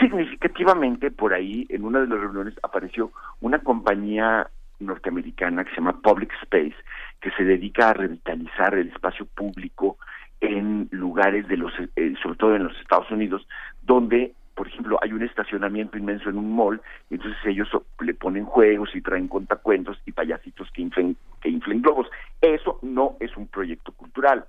[0.00, 4.48] Significativamente, por ahí, en una de las reuniones apareció una compañía
[4.78, 6.76] norteamericana que se llama Public Space,
[7.20, 9.96] que se dedica a revitalizar el espacio público
[10.40, 13.46] en lugares de los, eh, sobre todo en los Estados Unidos,
[13.82, 16.80] donde, por ejemplo, hay un estacionamiento inmenso en un mall,
[17.10, 17.68] entonces ellos
[18.00, 22.08] le ponen juegos y traen contacuentos y payasitos que inflen, que inflen globos.
[22.40, 24.46] Eso no es un proyecto cultural.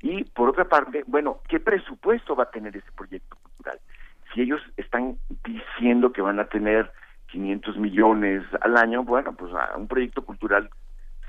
[0.00, 3.80] Y por otra parte, bueno, ¿qué presupuesto va a tener ese proyecto cultural?
[4.32, 6.90] si ellos están diciendo que van a tener
[7.28, 10.70] 500 millones al año, bueno, pues un proyecto cultural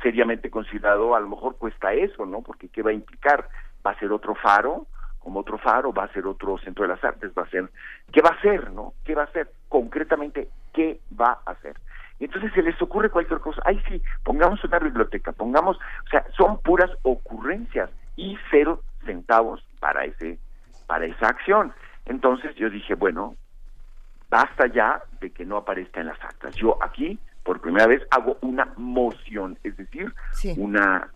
[0.02, 2.42] seriamente considerado a lo mejor cuesta eso, ¿no?
[2.42, 3.50] Porque ¿qué va a implicar?
[3.86, 4.88] ¿Va a ser otro faro?
[5.30, 7.70] Como otro faro, va a ser otro centro de las artes, va a ser,
[8.12, 8.96] ¿qué va a hacer, no?
[9.06, 9.52] ¿Qué va a hacer?
[9.68, 11.76] Concretamente, ¿qué va a hacer?
[12.18, 16.26] Y entonces se les ocurre cualquier cosa, ay sí, pongamos una biblioteca, pongamos, o sea,
[16.36, 20.40] son puras ocurrencias y cero centavos para ese,
[20.88, 21.74] para esa acción.
[22.08, 23.36] Entonces yo dije, bueno,
[24.32, 26.56] basta ya de que no aparezca en las actas.
[26.56, 30.12] Yo aquí, por primera vez, hago una moción, es decir,
[30.58, 31.08] una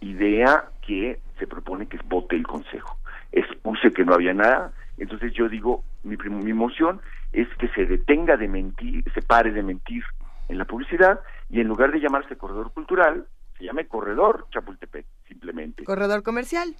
[0.00, 2.96] idea que se propone que vote el Consejo.
[3.32, 7.00] Expuse que no había nada, entonces yo digo, mi, mi moción
[7.32, 10.02] es que se detenga de mentir, se pare de mentir
[10.48, 13.26] en la publicidad y en lugar de llamarse corredor cultural,
[13.56, 15.84] se llame corredor Chapultepec, simplemente.
[15.84, 16.74] Corredor comercial.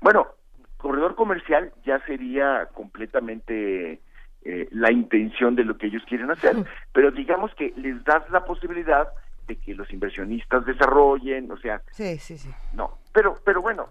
[0.00, 0.28] Bueno,
[0.76, 4.00] corredor comercial ya sería completamente
[4.42, 6.54] eh, la intención de lo que ellos quieren hacer,
[6.92, 9.08] pero digamos que les das la posibilidad
[9.48, 12.50] de que los inversionistas desarrollen, o sea, sí, sí, sí.
[12.72, 13.88] No, pero, pero bueno,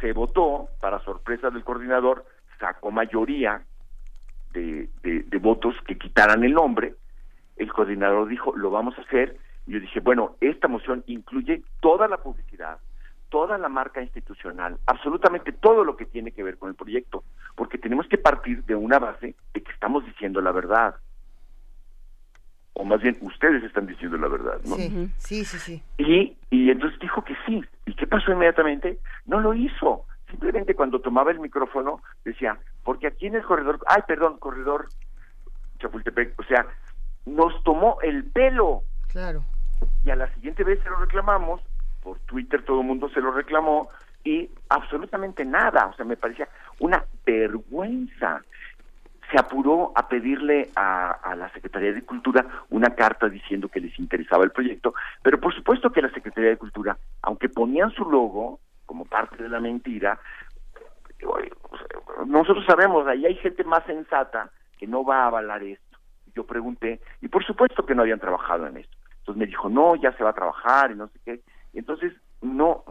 [0.00, 2.24] se votó para sorpresa del coordinador,
[2.58, 3.62] sacó mayoría
[4.52, 6.94] de, de, de votos que quitaran el nombre.
[7.56, 9.36] El coordinador dijo, lo vamos a hacer.
[9.66, 12.78] Y yo dije, bueno, esta moción incluye toda la publicidad,
[13.28, 17.76] toda la marca institucional, absolutamente todo lo que tiene que ver con el proyecto, porque
[17.76, 20.96] tenemos que partir de una base de que estamos diciendo la verdad.
[22.78, 24.76] O más bien, ustedes están diciendo la verdad, ¿no?
[24.76, 25.58] Sí, sí, sí.
[25.58, 25.82] sí.
[25.98, 27.60] Y, y entonces dijo que sí.
[27.86, 29.00] ¿Y qué pasó inmediatamente?
[29.26, 30.04] No lo hizo.
[30.30, 34.88] Simplemente cuando tomaba el micrófono decía, porque aquí en el corredor, ay, perdón, corredor
[35.80, 36.66] Chapultepec, o sea,
[37.26, 38.82] nos tomó el pelo.
[39.08, 39.42] Claro.
[40.04, 41.60] Y a la siguiente vez se lo reclamamos
[42.02, 43.90] por Twitter todo el mundo se lo reclamó
[44.24, 46.48] y absolutamente nada, o sea, me parecía
[46.80, 48.42] una vergüenza.
[49.30, 54.44] Se apuró a pedirle a, la Secretaría de Cultura una carta diciendo que les interesaba
[54.44, 59.04] el proyecto, pero por supuesto que la Secretaría de Cultura, aunque ponían su logo como
[59.04, 60.18] parte de la mentira,
[62.26, 65.98] nosotros sabemos, ahí hay gente más sensata que no va a avalar esto.
[66.34, 68.96] Yo pregunté, y por supuesto que no habían trabajado en esto.
[69.18, 71.40] Entonces me dijo, no, ya se va a trabajar y no sé qué.
[71.74, 72.84] Entonces, no,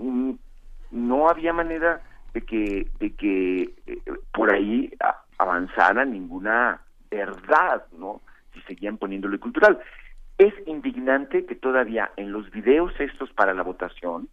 [0.91, 2.01] no había manera
[2.33, 4.01] de que, de que eh,
[4.33, 4.91] por ahí
[5.37, 8.21] avanzara ninguna verdad, ¿no?
[8.53, 9.79] Si seguían poniéndole cultural.
[10.37, 14.29] Es indignante que todavía en los videos estos para la votación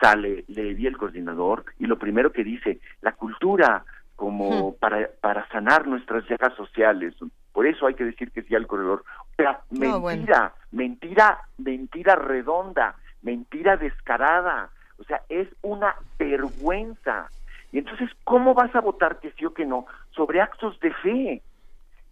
[0.00, 3.84] sale Levi, el coordinador, y lo primero que dice, la cultura
[4.16, 7.14] como para, para sanar nuestras llagas sociales.
[7.52, 9.04] Por eso hay que decir que sí al corredor.
[9.32, 17.28] O sea, mentira, mentira, mentira redonda mentira descarada, o sea, es una vergüenza.
[17.72, 21.42] Y entonces, ¿cómo vas a votar que sí o que no sobre actos de fe?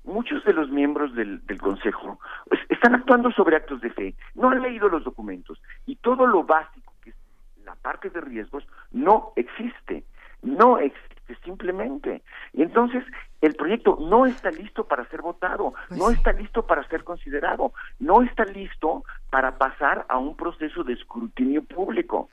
[0.05, 2.19] Muchos de los miembros del, del Consejo
[2.49, 6.43] pues, están actuando sobre actos de fe, no han leído los documentos y todo lo
[6.43, 7.17] básico, que es
[7.65, 10.05] la parte de riesgos, no existe,
[10.43, 12.23] no existe simplemente.
[12.53, 13.05] Y entonces
[13.41, 17.73] el proyecto no está listo para ser votado, pues no está listo para ser considerado,
[17.99, 22.29] no está listo para pasar a un proceso de escrutinio público.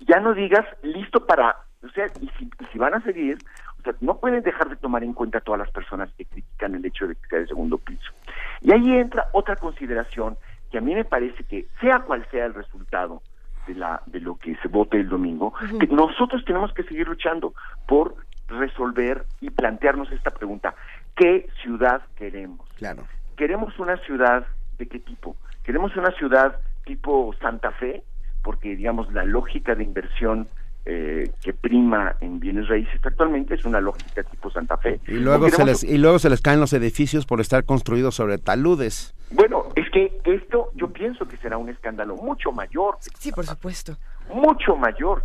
[0.00, 3.38] Ya no digas listo para, o sea, y si, si van a seguir,
[3.78, 6.74] o sea, no pueden dejar de tomar en cuenta a todas las personas que critican
[6.74, 8.12] el hecho de que sea el segundo piso.
[8.60, 10.36] Y ahí entra otra consideración
[10.70, 13.22] que a mí me parece que, sea cual sea el resultado
[13.66, 17.54] de, la, de lo que se vote el domingo, que nosotros tenemos que seguir luchando
[17.86, 18.14] por
[18.48, 20.74] resolver y plantearnos esta pregunta.
[21.16, 22.68] ¿Qué ciudad queremos?
[22.76, 23.04] Claro.
[23.36, 24.46] ¿Queremos una ciudad
[24.78, 25.36] de qué tipo?
[25.62, 28.02] ¿Queremos una ciudad tipo Santa Fe?
[28.42, 30.48] Porque, digamos, la lógica de inversión
[30.84, 35.00] eh, que prima en bienes raíces actualmente es una lógica tipo Santa Fe.
[35.06, 38.38] Y luego, se les, y luego se les caen los edificios por estar construidos sobre
[38.38, 39.14] taludes.
[39.30, 42.96] Bueno, es que esto yo pienso que será un escándalo mucho mayor.
[43.00, 43.96] Sí, por supuesto.
[44.32, 45.22] Mucho mayor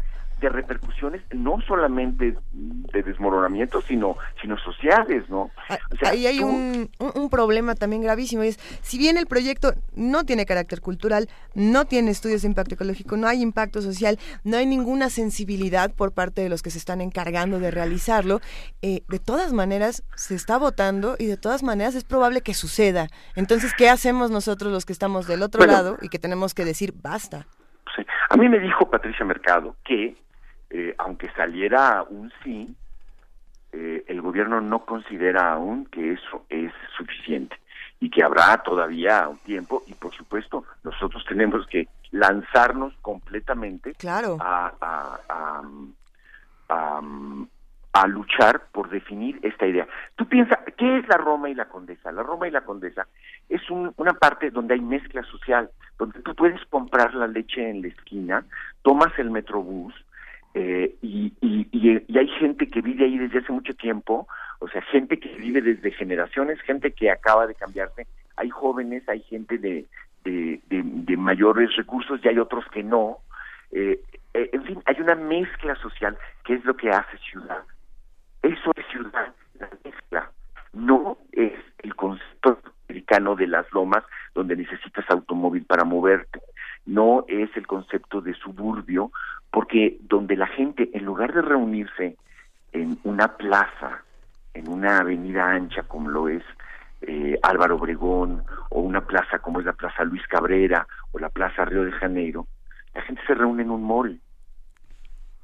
[0.50, 5.52] repercusiones no solamente de desmoronamiento, sino, sino sociales, ¿no?
[5.70, 10.46] Ah, ahí hay un, un, problema también gravísimo, es si bien el proyecto no tiene
[10.46, 15.10] carácter cultural, no tiene estudios de impacto ecológico, no hay impacto social, no hay ninguna
[15.10, 18.42] sensibilidad por parte de los que se están encargando de realizarlo,
[18.82, 23.08] eh, de todas maneras se está votando y de todas maneras es probable que suceda.
[23.36, 26.94] Entonces, ¿qué hacemos nosotros los que estamos del otro lado y que tenemos que decir
[26.96, 27.48] basta?
[28.30, 30.16] A mí me dijo Patricia Mercado que
[30.77, 32.76] eh, aunque saliera un sí,
[33.72, 37.56] eh, el gobierno no considera aún que eso es suficiente
[38.02, 44.35] y que habrá todavía un tiempo y por supuesto nosotros tenemos que lanzarnos completamente claro.
[44.41, 45.61] a, a,
[46.68, 47.02] a,
[47.93, 49.88] a, luchar por definir esta idea.
[50.18, 52.11] Tú piensas, ¿qué es la Roma y la Condesa?
[52.11, 53.07] La Roma y la Condesa
[53.47, 57.88] es una parte donde hay mezcla social, donde tú puedes comprar la leche en la
[57.88, 58.45] esquina,
[58.81, 59.93] tomas el metrobús,
[60.57, 61.34] eh, y,
[62.18, 64.26] hay gente que vive ahí desde hace mucho tiempo,
[64.60, 68.07] o sea, gente que vive desde generaciones, gente que acaba de cambiarse,
[68.38, 69.86] hay jóvenes, hay gente de,
[70.23, 73.18] de, mayores recursos y hay otros que no.
[73.72, 73.99] Eh,
[74.34, 77.64] eh, en fin, hay una mezcla social que es lo que hace ciudad.
[78.41, 80.32] Eso es ciudad, la mezcla.
[80.72, 84.03] No es el concepto americano de las lomas
[84.34, 86.40] donde necesitas automóvil para moverte.
[86.86, 89.11] No es el concepto de suburbio
[89.56, 92.18] porque donde la gente, en lugar de reunirse
[92.73, 94.03] en una plaza,
[94.53, 96.44] en una avenida ancha como lo es
[96.99, 101.64] eh, Álvaro Obregón, o una plaza como es la Plaza Luis Cabrera, o la Plaza
[101.64, 102.48] Río de Janeiro,
[102.94, 104.19] la gente se reúne en un mall.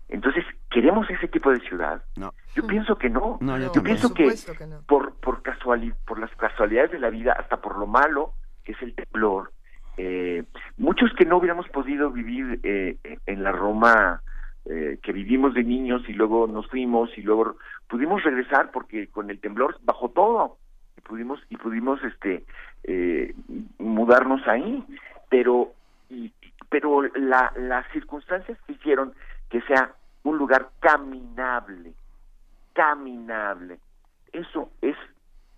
[0.09, 2.03] Entonces, ¿queremos ese tipo de ciudad?
[2.17, 2.33] No.
[2.53, 3.39] Yo pienso que no.
[3.73, 4.35] yo, pienso que,
[4.88, 8.33] por por casualidad, por las casualidades de la vida, hasta por lo malo
[8.65, 9.53] que es el temblor,
[9.97, 10.43] eh,
[10.77, 14.22] muchos que no hubiéramos podido vivir eh, en la Roma
[14.65, 17.57] eh, que vivimos de niños y luego nos fuimos y luego
[17.88, 20.57] pudimos regresar porque con el temblor bajó todo.
[20.97, 22.45] Y pudimos y pudimos este
[22.84, 23.34] eh,
[23.80, 24.84] mudarnos ahí.
[25.30, 25.73] Pero
[26.09, 26.31] y,
[26.69, 29.13] pero la, las circunstancias hicieron
[29.49, 29.93] que sea
[30.23, 31.93] un lugar caminable
[32.73, 33.80] caminable.
[34.31, 34.95] Eso es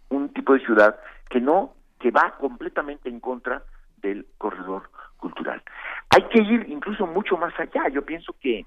[0.10, 1.00] un tipo de ciudad
[1.30, 3.64] que no que va completamente en contra
[4.04, 4.84] del corredor
[5.18, 5.64] cultural.
[6.12, 7.88] Hay que ir incluso mucho más allá.
[7.90, 8.60] Yo pienso que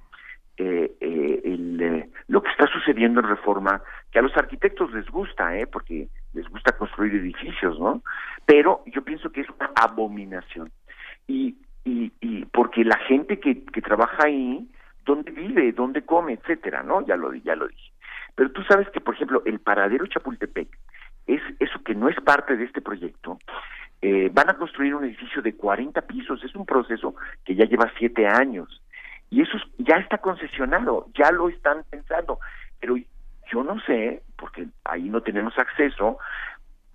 [0.57, 5.57] eh, eh, eh, lo que está sucediendo en Reforma, que a los arquitectos les gusta,
[5.57, 8.03] eh, porque les gusta construir edificios, ¿no?
[8.47, 10.73] Pero yo pienso que es una abominación.
[11.29, 14.67] Y, y, y porque la gente que, que trabaja ahí,
[15.05, 17.07] dónde vive, dónde come, etcétera, ¿no?
[17.07, 17.93] Ya lo, ya lo dije.
[18.35, 20.69] Pero tú sabes que, por ejemplo, el paradero Chapultepec
[21.27, 23.39] es eso que no es parte de este proyecto,
[24.03, 26.43] eh, van a construir un edificio de 40 pisos.
[26.45, 27.15] Es un proceso
[27.45, 28.83] que ya lleva siete años.
[29.31, 32.39] Y eso ya está concesionado, ya lo están pensando.
[32.81, 32.97] Pero
[33.51, 36.19] yo no sé, porque ahí no tenemos acceso,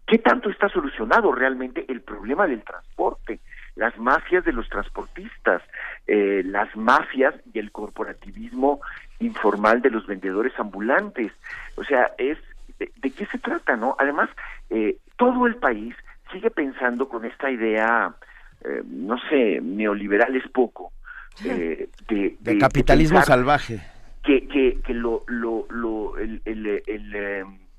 [0.08, 3.40] qué tanto está solucionado realmente el problema del transporte.
[3.76, 5.62] Las mafias de los transportistas,
[6.08, 8.82] eh, las mafias y el corporativismo
[9.20, 11.32] informal de los vendedores ambulantes.
[11.76, 12.38] O sea, es
[12.80, 13.96] de, qué se trata, ¿no?
[14.00, 14.30] Además,
[14.70, 15.96] eh, todo el país
[16.32, 18.14] sigue pensando con esta idea,
[18.64, 20.92] eh, no sé, neoliberal es poco,
[21.46, 23.80] eh, de, capitalismo salvaje.
[24.24, 27.16] Que, que, que lo, lo, lo, el, el, el,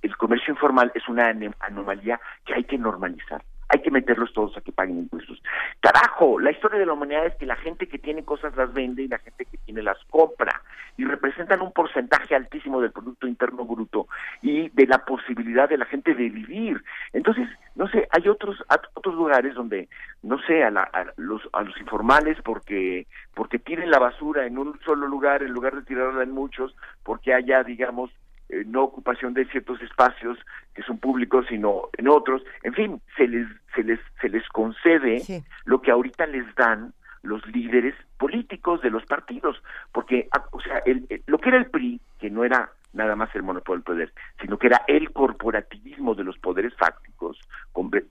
[0.03, 3.43] el comercio informal es una anomalía que hay que normalizar
[3.73, 5.43] hay que meterlos todos a que paguen impuestos.
[5.81, 9.03] Carajo, la historia de la humanidad es que la gente que tiene cosas las vende
[9.03, 10.62] y la gente que tiene las compra
[10.99, 14.09] y representan un porcentaje altísimo del Producto Interno Bruto
[14.43, 16.85] y de la posibilidad de la gente de vivir.
[17.15, 18.62] Entonces, no sé, hay otros
[18.94, 19.89] otros lugares donde,
[20.23, 20.70] no sé, a,
[21.16, 25.74] los, a los informales porque, porque tienen la basura en un solo lugar en lugar
[25.74, 28.11] de tirarla en muchos, porque haya, digamos,
[28.53, 30.39] eh, no ocupación de ciertos espacios
[30.74, 32.43] que son públicos sino en otros.
[32.62, 35.23] En fin se les se les se les concede
[35.65, 36.93] lo que ahorita les dan
[37.23, 41.70] los líderes políticos de los partidos porque ah, o sea el, lo que era el
[41.70, 46.15] PRI que no era nada más el monopolio del poder sino que era el corporativismo
[46.15, 47.41] de los poderes fácticos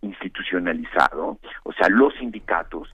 [0.01, 2.91] institucionalizado o sea los sindicatos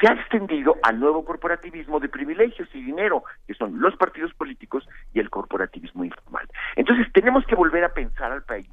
[0.00, 4.88] se ha extendido al nuevo corporativismo de privilegios y dinero, que son los partidos políticos
[5.12, 6.46] y el corporativismo informal.
[6.76, 8.68] Entonces tenemos que volver a pensar al país,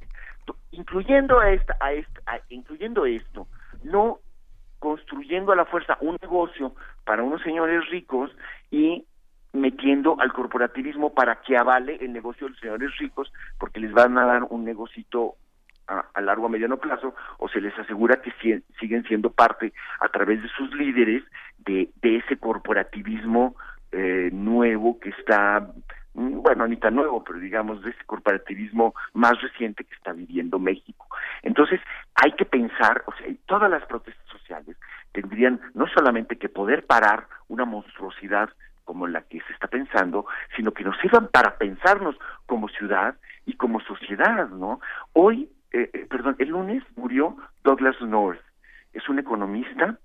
[1.18, 3.48] incluyendo a esta, a esta, incluyendo esto,
[3.82, 4.18] no
[4.78, 6.74] construyendo a la fuerza un negocio
[7.04, 8.30] para unos señores ricos
[8.70, 9.04] y
[9.52, 14.16] metiendo al corporativismo para que avale el negocio de los señores ricos, porque les van
[14.18, 15.34] a dar un negocito
[15.88, 18.32] a, largo a mediano plazo, o se les asegura que
[18.78, 21.24] siguen siendo parte a través de sus líderes
[21.58, 23.56] de, de ese corporativismo
[23.90, 25.66] eh, nuevo que está
[26.12, 30.58] mm, bueno, ni tan nuevo, pero digamos de ese corporativismo más reciente que está viviendo
[30.58, 31.07] México.
[31.42, 31.80] Entonces,
[32.14, 34.76] hay que pensar, o sea, todas las protestas sociales
[35.12, 38.50] tendrían no solamente que poder parar una monstruosidad
[38.84, 42.16] como la que se está pensando, sino que nos sirvan para pensarnos
[42.46, 44.80] como ciudad y como sociedad, ¿no?
[45.12, 48.40] Hoy, eh, eh, perdón, el lunes murió Douglas North,
[48.94, 49.98] es un economista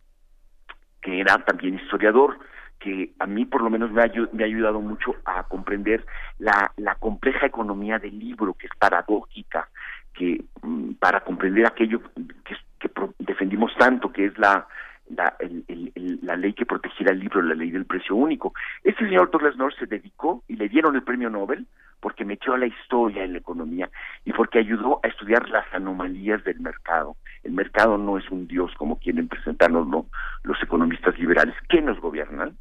[1.01, 2.37] que era también historiador,
[2.79, 6.05] que a mí por lo menos me ha, me ha ayudado mucho a comprender
[6.37, 9.69] la, la compleja economía del libro, que es paradójica,
[10.13, 12.01] que mm, para comprender aquello
[12.45, 14.67] que, que defendimos tanto, que es la,
[15.09, 18.53] la, ley que protegiera el libro, la ley del precio único.
[18.83, 21.67] Este señor Douglas North se dedicó y le dieron el premio Nobel
[21.99, 23.89] porque metió a la historia en la economía
[24.25, 27.15] y porque ayudó a estudiar las anomalías del mercado.
[27.43, 29.87] El mercado no es un dios como quieren presentarnos
[30.43, 32.57] los economistas liberales que nos gobiernan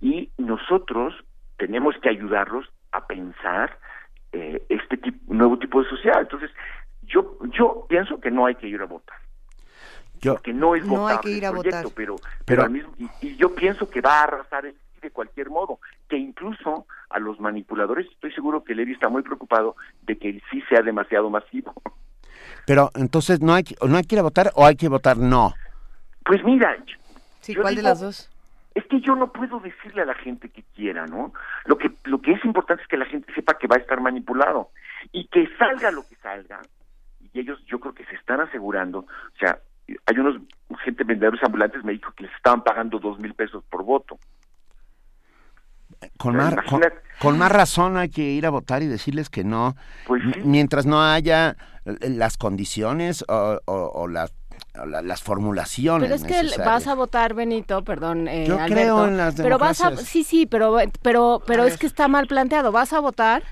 [0.00, 1.14] y nosotros
[1.56, 3.78] tenemos que ayudarlos a pensar
[4.32, 6.20] eh, este tipo, nuevo tipo de sociedad.
[6.20, 6.50] Entonces,
[7.06, 9.16] yo, yo pienso que no hay que ir a votar
[10.42, 11.84] que no es no hay que ir a votar.
[11.94, 14.72] pero, pero, mismo, y, yo pienso que va a arrasar
[15.02, 19.76] de cualquier modo, que incluso a los manipuladores estoy seguro que Levi está muy preocupado
[20.02, 21.74] de que sí sea demasiado masivo.
[22.66, 25.52] Pero entonces no hay no hay que ir a votar o hay que votar no.
[26.24, 26.74] Pues mira,
[27.40, 28.30] sí, ¿cuál de las dos?
[28.74, 31.34] Es que yo no puedo decirle a la gente que quiera, ¿no?
[31.66, 34.00] Lo que lo que es importante es que la gente sepa que va a estar
[34.00, 34.70] manipulado
[35.12, 36.62] y que salga lo que salga.
[37.34, 39.58] Y ellos yo creo que se están asegurando, o sea,
[40.06, 40.40] hay unos
[40.82, 44.18] gente vendedores ambulantes me dijo que les estaban pagando dos mil pesos por voto.
[46.18, 46.54] Con, más,
[47.18, 49.74] con, más razón hay que ir a votar y decirles que no,
[50.06, 51.56] pues mientras no haya
[51.86, 54.34] eh, las condiciones o, las
[54.74, 56.10] las formulaciones.
[56.10, 59.80] Pero es que vas a votar, Benito, perdón, eh, Yo creo en las Pero vas
[59.80, 62.72] a, sí, sí, pero, pero, pero es que está mal planteado.
[62.72, 63.44] Vas a votar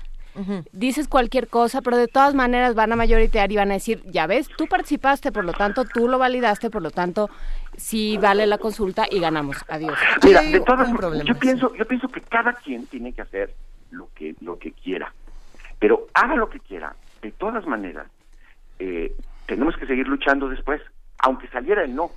[0.71, 4.27] dices cualquier cosa, pero de todas maneras van a mayoritear y van a decir, ya
[4.27, 7.29] ves, tú participaste, por lo tanto tú lo validaste, por lo tanto
[7.77, 9.57] sí vale la consulta y ganamos.
[9.67, 9.97] Adiós.
[10.23, 10.89] Mira, de todas
[11.23, 13.53] yo pienso, yo pienso que cada quien tiene que hacer
[13.91, 15.13] lo que lo que quiera,
[15.79, 16.95] pero haga lo que quiera.
[17.21, 18.07] De todas maneras,
[18.79, 19.15] eh,
[19.45, 20.81] tenemos que seguir luchando después,
[21.19, 22.11] aunque saliera el no,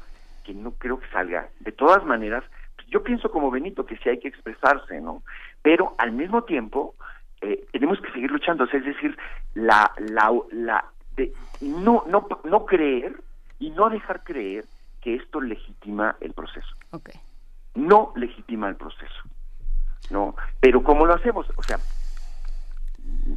[0.45, 1.49] que no creo que salga.
[1.61, 2.45] De todas maneras,
[2.89, 5.23] yo pienso como Benito que sí hay que expresarse, ¿no?
[5.63, 6.95] Pero al mismo tiempo
[7.41, 9.17] eh, tenemos que seguir luchando, es decir,
[9.55, 10.85] la, la, la
[11.17, 13.21] de no, no, no creer
[13.59, 14.65] y no dejar creer
[15.01, 16.75] que esto legitima el proceso.
[17.75, 19.23] No legitima el proceso.
[20.11, 21.47] No, pero ¿cómo lo hacemos?
[21.57, 21.79] O sea,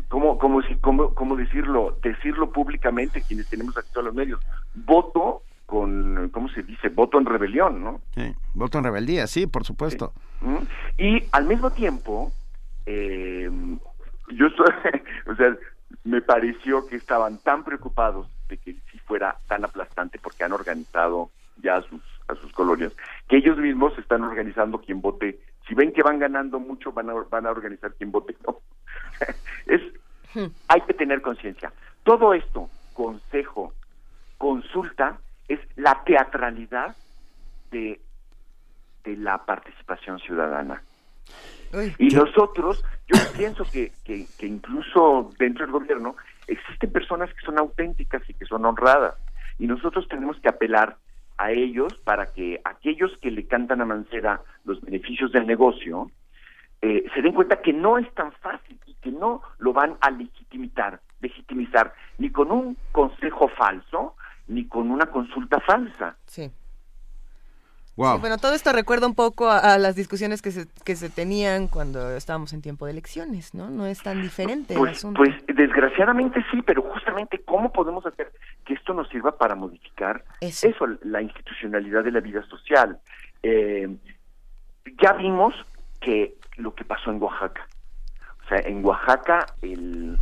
[0.07, 1.97] ¿cómo, cómo, cómo, cómo decirlo?
[2.01, 4.39] Decirlo públicamente quienes tenemos acceso a los medios.
[4.73, 6.89] Voto con, ¿cómo se dice?
[6.89, 8.01] Voto en rebelión, ¿no?
[8.15, 10.13] Sí, voto en rebeldía, sí, por supuesto.
[10.97, 12.31] Y al mismo tiempo,
[12.85, 13.49] eh,
[14.29, 14.65] yo estoy,
[15.27, 15.55] o sea,
[16.03, 21.31] me pareció que estaban tan preocupados de que si fuera tan aplastante porque han organizado
[21.57, 22.93] ya a sus, a sus colonias,
[23.27, 25.39] que ellos mismos están organizando quien vote.
[25.67, 28.59] Si ven que van ganando mucho, van a, van a organizar quien vote no.
[29.65, 29.81] es,
[30.33, 30.51] hmm.
[30.67, 31.71] hay que tener conciencia.
[32.03, 33.73] Todo esto, consejo,
[34.37, 36.95] consulta, es la teatralidad
[37.71, 37.99] de,
[39.03, 40.81] de la participación ciudadana.
[41.97, 46.15] Y nosotros, yo pienso que, que, incluso dentro del gobierno
[46.47, 49.15] existen personas que son auténticas y que son honradas.
[49.59, 50.97] Y nosotros tenemos que apelar
[51.37, 56.11] a ellos para que aquellos que le cantan a Mancera los beneficios del negocio
[56.81, 60.11] eh, se den cuenta que no es tan fácil y que no lo van a
[60.11, 64.15] legitimizar, legitimizar ni con un consejo falso
[64.47, 66.17] ni con una consulta falsa.
[66.25, 66.51] Sí
[67.99, 72.11] bueno, todo esto recuerda un poco a, las discusiones que se, que se tenían cuando
[72.11, 73.69] estábamos en tiempo de elecciones, ¿no?
[73.69, 75.17] No es tan diferente pues, el asunto.
[75.17, 78.31] Pues desgraciadamente sí, pero justamente cómo podemos hacer
[78.65, 82.99] que esto nos sirva para modificar eso, la institucionalidad de la vida social.
[83.43, 83.97] Eh,
[85.01, 85.53] ya vimos
[85.99, 87.67] que lo que pasó en Oaxaca,
[88.45, 90.17] o sea, en Oaxaca el,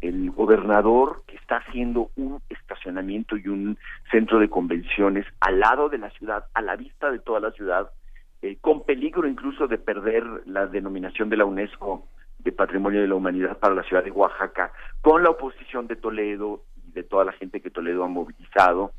[0.00, 3.78] el gobernador que está haciendo un estacionamiento y un
[4.10, 7.90] centro de convenciones al lado de la ciudad, a la vista de toda la ciudad,
[8.42, 12.06] eh, con peligro incluso de perder la denominación de la UNESCO
[12.38, 16.62] de Patrimonio de la Humanidad para la ciudad de Oaxaca, con la oposición de Toledo
[16.86, 18.92] y de toda la gente que Toledo ha movilizado,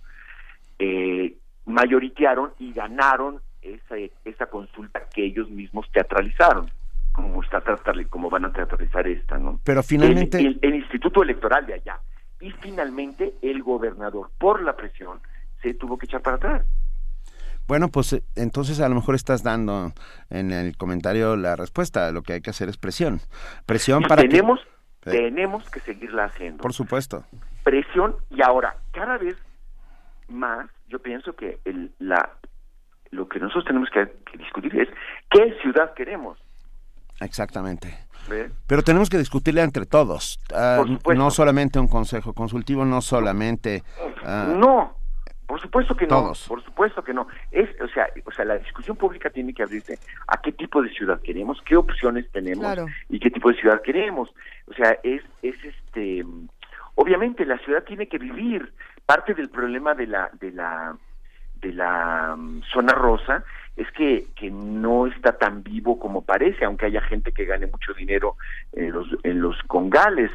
[0.77, 1.35] eh,
[1.65, 3.95] mayoritearon y ganaron esa,
[4.25, 6.69] esa consulta que ellos mismos teatralizaron
[7.21, 7.61] como está
[8.09, 9.59] como van a teatralizar esta, ¿no?
[9.63, 11.99] Pero finalmente el, Instituto Electoral de allá
[12.39, 15.19] y finalmente el gobernador por la presión
[15.61, 16.65] se tuvo que echar para atrás.
[17.67, 19.91] Bueno, pues eh, entonces a lo mejor estás dando
[20.29, 22.11] en el comentario la respuesta.
[22.11, 23.19] Lo que hay que hacer es presión.
[23.65, 24.59] Presión para tenemos,
[25.01, 25.11] que...
[25.11, 26.61] Tenemos que seguirla haciendo.
[26.61, 27.25] Por supuesto.
[27.63, 29.37] Presión y ahora, cada vez
[30.29, 32.37] más, yo pienso que el, la,
[33.11, 34.89] lo que nosotros tenemos que discutir es
[35.29, 36.39] qué ciudad queremos.
[37.21, 38.09] Exactamente.
[38.67, 40.83] Pero tenemos que discutirle entre todos, ah,
[41.15, 43.83] no solamente un consejo consultivo, no solamente...
[44.23, 44.95] Ah, no,
[45.49, 47.27] por supuesto que no, por supuesto que no.
[47.49, 49.97] Es, o sea, o sea, la discusión pública tiene que abrirse
[50.27, 52.77] a qué tipo de ciudad queremos, qué opciones tenemos
[53.09, 54.29] y qué tipo de ciudad queremos.
[54.67, 56.23] O sea, es, es este,
[56.93, 58.71] obviamente la ciudad tiene que vivir.
[59.07, 60.95] Parte del problema de la, de la,
[61.55, 63.43] de la mm, zona rosa
[63.79, 67.93] es que, que no está tan vivo como parece, aunque haya gente que gane mucho
[67.93, 68.35] dinero
[68.73, 70.29] en los, en los congales.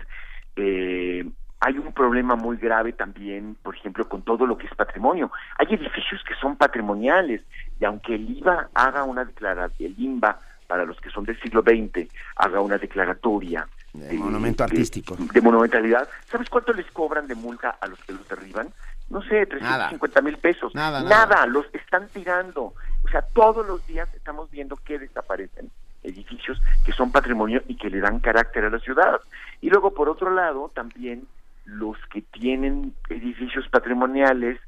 [0.57, 1.29] Eh,
[1.61, 5.31] hay un problema muy grave también, por ejemplo, con todo lo que es patrimonio.
[5.59, 7.43] Hay edificios que son patrimoniales
[7.79, 11.61] y aunque el IVA haga una declaración, el INBA, para los que son del siglo
[11.61, 15.17] XX, haga una declaratoria de, monumento artístico.
[15.17, 16.09] De, monumentalidad.
[16.27, 18.69] ¿Sabes cuánto les cobran de multa a los que los derriban?
[19.11, 20.75] No sé, 350 mil pesos.
[20.75, 22.75] Nada, nada, los están tirando.
[23.05, 25.71] O sea, todos los días estamos viendo que desaparecen
[26.03, 29.21] edificios que son patrimonio y que le dan carácter a la ciudad.
[29.61, 31.27] Y luego, por otro lado, también
[31.65, 34.61] los que tienen edificios patrimoniales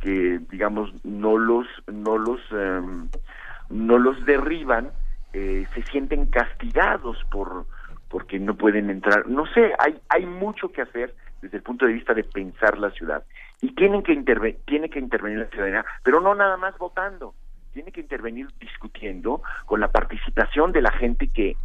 [0.00, 3.08] que, digamos, no los, no los, em,
[3.68, 4.90] no los derriban,
[5.32, 7.66] eh, se sienten castigados por
[8.08, 9.26] porque no pueden entrar.
[9.26, 12.90] No sé, hay, hay mucho que hacer desde el punto de vista de pensar la
[12.90, 13.22] ciudad.
[13.60, 14.14] Y tienen que
[14.64, 17.34] tiene que intervenir la ciudadanía, pero no nada más votando
[17.74, 21.56] tiene que intervenir discutiendo con la participación de la gente que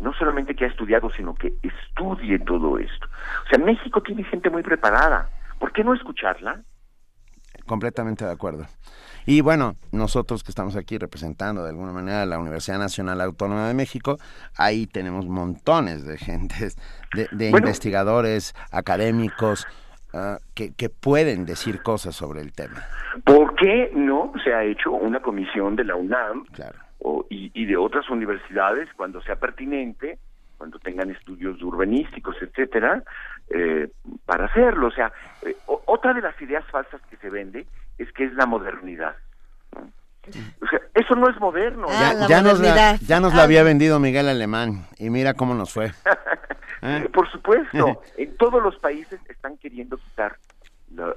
[0.00, 3.06] no solamente que ha estudiado, sino que estudie todo esto.
[3.44, 5.28] O sea, México tiene gente muy preparada.
[5.58, 6.62] ¿Por qué no escucharla?
[7.70, 8.66] Completamente de acuerdo.
[9.26, 13.74] Y bueno, nosotros que estamos aquí representando de alguna manera la Universidad Nacional Autónoma de
[13.74, 14.16] México,
[14.56, 16.76] ahí tenemos montones de gentes,
[17.14, 19.68] de, investigadores, académicos,
[20.12, 22.82] Ah, que, pueden decir cosas sobre el tema.
[23.24, 26.46] ¿Por qué no se ha hecho una comisión de la UNAM
[27.28, 30.18] y, de otras universidades cuando sea pertinente,
[30.58, 33.04] cuando tengan estudios urbanísticos, etcétera,
[33.50, 33.88] eh,
[34.24, 34.88] para hacerlo?
[34.88, 35.12] O sea,
[35.42, 37.66] eh, otra de las ideas falsas que se vende
[37.98, 39.16] es que es la modernidad.
[40.60, 41.86] O sea, eso no es moderno.
[41.88, 45.72] Ah, ya, nos la, ya nos la había vendido Miguel Alemán y mira cómo nos
[45.72, 45.92] fue.
[46.82, 47.08] ¿Eh?
[47.12, 50.36] Por supuesto, en todos los países están queriendo quitar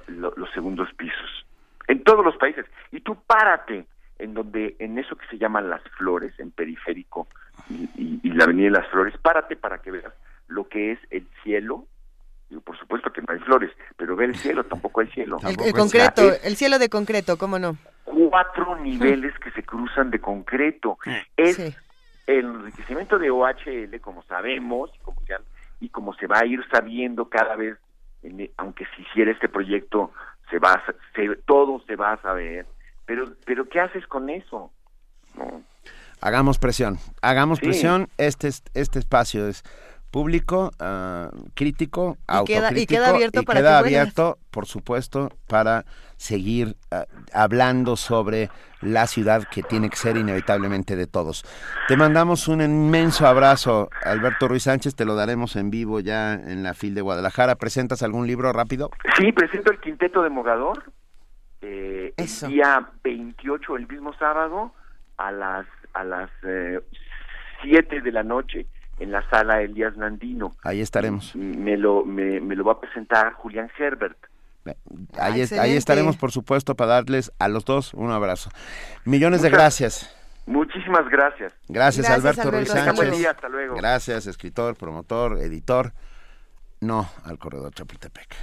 [0.08, 1.46] los segundos pisos.
[1.88, 2.66] En todos los países.
[2.92, 3.86] Y tú párate
[4.20, 7.28] en donde, en eso que se llaman las flores, en periférico
[7.70, 10.14] y, la avenida de las flores, párate para que veas
[10.48, 11.86] lo que es el cielo.
[12.62, 15.38] Por supuesto que no hay flores, pero ve el cielo, tampoco hay cielo.
[15.48, 17.78] El, concreto, el cielo de concreto, ¿cómo no?
[18.06, 20.98] Cuatro niveles que se cruzan de concreto.
[21.38, 21.60] Es
[22.28, 25.40] el enriquecimiento de OHL, como sabemos, como ya
[25.84, 27.78] y como se va a ir sabiendo cada vez,
[28.24, 30.12] e, aunque se hiciera este proyecto,
[30.50, 30.82] se va
[31.14, 32.66] se, todo se va a saber,
[33.06, 34.72] pero, pero ¿qué haces con eso?
[36.22, 39.64] Hagamos presión, hagamos presión, este, este espacio es
[40.14, 45.86] público, uh, crítico, y autocrítico y queda abierto, y para queda abierto por supuesto, para
[46.18, 46.98] seguir uh,
[47.34, 51.44] hablando sobre la ciudad que tiene que ser inevitablemente de todos.
[51.88, 56.62] Te mandamos un inmenso abrazo, Alberto Ruiz Sánchez, te lo daremos en vivo ya en
[56.62, 57.56] la FIL de Guadalajara.
[57.56, 58.92] ¿Presentas algún libro rápido?
[59.18, 60.84] Sí, presento el Quinteto de Mogador,
[61.62, 64.74] eh, el día 28, el mismo sábado,
[65.18, 66.82] a las, a las eh,
[67.64, 68.68] 7 de la noche
[69.00, 70.54] en la sala Elías Nandino.
[70.64, 71.36] Ahí estaremos.
[71.36, 74.18] Me lo, me, lo va a presentar Julián Herbert.
[75.20, 78.50] Ahí, ahí estaremos, por supuesto, para darles a los dos un abrazo.
[79.04, 80.16] Millones de gracias.
[80.46, 81.54] Muchísimas gracias.
[81.70, 83.26] Gracias, Alberto, Ruiz Sánchez.
[83.26, 83.76] Hasta luego.
[83.76, 85.94] Gracias, escritor, promotor, editor.
[86.82, 88.36] No al corredor Chapultepec.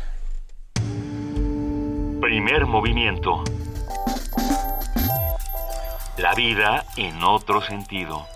[2.21, 3.45] Primer movimiento.
[6.17, 8.27] La vida en otro sentido.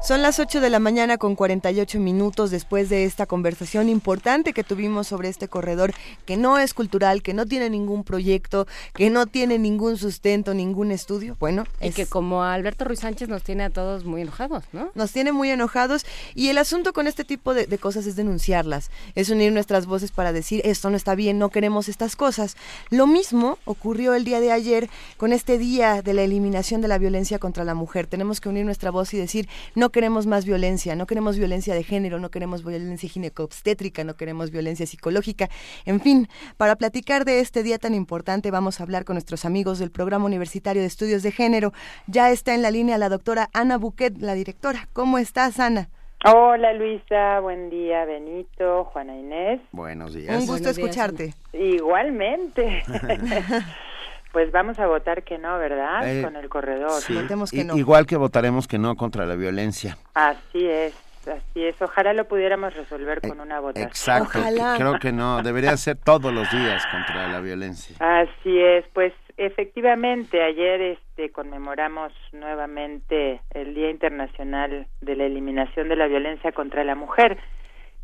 [0.00, 4.62] Son las 8 de la mañana con 48 minutos después de esta conversación importante que
[4.62, 5.92] tuvimos sobre este corredor
[6.24, 10.92] que no es cultural, que no tiene ningún proyecto, que no tiene ningún sustento, ningún
[10.92, 11.36] estudio.
[11.40, 14.92] Bueno, y que como Alberto Ruiz Sánchez nos tiene a todos muy enojados, ¿no?
[14.94, 18.92] Nos tiene muy enojados y el asunto con este tipo de, de cosas es denunciarlas,
[19.16, 22.56] es unir nuestras voces para decir esto no está bien, no queremos estas cosas.
[22.90, 26.98] Lo mismo ocurrió el día de ayer con este día de la eliminación de la
[26.98, 28.06] violencia contra la mujer.
[28.06, 31.82] Tenemos que unir nuestra voz y decir no queremos más violencia, no queremos violencia de
[31.82, 35.48] género, no queremos violencia ginecobstétrica, no queremos violencia psicológica.
[35.84, 39.78] En fin, para platicar de este día tan importante vamos a hablar con nuestros amigos
[39.78, 41.72] del Programa Universitario de Estudios de Género.
[42.06, 44.88] Ya está en la línea la doctora Ana Buquet, la directora.
[44.92, 45.88] ¿Cómo estás, Ana?
[46.24, 49.60] Hola Luisa, buen día Benito, Juana Inés.
[49.70, 50.40] Buenos días.
[50.40, 51.34] Un gusto escucharte.
[51.52, 52.82] Igualmente.
[54.32, 56.06] Pues vamos a votar que no, ¿verdad?
[56.08, 57.00] Eh, Con el corredor.
[57.00, 57.14] Sí.
[57.14, 57.76] Votemos que no.
[57.76, 59.96] Igual que votaremos que no contra la violencia.
[60.14, 60.94] Así es,
[61.26, 61.80] así es.
[61.80, 63.88] Ojalá lo pudiéramos resolver con una votación.
[63.88, 64.40] Exacto.
[64.76, 65.42] Creo que no.
[65.42, 67.96] Debería ser todos los días contra la violencia.
[68.00, 75.96] Así es, pues efectivamente ayer este conmemoramos nuevamente el Día Internacional de la Eliminación de
[75.96, 77.38] la Violencia contra la Mujer,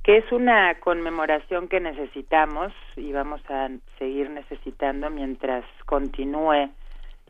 [0.05, 6.71] que es una conmemoración que necesitamos y vamos a seguir necesitando mientras continúe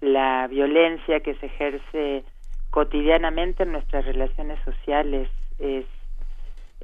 [0.00, 2.24] la violencia que se ejerce
[2.70, 5.30] cotidianamente en nuestras relaciones sociales.
[5.58, 5.86] Es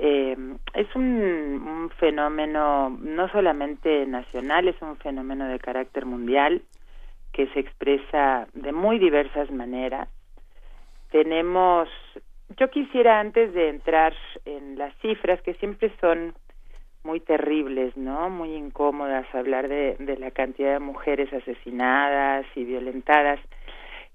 [0.03, 0.35] eh,
[0.73, 6.63] es un, un fenómeno no solamente nacional, es un fenómeno de carácter mundial
[7.33, 10.09] que se expresa de muy diversas maneras.
[11.11, 11.89] Tenemos,
[12.57, 14.15] yo quisiera antes de entrar
[14.45, 16.35] en las cifras que siempre son
[17.05, 18.29] muy terribles, ¿no?
[18.29, 23.41] Muy incómodas hablar de, la cantidad de mujeres asesinadas y violentadas.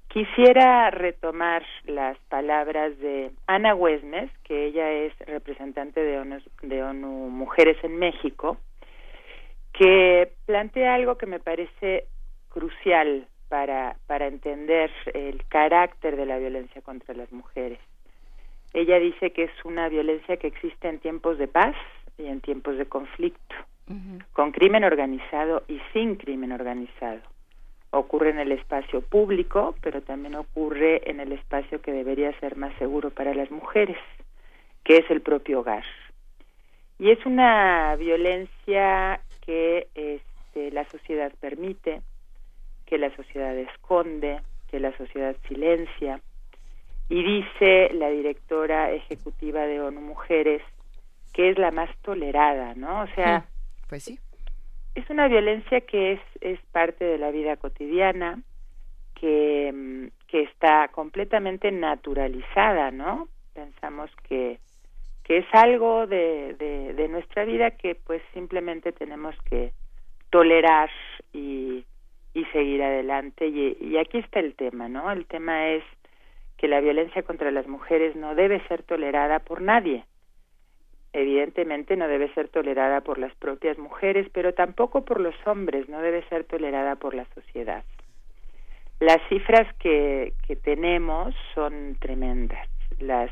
[0.08, 7.30] Quisiera retomar las palabras de Ana Huesmes, que ella es representante de ONU, de ONU
[7.30, 8.58] Mujeres en México,
[9.74, 12.06] que plantea algo que me parece
[12.50, 17.80] crucial para, para entender el carácter de la violencia contra las mujeres.
[18.76, 21.76] Ella dice que es una violencia que existe en tiempos de paz
[22.18, 23.56] y en tiempos de conflicto,
[24.34, 27.22] con crimen organizado y sin crimen organizado
[27.96, 32.74] ocurre en el espacio público, pero también ocurre en el espacio que debería ser más
[32.78, 33.98] seguro para las mujeres,
[34.84, 35.84] que es el propio hogar.
[37.00, 42.02] Y es una violencia que este, la sociedad permite,
[42.86, 46.22] que la sociedad esconde, que la sociedad silencia.
[47.10, 50.62] Y dice la directora ejecutiva de ONU Mujeres
[51.34, 53.02] que es la más tolerada, ¿no?
[53.02, 53.46] O sea,
[53.90, 54.20] pues sí
[54.96, 58.42] es una violencia que es, es parte de la vida cotidiana,
[59.14, 63.28] que, que está completamente naturalizada, ¿no?
[63.54, 64.60] Pensamos que,
[65.24, 69.74] que es algo de, de, de nuestra vida que pues simplemente tenemos que
[70.30, 70.90] tolerar
[71.34, 71.86] y,
[72.34, 73.48] y seguir adelante.
[73.48, 75.12] Y, y aquí está el tema, ¿no?
[75.12, 75.84] El tema es
[76.58, 80.06] que la violencia contra las mujeres no debe ser tolerada por nadie
[81.16, 86.02] evidentemente no debe ser tolerada por las propias mujeres, pero tampoco por los hombres, no
[86.02, 87.84] debe ser tolerada por la sociedad.
[89.00, 92.68] Las cifras que, que tenemos son tremendas.
[93.00, 93.32] Las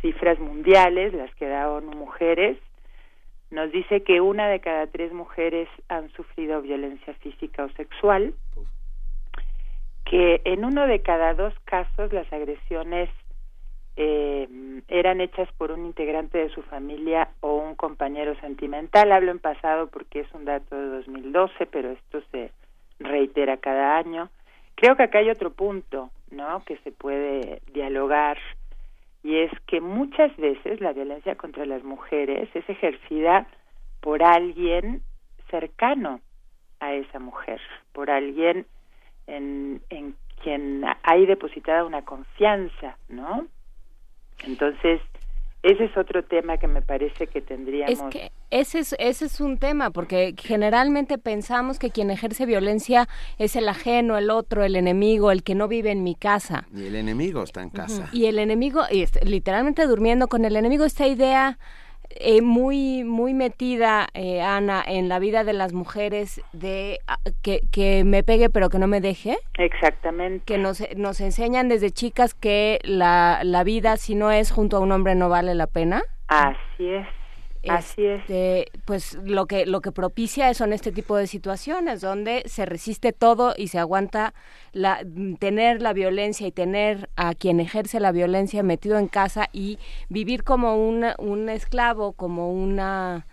[0.00, 2.56] cifras mundiales, las que da ONU Mujeres,
[3.50, 8.34] nos dice que una de cada tres mujeres han sufrido violencia física o sexual,
[10.04, 13.08] que en uno de cada dos casos las agresiones
[13.96, 14.48] eh,
[14.88, 19.12] eran hechas por un integrante de su familia o un compañero sentimental.
[19.12, 22.50] Hablo en pasado porque es un dato de 2012, pero esto se
[22.98, 24.30] reitera cada año.
[24.74, 26.64] Creo que acá hay otro punto, ¿no?
[26.64, 28.38] Que se puede dialogar
[29.24, 33.48] y es que muchas veces la violencia contra las mujeres es ejercida
[34.02, 35.02] por alguien
[35.50, 36.20] cercano
[36.78, 37.58] a esa mujer,
[37.92, 38.66] por alguien
[39.26, 43.46] en, en quien hay depositada una confianza, ¿no?
[44.46, 45.00] Entonces,
[45.62, 47.92] ese es otro tema que me parece que tendríamos.
[47.98, 53.08] Es que ese es, ese es un tema, porque generalmente pensamos que quien ejerce violencia
[53.38, 56.66] es el ajeno, el otro, el enemigo, el que no vive en mi casa.
[56.74, 58.10] Y el enemigo está en casa.
[58.12, 61.58] Y el enemigo, y es- literalmente durmiendo con el enemigo, esta idea
[62.10, 67.60] eh, muy muy metida, eh, Ana, en la vida de las mujeres de ah, que,
[67.70, 69.38] que me pegue pero que no me deje.
[69.58, 70.44] Exactamente.
[70.44, 74.80] Que nos, nos enseñan desde chicas que la, la vida, si no es junto a
[74.80, 76.02] un hombre, no vale la pena.
[76.28, 77.06] Así es,
[77.68, 78.20] Así es.
[78.20, 83.12] Este, pues lo que lo que propicia son este tipo de situaciones donde se resiste
[83.12, 84.34] todo y se aguanta
[84.72, 85.04] la
[85.38, 89.78] tener la violencia y tener a quien ejerce la violencia metido en casa y
[90.08, 93.26] vivir como un esclavo, como una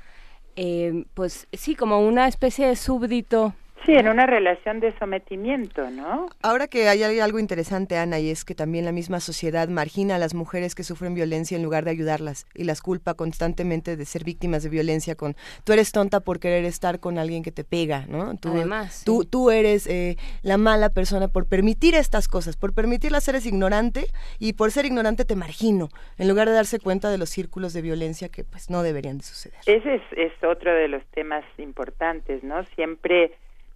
[0.55, 3.55] eh, pues sí, como una especie de súbdito
[3.85, 6.27] Sí, en una relación de sometimiento, ¿no?
[6.43, 10.19] Ahora que hay algo interesante, Ana, y es que también la misma sociedad margina a
[10.19, 14.23] las mujeres que sufren violencia en lugar de ayudarlas y las culpa constantemente de ser
[14.23, 18.05] víctimas de violencia con tú eres tonta por querer estar con alguien que te pega,
[18.07, 18.35] ¿no?
[18.37, 23.27] Tú, Además, tú, tú eres eh, la mala persona por permitir estas cosas, por permitirlas
[23.27, 24.05] eres ignorante
[24.37, 25.89] y por ser ignorante te margino,
[26.19, 29.23] en lugar de darse cuenta de los círculos de violencia que pues no deberían de
[29.23, 29.59] suceder.
[29.65, 32.63] Ese es, es otro de los temas importantes, ¿no?
[32.75, 33.31] Siempre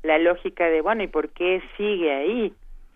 [0.06, 2.54] la lógica de, bueno, ¿y por qué sigue ahí?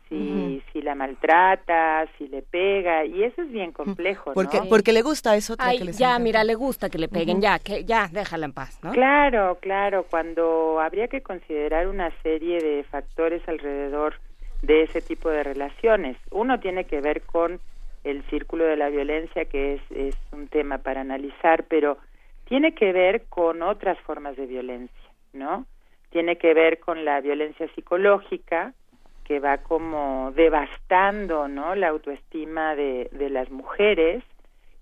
[0.08, 4.66] Si, si la maltrata, si le pega, y eso es bien complejo, porque, ¿no?
[4.68, 5.56] Porque le gusta eso.
[5.56, 8.92] que ya, mira, le gusta que le peguen, ya, que ya, déjala en paz, ¿no?
[8.92, 14.16] Claro, claro, cuando habría que considerar una serie de factores alrededor
[14.64, 16.18] de ese tipo de relaciones.
[16.32, 17.60] Uno tiene que ver con
[18.04, 22.00] el círculo de la violencia, que es, es un tema para analizar, pero
[22.46, 25.66] tiene que ver con otras formas de violencia, ¿no?
[26.10, 28.74] Tiene que ver con la violencia psicológica
[29.24, 34.24] que va como devastando no la autoestima de, de las mujeres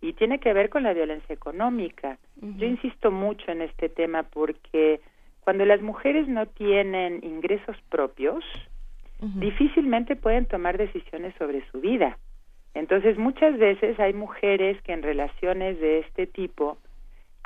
[0.02, 2.18] y tiene que ver con la violencia económica.
[2.36, 5.02] Yo insisto mucho en este tema porque
[5.42, 8.44] cuando las mujeres no tienen ingresos propios
[9.20, 12.20] difícilmente pueden tomar decisiones sobre su vida.
[12.76, 16.78] Entonces muchas veces hay mujeres que en relaciones de este tipo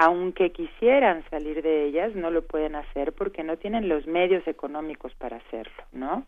[0.03, 5.14] aunque quisieran salir de ellas, no lo pueden hacer porque no tienen los medios económicos
[5.14, 6.26] para hacerlo, ¿no?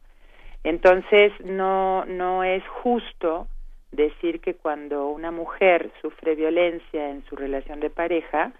[0.63, 3.47] Entonces, no, no es justo
[3.91, 8.51] decir que cuando una mujer sufre violencia en su relación de pareja,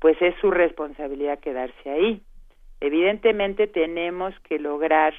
[0.00, 2.20] pues es su responsabilidad quedarse ahí.
[2.80, 5.14] Evidentemente tenemos que lograr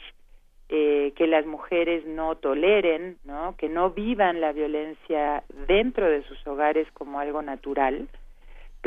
[0.68, 3.56] eh, que las mujeres no toleren, ¿no?
[3.56, 8.10] que no vivan la violencia dentro de sus hogares como algo natural,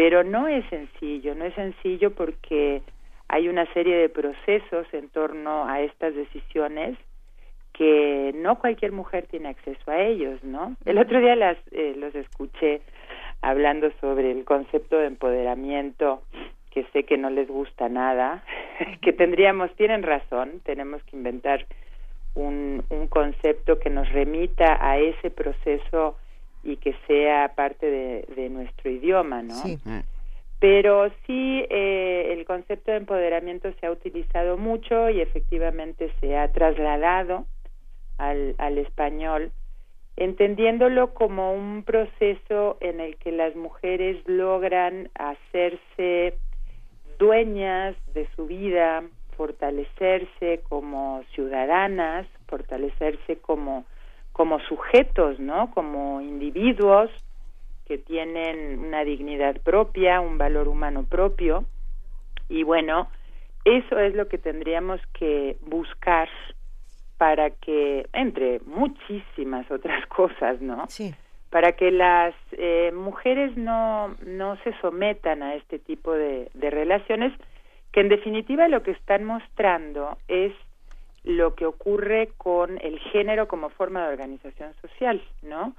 [0.00, 2.80] pero no es sencillo, no es sencillo porque
[3.28, 6.96] hay una serie de procesos en torno a estas decisiones
[7.74, 10.74] que no cualquier mujer tiene acceso a ellos, ¿no?
[10.86, 12.80] El otro día las, eh, los escuché
[13.42, 16.22] hablando sobre el concepto de empoderamiento,
[16.70, 18.42] que sé que no les gusta nada,
[19.02, 21.66] que tendríamos, tienen razón, tenemos que inventar
[22.34, 26.16] un, un concepto que nos remita a ese proceso
[26.62, 29.54] y que sea parte de, nuestro idioma, ¿no?
[29.54, 29.78] Sí.
[30.58, 36.52] Pero sí, eh, el concepto de empoderamiento se ha utilizado mucho y efectivamente se ha
[36.52, 37.46] trasladado
[38.18, 39.52] al, al español,
[40.16, 46.36] entendiéndolo como un proceso en el que las mujeres logran hacerse
[47.18, 49.02] dueñas de su vida,
[49.38, 53.86] fortalecerse como ciudadanas, fortalecerse como
[54.40, 55.70] como sujetos, ¿no?
[55.72, 57.10] Como individuos
[57.84, 61.66] que tienen una dignidad propia, un valor humano propio.
[62.48, 63.10] Y bueno,
[63.66, 66.30] eso es lo que tendríamos que buscar
[67.18, 70.86] para que, entre muchísimas otras cosas, ¿no?
[70.88, 71.14] Sí.
[71.50, 77.34] Para que las eh, mujeres no, no se sometan a este tipo de, de relaciones,
[77.92, 80.54] que en definitiva lo que están mostrando es
[81.24, 85.74] lo que ocurre con el género como forma de organización social, ¿no?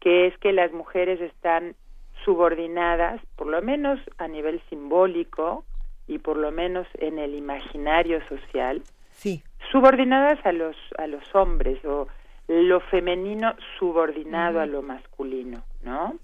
[0.00, 1.74] Que es que las mujeres están
[2.24, 5.64] subordinadas, por lo menos a nivel simbólico
[6.06, 9.42] y por lo menos en el imaginario social, sí.
[9.70, 12.08] subordinadas a los a los hombres o
[12.46, 16.14] lo femenino subordinado a lo masculino, ¿no?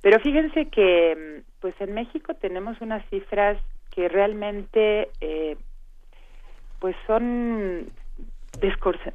[0.00, 3.58] Pero fíjense que pues en México tenemos unas cifras
[3.90, 5.56] que realmente eh,
[6.78, 7.90] pues son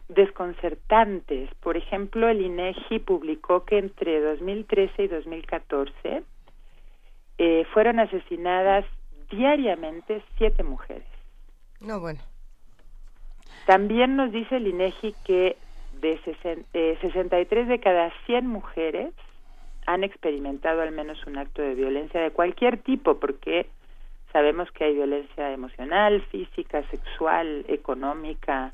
[0.10, 1.50] desconcertantes.
[1.56, 6.24] Por ejemplo, el INEGI publicó que entre 2013 y 2014
[7.38, 8.86] eh, fueron asesinadas
[9.30, 11.08] diariamente siete mujeres.
[11.80, 12.20] No, bueno.
[13.66, 15.58] También nos dice el INEGI que
[16.02, 16.20] de
[17.02, 19.14] 63 de cada 100 mujeres
[19.86, 23.68] han experimentado al menos un acto de violencia de cualquier tipo, porque
[24.32, 28.74] sabemos que hay violencia emocional, física, sexual, económica,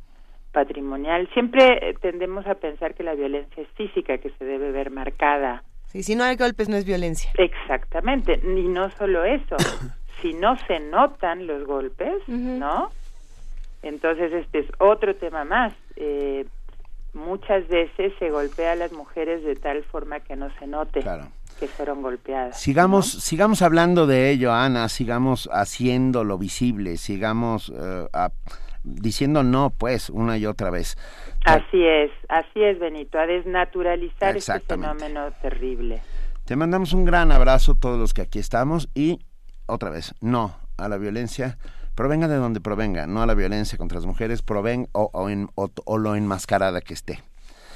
[0.51, 1.30] patrimonial.
[1.34, 5.63] Siempre eh, tendemos a pensar que la violencia es física, que se debe ver marcada.
[5.85, 7.31] Sí, si no hay golpes no es violencia.
[7.35, 9.57] Exactamente, y no solo eso,
[10.21, 12.91] si no se notan los golpes, ¿no?
[13.81, 15.73] Entonces este es otro tema más.
[15.95, 16.45] Eh,
[17.13, 21.01] muchas veces se golpea a las mujeres de tal forma que no se note.
[21.01, 21.27] Claro.
[21.59, 22.57] que fueron golpeadas.
[22.57, 28.07] Sigamos, sigamos hablando de ello, Ana, sigamos haciéndolo visible, sigamos eh,
[28.95, 30.98] diciendo no, pues, una y otra vez.
[31.45, 36.02] Así es, así es, Benito, a desnaturalizar este fenómeno terrible.
[36.45, 39.20] Te mandamos un gran abrazo todos los que aquí estamos y
[39.68, 41.57] otra vez, no a la violencia,
[41.95, 46.16] provenga de donde provenga, no a la violencia contra las mujeres, proven o, o, lo
[46.16, 47.20] enmascarada que esté.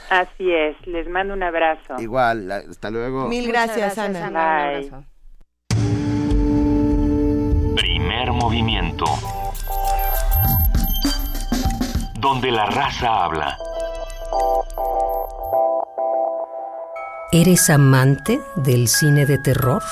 [0.09, 1.95] Así es, les mando un abrazo.
[1.99, 3.27] Igual, hasta luego.
[3.27, 4.27] Mil gracias, Ana.
[4.27, 5.03] Ana.
[7.75, 9.05] Primer movimiento.
[12.23, 13.57] Donde la raza habla.
[17.33, 19.83] ¿Eres amante del cine de terror?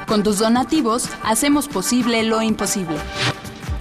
[0.08, 2.98] Con tus donativos hacemos posible lo imposible.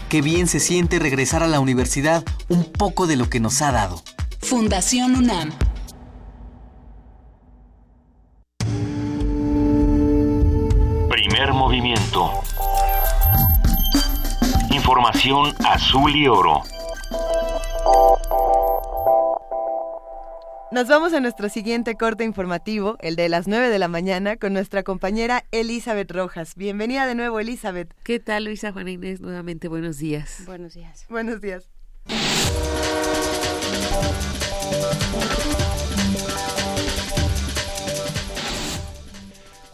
[0.08, 3.70] Qué bien se siente regresar a la universidad un poco de lo que nos ha
[3.70, 4.02] dado.
[4.40, 5.52] Fundación UNAM.
[11.10, 12.30] Primer movimiento.
[14.70, 16.62] Información azul y oro.
[20.70, 24.52] Nos vamos a nuestro siguiente corte informativo, el de las 9 de la mañana, con
[24.52, 26.54] nuestra compañera Elizabeth Rojas.
[26.54, 27.92] Bienvenida de nuevo, Elizabeth.
[28.04, 29.20] ¿Qué tal, Luisa Juana Inés?
[29.20, 30.42] Nuevamente, buenos días.
[30.46, 31.06] Buenos días.
[31.08, 31.68] Buenos días.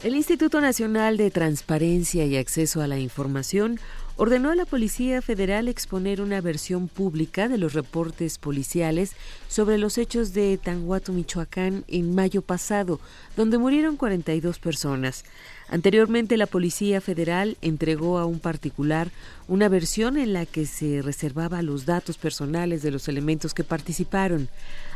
[0.04, 3.80] El Instituto Nacional de Transparencia y Acceso a la Información
[4.16, 9.12] ordenó a la Policía Federal exponer una versión pública de los reportes policiales
[9.48, 13.00] sobre los hechos de Tanguato, Michoacán, en mayo pasado,
[13.34, 15.24] donde murieron 42 personas.
[15.68, 19.10] Anteriormente, la Policía Federal entregó a un particular
[19.48, 24.48] una versión en la que se reservaba los datos personales de los elementos que participaron,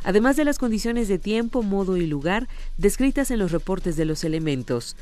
[0.05, 4.25] además de las condiciones de tiempo, modo y lugar descritas en los reportes de los
[4.25, 4.97] elementos.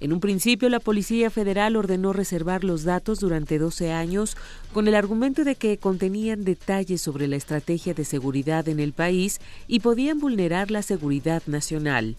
[0.00, 4.34] En un principio, la Policía Federal ordenó reservar los datos durante 12 años
[4.72, 9.40] con el argumento de que contenían detalles sobre la estrategia de seguridad en el país
[9.68, 12.16] y podían vulnerar la seguridad nacional.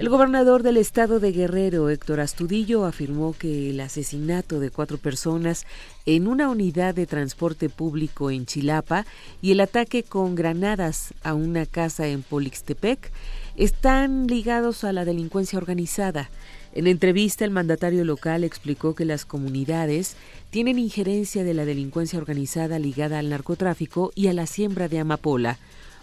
[0.00, 5.66] El gobernador del estado de Guerrero, Héctor Astudillo, afirmó que el asesinato de cuatro personas
[6.06, 9.04] en una unidad de transporte público en Chilapa
[9.42, 13.12] y el ataque con granadas a una casa en Polixtepec
[13.56, 16.30] están ligados a la delincuencia organizada.
[16.72, 20.16] En entrevista, el mandatario local explicó que las comunidades
[20.48, 25.58] tienen injerencia de la delincuencia organizada ligada al narcotráfico y a la siembra de amapola.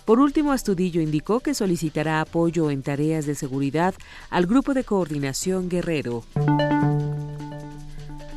[0.07, 3.93] Por último, Astudillo indicó que solicitará apoyo en tareas de seguridad
[4.29, 6.23] al Grupo de Coordinación Guerrero.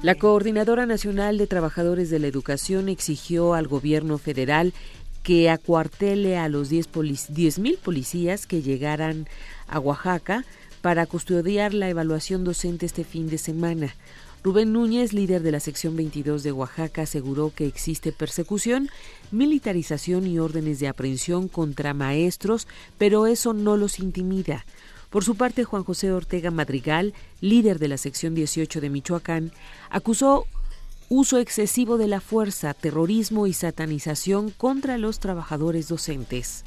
[0.02, 4.74] La Coordinadora Nacional de Trabajadores de la Educación exigió al gobierno federal
[5.22, 9.28] que acuartele a los 10.000 policías que llegaran
[9.68, 10.44] a Oaxaca
[10.82, 13.94] para custodiar la evaluación docente este fin de semana.
[14.42, 18.88] Rubén Núñez, líder de la sección 22 de Oaxaca, aseguró que existe persecución,
[19.30, 24.64] militarización y órdenes de aprehensión contra maestros, pero eso no los intimida.
[25.10, 27.12] Por su parte, Juan José Ortega Madrigal,
[27.42, 29.52] líder de la sección 18 de Michoacán,
[29.90, 30.46] acusó
[31.10, 36.64] uso excesivo de la fuerza, terrorismo y satanización contra los trabajadores docentes.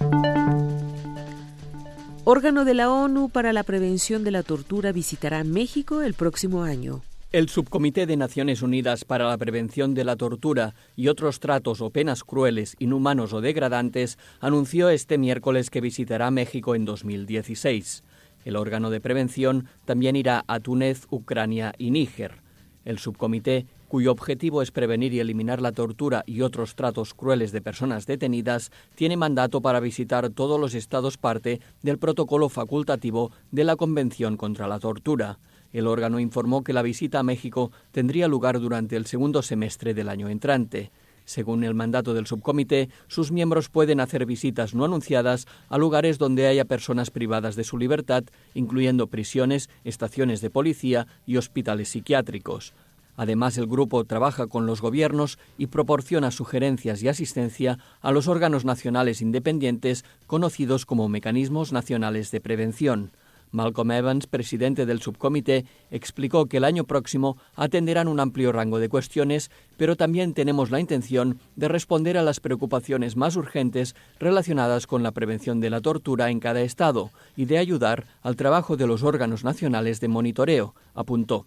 [2.25, 7.01] Órgano de la ONU para la Prevención de la Tortura visitará México el próximo año.
[7.33, 11.89] El Subcomité de Naciones Unidas para la Prevención de la Tortura y otros tratos o
[11.89, 18.03] penas crueles, inhumanos o degradantes anunció este miércoles que visitará México en 2016.
[18.45, 22.43] El órgano de prevención también irá a Túnez, Ucrania y Níger.
[22.85, 27.61] El subcomité, cuyo objetivo es prevenir y eliminar la tortura y otros tratos crueles de
[27.61, 33.75] personas detenidas, tiene mandato para visitar todos los estados parte del protocolo facultativo de la
[33.75, 35.39] Convención contra la Tortura.
[35.73, 40.07] El órgano informó que la visita a México tendría lugar durante el segundo semestre del
[40.07, 40.91] año entrante.
[41.25, 46.47] Según el mandato del subcomité, sus miembros pueden hacer visitas no anunciadas a lugares donde
[46.47, 48.23] haya personas privadas de su libertad,
[48.53, 52.73] incluyendo prisiones, estaciones de policía y hospitales psiquiátricos.
[53.15, 58.65] Además, el grupo trabaja con los gobiernos y proporciona sugerencias y asistencia a los órganos
[58.65, 63.11] nacionales independientes conocidos como mecanismos nacionales de prevención.
[63.53, 68.89] Malcolm Evans, presidente del subcomité, explicó que el año próximo atenderán un amplio rango de
[68.89, 75.03] cuestiones, pero también tenemos la intención de responder a las preocupaciones más urgentes relacionadas con
[75.03, 79.03] la prevención de la tortura en cada estado y de ayudar al trabajo de los
[79.03, 81.45] órganos nacionales de monitoreo, apuntó.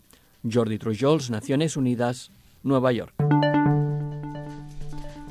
[0.51, 2.31] Jordi Trujols, Naciones Unidas,
[2.63, 3.15] Nueva York.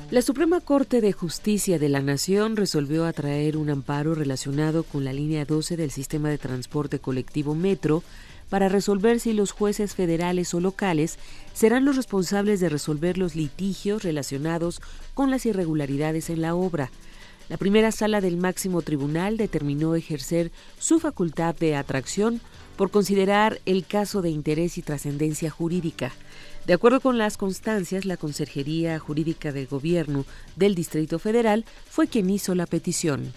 [0.08, 5.12] La Suprema Corte de Justicia de la Nación resolvió atraer un amparo relacionado con la
[5.12, 8.04] línea 12 del sistema de transporte colectivo Metro
[8.48, 11.18] para resolver si los jueces federales o locales
[11.54, 14.80] serán los responsables de resolver los litigios relacionados
[15.14, 16.92] con las irregularidades en la obra.
[17.48, 22.40] La primera sala del máximo tribunal determinó ejercer su facultad de atracción
[22.76, 26.12] por considerar el caso de interés y trascendencia jurídica.
[26.66, 30.24] De acuerdo con las constancias, la Consejería Jurídica del Gobierno
[30.56, 33.32] del Distrito Federal fue quien hizo la petición.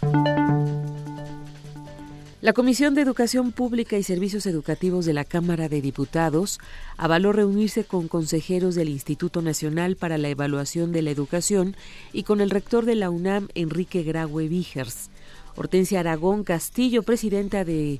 [2.42, 6.58] La Comisión de Educación Pública y Servicios Educativos de la Cámara de Diputados
[6.98, 11.76] avaló reunirse con consejeros del Instituto Nacional para la Evaluación de la Educación
[12.14, 15.12] y con el rector de la UNAM, Enrique Graue Vigers.
[15.56, 18.00] Hortensia Aragón Castillo, presidenta de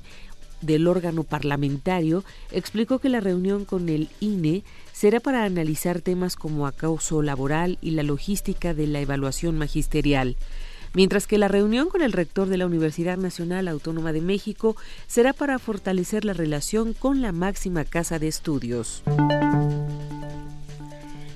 [0.60, 4.62] del órgano parlamentario, explicó que la reunión con el INE
[5.00, 10.36] será para analizar temas como acoso laboral y la logística de la evaluación magisterial,
[10.92, 15.32] mientras que la reunión con el rector de la Universidad Nacional Autónoma de México será
[15.32, 19.02] para fortalecer la relación con la máxima casa de estudios.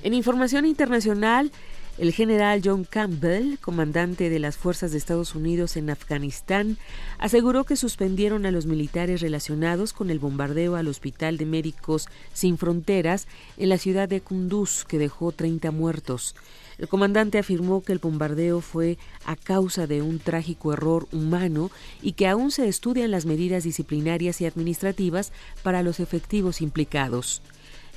[0.03, 1.51] En información internacional,
[1.97, 6.77] el general John Campbell, comandante de las fuerzas de Estados Unidos en Afganistán,
[7.19, 12.57] aseguró que suspendieron a los militares relacionados con el bombardeo al Hospital de Médicos Sin
[12.57, 13.27] Fronteras
[13.57, 16.35] en la ciudad de Kunduz, que dejó 30 muertos.
[16.77, 22.13] El comandante afirmó que el bombardeo fue a causa de un trágico error humano y
[22.13, 25.31] que aún se estudian las medidas disciplinarias y administrativas
[25.63, 27.41] para los efectivos implicados.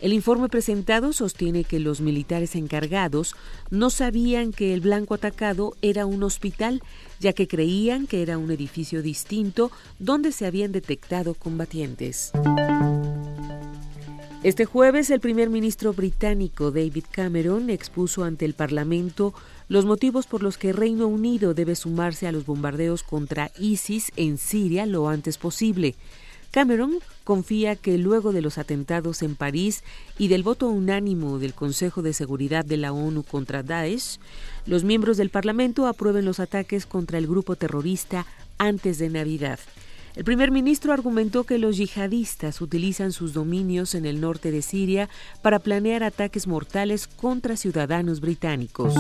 [0.01, 3.35] El informe presentado sostiene que los militares encargados
[3.71, 6.83] no sabían que el blanco atacado era un hospital,
[7.19, 12.31] ya que creían que era un edificio distinto donde se habían detectado combatientes.
[14.45, 19.35] Este jueves, el primer ministro británico David Cameron expuso ante el Parlamento
[19.69, 24.39] los motivos por los que Reino Unido debe sumarse a los bombardeos contra ISIS en
[24.39, 25.97] Siria lo antes posible.
[26.59, 29.85] Cameron confía que luego de los atentados en París
[30.19, 34.19] y del voto unánimo del Consejo de Seguridad de la ONU contra Daesh,
[34.67, 38.27] los miembros del Parlamento aprueben los ataques contra el grupo terrorista
[38.59, 39.61] antes de Navidad.
[40.17, 45.09] El primer ministro argumentó que los yihadistas utilizan sus dominios en el norte de Siria
[45.43, 48.95] para planear ataques mortales contra ciudadanos británicos.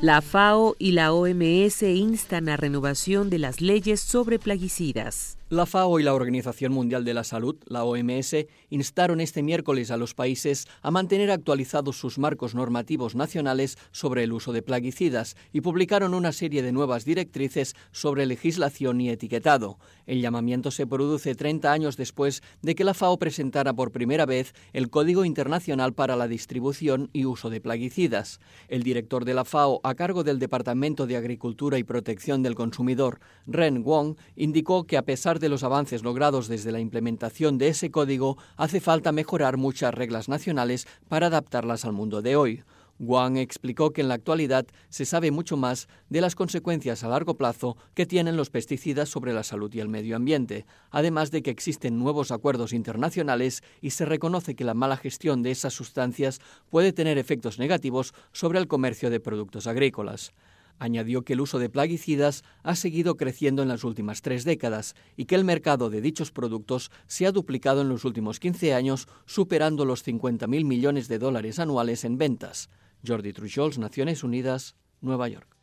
[0.00, 5.35] La FAO y la OMS instan a renovación de las leyes sobre plaguicidas.
[5.48, 8.34] La FAO y la Organización Mundial de la Salud, la OMS,
[8.68, 14.32] instaron este miércoles a los países a mantener actualizados sus marcos normativos nacionales sobre el
[14.32, 19.78] uso de plaguicidas y publicaron una serie de nuevas directrices sobre legislación y etiquetado.
[20.06, 24.52] El llamamiento se produce 30 años después de que la FAO presentara por primera vez
[24.72, 28.40] el Código Internacional para la Distribución y Uso de Plaguicidas.
[28.66, 33.20] El director de la FAO, a cargo del Departamento de Agricultura y Protección del Consumidor,
[33.46, 37.90] Ren Wong, indicó que a pesar de los avances logrados desde la implementación de ese
[37.90, 42.62] código, hace falta mejorar muchas reglas nacionales para adaptarlas al mundo de hoy.
[42.98, 47.34] Wang explicó que en la actualidad se sabe mucho más de las consecuencias a largo
[47.34, 51.50] plazo que tienen los pesticidas sobre la salud y el medio ambiente, además de que
[51.50, 56.40] existen nuevos acuerdos internacionales y se reconoce que la mala gestión de esas sustancias
[56.70, 60.32] puede tener efectos negativos sobre el comercio de productos agrícolas.
[60.78, 65.24] Añadió que el uso de plaguicidas ha seguido creciendo en las últimas tres décadas y
[65.24, 69.84] que el mercado de dichos productos se ha duplicado en los últimos 15 años, superando
[69.84, 72.68] los 50.000 millones de dólares anuales en ventas.
[73.06, 75.56] Jordi Trujols, Naciones Unidas, Nueva York.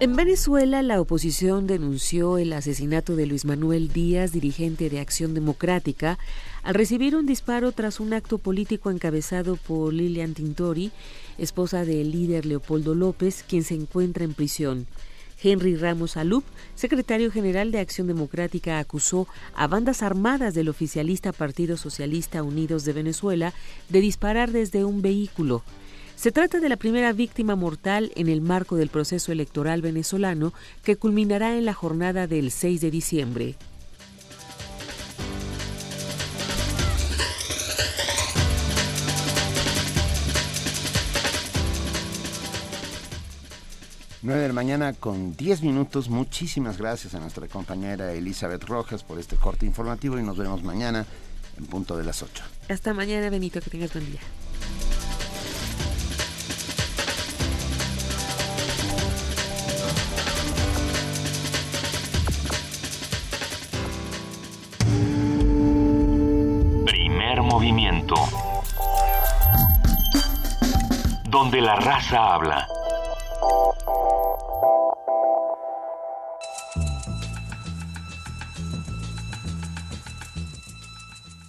[0.00, 6.18] En Venezuela, la oposición denunció el asesinato de Luis Manuel Díaz, dirigente de Acción Democrática,
[6.62, 10.90] al recibir un disparo tras un acto político encabezado por Lilian Tintori,
[11.40, 14.86] esposa del líder Leopoldo López, quien se encuentra en prisión.
[15.42, 16.44] Henry Ramos Alup,
[16.74, 22.92] secretario general de Acción Democrática, acusó a bandas armadas del oficialista Partido Socialista Unidos de
[22.92, 23.54] Venezuela
[23.88, 25.62] de disparar desde un vehículo.
[26.14, 30.52] Se trata de la primera víctima mortal en el marco del proceso electoral venezolano
[30.84, 33.56] que culminará en la jornada del 6 de diciembre.
[44.22, 46.10] 9 de la mañana con 10 minutos.
[46.10, 51.06] Muchísimas gracias a nuestra compañera Elizabeth Rojas por este corte informativo y nos vemos mañana
[51.56, 52.42] en punto de las 8.
[52.68, 54.20] Hasta mañana, Benito, que tengas buen día.
[66.84, 68.16] Primer movimiento.
[71.30, 72.68] Donde la raza habla.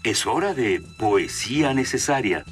[0.04, 2.44] Es hora de poesía necesaria.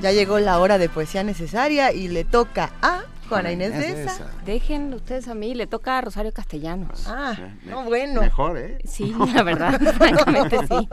[0.00, 4.26] Ya llegó la hora de poesía necesaria y le toca a Juana Inés de esa.
[4.44, 7.06] Dejen ustedes a mí, le toca a Rosario Castellanos.
[7.06, 8.20] Ah, no, bueno.
[8.20, 8.78] Mejor, ¿eh?
[8.84, 10.88] Sí, la verdad, francamente sí.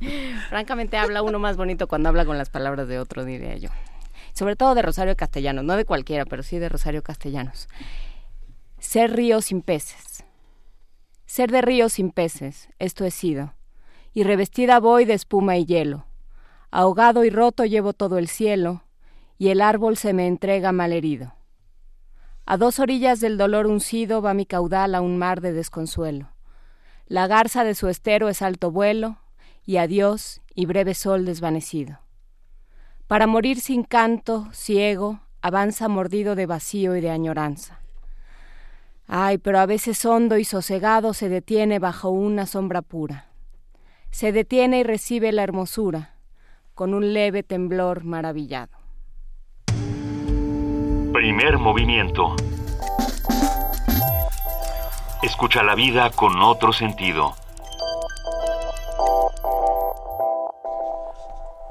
[0.48, 3.70] francamente habla uno más bonito cuando habla con las palabras de otro, diría yo
[4.38, 7.68] sobre todo de Rosario Castellanos, no de cualquiera, pero sí de Rosario Castellanos.
[8.78, 10.24] Ser río sin peces.
[11.26, 13.54] Ser de río sin peces, esto he sido,
[14.14, 16.06] y revestida voy de espuma y hielo.
[16.70, 18.84] Ahogado y roto llevo todo el cielo,
[19.38, 21.34] y el árbol se me entrega malherido.
[22.46, 26.30] A dos orillas del dolor uncido va mi caudal a un mar de desconsuelo.
[27.06, 29.18] La garza de su estero es alto vuelo,
[29.66, 31.98] y adiós y breve sol desvanecido.
[33.08, 37.80] Para morir sin canto, ciego, avanza mordido de vacío y de añoranza.
[39.06, 43.24] Ay, pero a veces hondo y sosegado se detiene bajo una sombra pura.
[44.10, 46.16] Se detiene y recibe la hermosura,
[46.74, 48.76] con un leve temblor maravillado.
[51.14, 52.36] Primer movimiento.
[55.22, 57.34] Escucha la vida con otro sentido.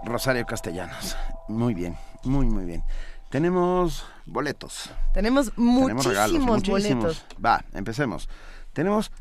[0.08, 1.16] Rosario Castellanos.
[1.48, 2.84] Muy bien, muy, muy bien.
[3.30, 4.90] Tenemos boletos.
[5.14, 7.26] Tenemos muchísimos, boletos.
[7.44, 8.30] Va, empecemos.
[8.74, 9.12] Tenemos,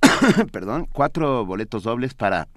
[0.52, 2.48] perdón, cuatro boletos dobles para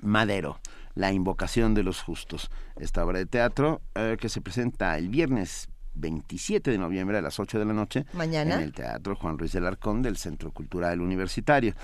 [0.00, 0.60] Madero,
[0.94, 2.50] La Invocación de los Justos.
[2.76, 7.40] Esta obra de teatro eh, que se presenta el viernes 27 de noviembre a las
[7.40, 8.04] 8 de la noche.
[8.12, 8.56] Mañana.
[8.56, 11.74] En el Teatro Juan Ruiz del Arcón del Centro Cultural Universitario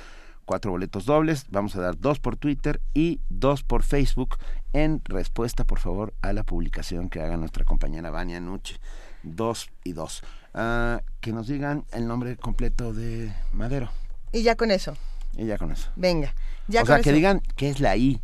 [0.44, 1.46] cuatro boletos dobles.
[1.50, 4.36] Vamos a dar dos por Twitter y dos por Facebook
[4.72, 8.80] en respuesta, por favor, a la publicación que haga nuestra compañera Vania Nuche.
[9.22, 10.22] Dos y dos.
[10.54, 13.90] Ah, que nos digan el nombre completo de Madero.
[14.32, 14.96] Y ya con eso.
[15.36, 15.90] Y ya con eso.
[15.96, 16.34] Venga.
[16.68, 18.20] Ya o sea, que digan qué es la I.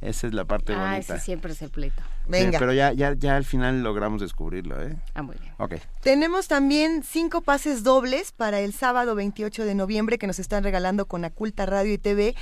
[0.00, 1.16] Esa es la parte ah, bonita.
[1.16, 2.02] Ese siempre es el pleito.
[2.26, 2.58] Venga.
[2.58, 4.96] pero ya, ya, ya al final logramos descubrirlo, ¿eh?
[5.14, 5.52] Ah, muy bien.
[5.58, 5.74] Ok.
[6.02, 11.06] Tenemos también cinco pases dobles para el sábado 28 de noviembre que nos están regalando
[11.06, 12.34] con Aculta Radio y TV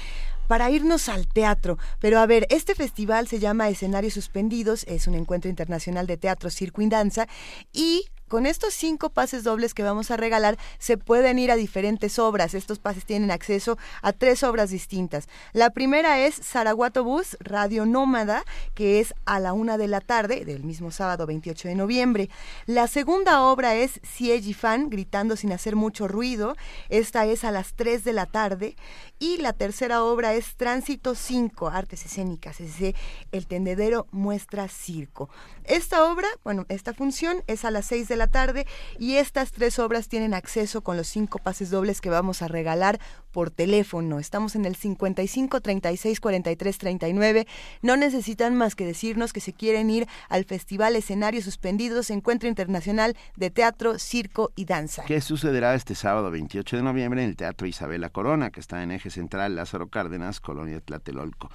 [0.47, 1.79] para irnos al teatro.
[2.01, 6.51] Pero a ver, este festival se llama Escenarios Suspendidos, es un encuentro internacional de teatro,
[6.51, 7.29] circo y danza
[7.73, 12.19] y con estos cinco pases dobles que vamos a regalar, se pueden ir a diferentes
[12.19, 12.55] obras.
[12.55, 15.29] Estos pases tienen acceso a tres obras distintas.
[15.53, 18.45] La primera es Saraguato Bus, Radio Nómada,
[18.75, 22.31] que es a la una de la tarde del mismo sábado 28 de noviembre.
[22.67, 26.57] La segunda obra es Siegi Fan, gritando sin hacer mucho ruido.
[26.89, 28.77] Esta es a las 3 de la tarde.
[29.19, 32.95] Y la tercera obra es Tránsito 5, Artes Escénicas, es decir,
[33.33, 35.29] El Tendedero Muestra Circo.
[35.65, 38.67] Esta obra, bueno, esta función es a las 6 de la tarde
[38.99, 43.01] y estas tres obras tienen acceso con los cinco pases dobles que vamos a regalar
[43.31, 44.19] por teléfono.
[44.19, 47.47] Estamos en el 55 36 43 39.
[47.83, 53.17] No necesitan más que decirnos que se quieren ir al Festival Escenarios Suspendidos, Encuentro Internacional
[53.37, 55.05] de Teatro, Circo y Danza.
[55.07, 58.91] ¿Qué sucederá este sábado 28 de noviembre en el Teatro Isabela Corona, que está en
[58.91, 61.51] Eje Central Lázaro Cárdenas, Colonia Tlatelolco,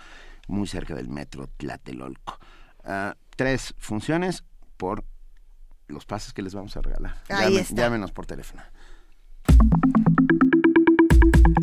[0.48, 2.40] muy cerca del metro Tlatelolco?
[2.84, 4.44] Ah, tres funciones
[4.78, 5.04] por
[5.94, 7.16] los pases que les vamos a regalar.
[7.30, 8.64] Ahí Llámenos por teléfono.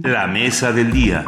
[0.02, 1.24] La mesa del día.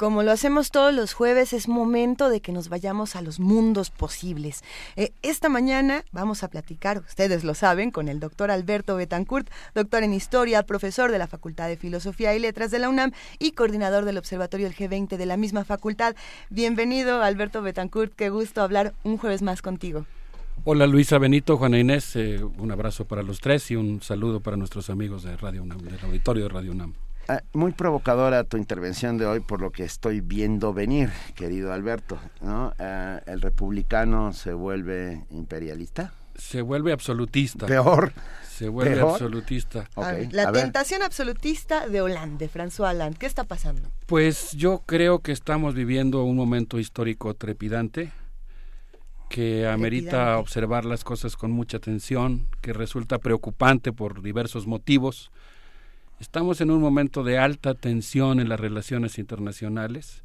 [0.00, 3.90] Como lo hacemos todos los jueves, es momento de que nos vayamos a los mundos
[3.90, 4.64] posibles.
[4.96, 10.02] Eh, esta mañana vamos a platicar, ustedes lo saben, con el doctor Alberto Betancourt, doctor
[10.02, 14.06] en Historia, profesor de la Facultad de Filosofía y Letras de la UNAM y coordinador
[14.06, 16.16] del Observatorio del G20 de la misma facultad.
[16.48, 20.06] Bienvenido, Alberto Betancourt, qué gusto hablar un jueves más contigo.
[20.64, 24.56] Hola Luisa Benito, Juana Inés, eh, un abrazo para los tres y un saludo para
[24.56, 26.94] nuestros amigos de Radio UNAM, del auditorio de Radio UNAM.
[27.32, 32.18] Ah, muy provocadora tu intervención de hoy por lo que estoy viendo venir, querido Alberto.
[32.40, 32.74] ¿no?
[32.80, 36.12] Ah, ¿El republicano se vuelve imperialista?
[36.34, 37.66] Se vuelve absolutista.
[37.66, 38.12] Peor.
[38.50, 39.88] Se vuelve absolutista.
[40.32, 43.16] la tentación absolutista de Hollande, François Hollande.
[43.16, 43.88] ¿Qué está pasando?
[44.06, 48.10] Pues yo creo que estamos viviendo un momento histórico trepidante
[49.28, 55.30] que amerita observar las cosas con mucha atención, que resulta preocupante por diversos motivos
[56.20, 60.22] Estamos en un momento de alta tensión en las relaciones internacionales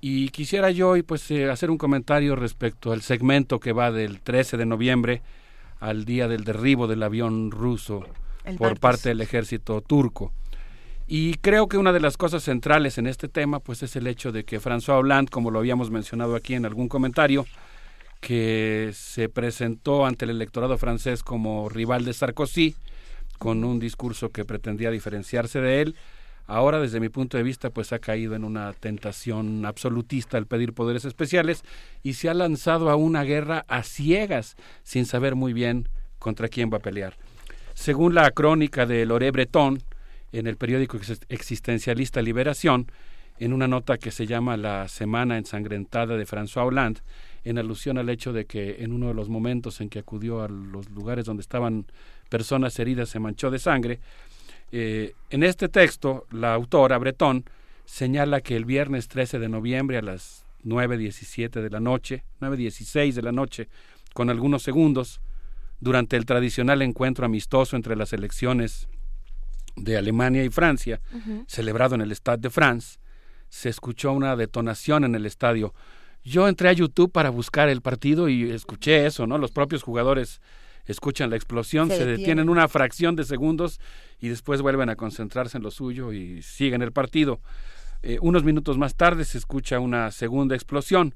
[0.00, 4.20] y quisiera yo hoy pues eh, hacer un comentario respecto al segmento que va del
[4.22, 5.20] 13 de noviembre
[5.80, 8.04] al día del derribo del avión ruso
[8.56, 10.32] por parte del ejército turco.
[11.06, 14.32] Y creo que una de las cosas centrales en este tema pues es el hecho
[14.32, 17.44] de que François Hollande, como lo habíamos mencionado aquí en algún comentario,
[18.20, 22.74] que se presentó ante el electorado francés como rival de Sarkozy,
[23.38, 25.96] con un discurso que pretendía diferenciarse de él.
[26.46, 30.72] Ahora, desde mi punto de vista, pues ha caído en una tentación absolutista al pedir
[30.72, 31.64] poderes especiales
[32.02, 35.88] y se ha lanzado a una guerra a ciegas, sin saber muy bien
[36.18, 37.14] contra quién va a pelear.
[37.74, 39.82] Según la crónica de Loré Breton,
[40.32, 40.98] en el periódico
[41.28, 42.90] existencialista Liberación,
[43.38, 47.00] en una nota que se llama La Semana Ensangrentada de François Hollande,
[47.44, 50.48] en alusión al hecho de que en uno de los momentos en que acudió a
[50.48, 51.86] los lugares donde estaban
[52.28, 54.00] personas heridas se manchó de sangre.
[54.72, 57.44] Eh, en este texto, la autora, Bretón,
[57.84, 63.22] señala que el viernes 13 de noviembre a las 9.17 de la noche, 9.16 de
[63.22, 63.68] la noche,
[64.12, 65.20] con algunos segundos,
[65.80, 68.88] durante el tradicional encuentro amistoso entre las elecciones
[69.76, 71.00] de Alemania y Francia,
[71.46, 72.98] celebrado en el Stade de France,
[73.48, 75.74] se escuchó una detonación en el estadio.
[76.24, 79.38] Yo entré a YouTube para buscar el partido y escuché eso, ¿no?
[79.38, 80.40] Los propios jugadores
[80.86, 83.80] escuchan la explosión, se, detienen una fracción de segundos
[84.20, 87.40] y después vuelven a concentrarse en lo suyo y siguen el partido.
[88.02, 91.14] Eh, unos minutos más tarde se escucha una segunda explosión.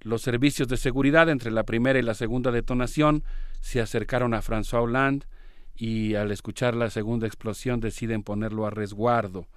[0.00, 3.24] Los servicios de seguridad entre la primera y la segunda detonación
[3.60, 5.26] se acercaron a François Hollande
[5.74, 9.48] y al escuchar la segunda explosión deciden ponerlo a resguardo.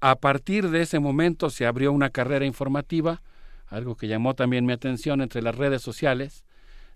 [0.00, 3.22] A partir de ese momento se abrió una carrera informativa,
[3.66, 6.45] algo que llamó también mi atención entre las redes sociales,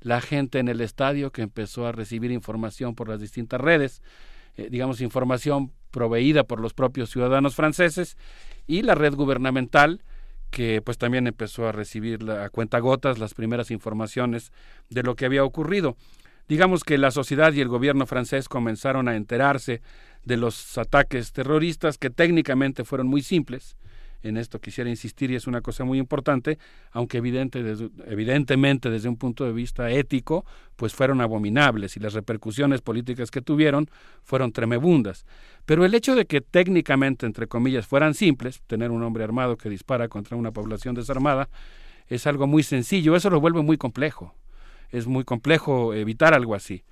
[0.01, 4.03] la gente en el estadio que empezó a recibir información por las distintas redes,
[4.57, 8.17] eh, digamos información proveída por los propios ciudadanos franceses
[8.67, 10.03] y la red gubernamental
[10.51, 14.53] que pues también empezó a recibir a cuentagotas las primeras informaciones
[14.89, 15.97] de lo que había ocurrido.
[16.49, 19.83] Digamos que la sociedad y el gobierno francés comenzaron a enterarse
[20.25, 23.77] de los ataques terroristas que técnicamente fueron muy simples,
[24.23, 26.59] en esto quisiera insistir y es una cosa muy importante,
[26.91, 27.63] aunque evidente,
[28.07, 30.45] evidentemente desde un punto de vista ético,
[30.77, 33.89] pues fueron abominables y las repercusiones políticas que tuvieron
[34.23, 35.27] fueron tremebundas.
[35.67, 39.69] Pero el hecho de que técnicamente, entre comillas, fueran simples, tener un hombre armado que
[39.69, 41.49] dispara contra una población desarmada,
[42.09, 44.35] es algo muy sencillo, eso lo vuelve muy complejo.
[44.91, 46.83] Es muy complejo evitar algo así.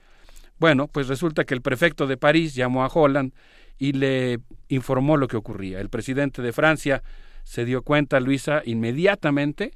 [0.58, 3.32] Bueno, pues resulta que el prefecto de París llamó a Holland
[3.78, 5.80] y le informó lo que ocurría.
[5.80, 7.02] El presidente de Francia
[7.44, 9.72] se dio cuenta, Luisa, inmediatamente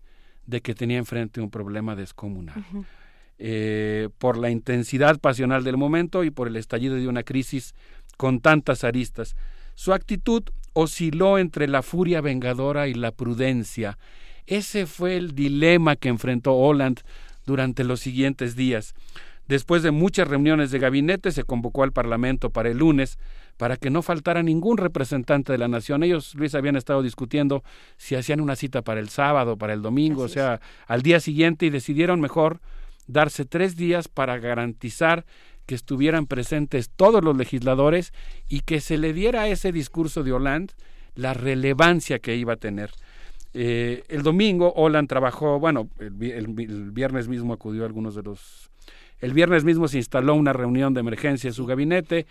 [0.47, 2.65] de que tenía enfrente un problema descomunal.
[3.39, 7.74] eh, por la intensidad pasional del momento y por el estallido de una crisis
[8.16, 9.35] con tantas aristas.
[9.74, 13.99] Su actitud osciló entre la furia vengadora y la prudencia.
[14.47, 17.01] Ese fue el dilema que enfrentó Holland
[17.45, 18.95] durante los siguientes días.
[19.49, 23.19] Después de muchas reuniones de gabinete, se convocó al Parlamento para el lunes
[23.57, 26.03] para que no faltara ningún representante de la nación.
[26.03, 27.62] Ellos, Luis, habían estado discutiendo
[27.97, 31.66] si hacían una cita para el sábado, para el domingo, o sea, al día siguiente,
[31.66, 32.61] y decidieron mejor
[33.07, 35.24] darse tres días para garantizar
[35.66, 38.12] que estuvieran presentes todos los legisladores
[38.49, 40.74] y que se le diera a ese discurso de Hollande
[41.15, 42.91] la relevancia que iba a tener.
[43.55, 48.70] Eh, el domingo Hollande trabajó, bueno, el, el, viernes mismo acudió a algunos de los...
[49.20, 52.27] El viernes mismo se instaló una reunión de emergencia en su gabinete,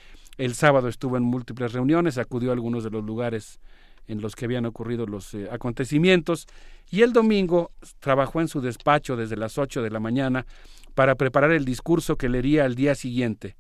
[0.46, 3.60] el sábado estuvo en múltiples reuniones, acudió a algunos de los lugares
[4.08, 6.48] en los que habían ocurrido los eh, acontecimientos
[6.90, 10.48] y el domingo trabajó en su despacho desde las ocho de la mañana
[10.96, 13.56] para preparar el discurso que leería al día siguiente.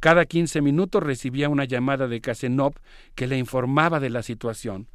[0.00, 2.74] Cada quince minutos recibía una llamada de Casenov
[3.14, 4.88] que le informaba de la situación.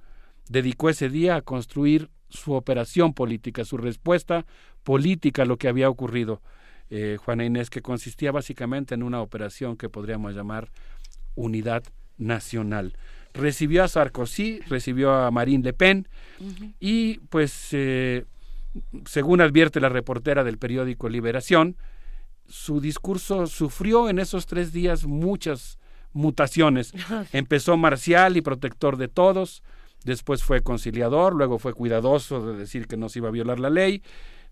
[0.50, 4.46] Dedicó ese día a construir su operación política, su respuesta
[4.84, 6.42] política a lo que había ocurrido.
[6.90, 10.70] Eh, Juana Inés, que consistía básicamente en una operación que podríamos llamar
[11.36, 11.84] unidad
[12.18, 12.96] nacional
[13.34, 16.08] recibió a Sarkozy, recibió a Marine Le Pen
[16.80, 18.26] y pues eh,
[19.06, 21.76] según advierte la reportera del periódico Liberación,
[22.48, 25.80] su discurso sufrió en esos tres días muchas
[26.12, 26.94] mutaciones.
[27.34, 29.64] Empezó marcial y protector de todos,
[30.04, 33.70] después fue conciliador, luego fue cuidadoso de decir que no se iba a violar la
[33.70, 34.04] ley,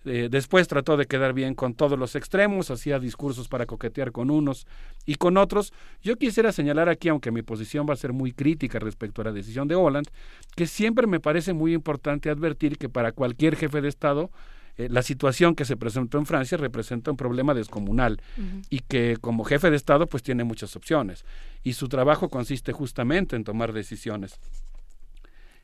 [0.05, 4.31] eh, después trató de quedar bien con todos los extremos, hacía discursos para coquetear con
[4.31, 4.65] unos
[5.05, 5.73] y con otros.
[6.01, 9.31] Yo quisiera señalar aquí, aunque mi posición va a ser muy crítica respecto a la
[9.31, 10.07] decisión de Holland,
[10.55, 14.31] que siempre me parece muy importante advertir que para cualquier jefe de Estado,
[14.77, 18.21] eh, la situación que se presentó en Francia representa un problema descomunal
[18.69, 21.25] y que como jefe de Estado pues tiene muchas opciones
[21.63, 24.39] y su trabajo consiste justamente en tomar decisiones.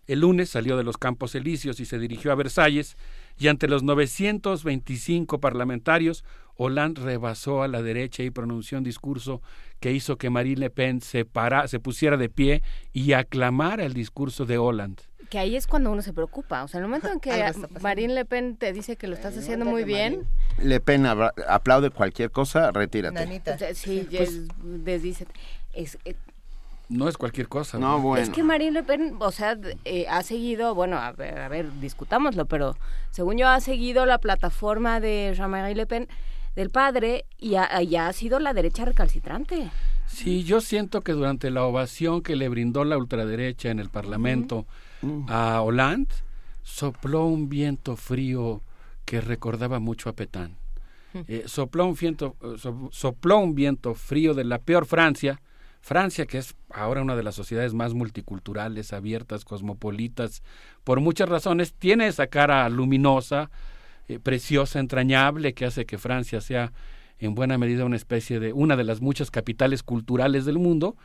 [0.07, 2.97] El lunes salió de los Campos Elíseos y se dirigió a Versalles
[3.37, 6.23] y ante los 925 parlamentarios,
[6.55, 9.41] Hollande rebasó a la derecha y pronunció un discurso
[9.79, 12.63] que hizo que Marine Le Pen se, para, se pusiera de pie
[12.93, 15.03] y aclamara el discurso de Hollande.
[15.29, 16.63] Que ahí es cuando uno se preocupa.
[16.63, 19.37] O sea, en el momento en que Marine Le Pen te dice que lo estás
[19.37, 20.25] haciendo muy bien.
[20.63, 23.41] Le Pen aplaude cualquier cosa, retírate.
[23.73, 24.41] Sí, pues.
[25.73, 26.15] Es, eh,
[26.89, 27.77] no es cualquier cosa.
[27.77, 28.23] No, bueno.
[28.23, 31.71] Es que Marine Le Pen, o sea, eh, ha seguido, bueno, a ver, a ver,
[31.79, 32.75] discutámoslo, pero
[33.11, 36.07] según yo ha seguido la plataforma de Jean-Marie Le Pen
[36.55, 39.69] del padre y ha, ha sido la derecha recalcitrante.
[40.07, 44.65] Sí, yo siento que durante la ovación que le brindó la ultraderecha en el Parlamento
[45.27, 46.15] a Hollande,
[46.63, 48.61] sopló un viento frío
[49.05, 50.57] que recordaba mucho a Petán.
[51.27, 52.55] Eh, sopló, un viento, eh,
[52.91, 55.41] sopló un viento frío de la peor Francia,
[55.81, 60.43] Francia, que es ahora una de las sociedades más multiculturales, abiertas, cosmopolitas,
[60.83, 63.49] por muchas razones, tiene esa cara luminosa,
[64.07, 66.73] eh, preciosa, entrañable, que hace que Francia sea
[67.19, 70.95] en buena medida una especie de una de las muchas capitales culturales del mundo,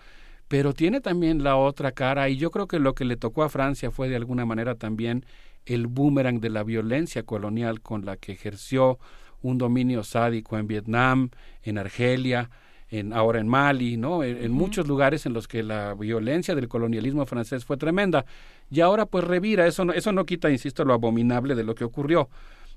[0.48, 3.48] pero tiene también la otra cara y yo creo que lo que le tocó a
[3.48, 5.24] Francia fue de alguna manera también
[5.64, 8.98] el boomerang de la violencia colonial con la que ejerció
[9.40, 11.30] un dominio sádico en Vietnam,
[11.62, 12.50] en Argelia,
[12.92, 14.22] en, ahora en Mali, ¿no?
[14.22, 18.26] En, muchos lugares en los que la violencia del colonialismo francés fue tremenda.
[18.70, 21.84] Y ahora pues revira, eso no, eso no quita, insisto, lo abominable de lo que
[21.84, 22.28] ocurrió.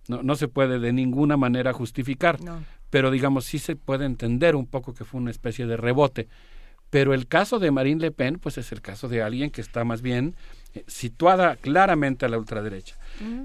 [0.08, 2.40] No, no se puede de ninguna manera justificar,
[2.90, 6.30] pero digamos sí se puede entender un poco que fue una especie de rebote.
[6.90, 9.84] Pero el caso de Marine Le Pen, pues es el caso de alguien que está
[9.84, 10.36] más bien
[10.76, 12.96] eh, situada claramente a la ultraderecha.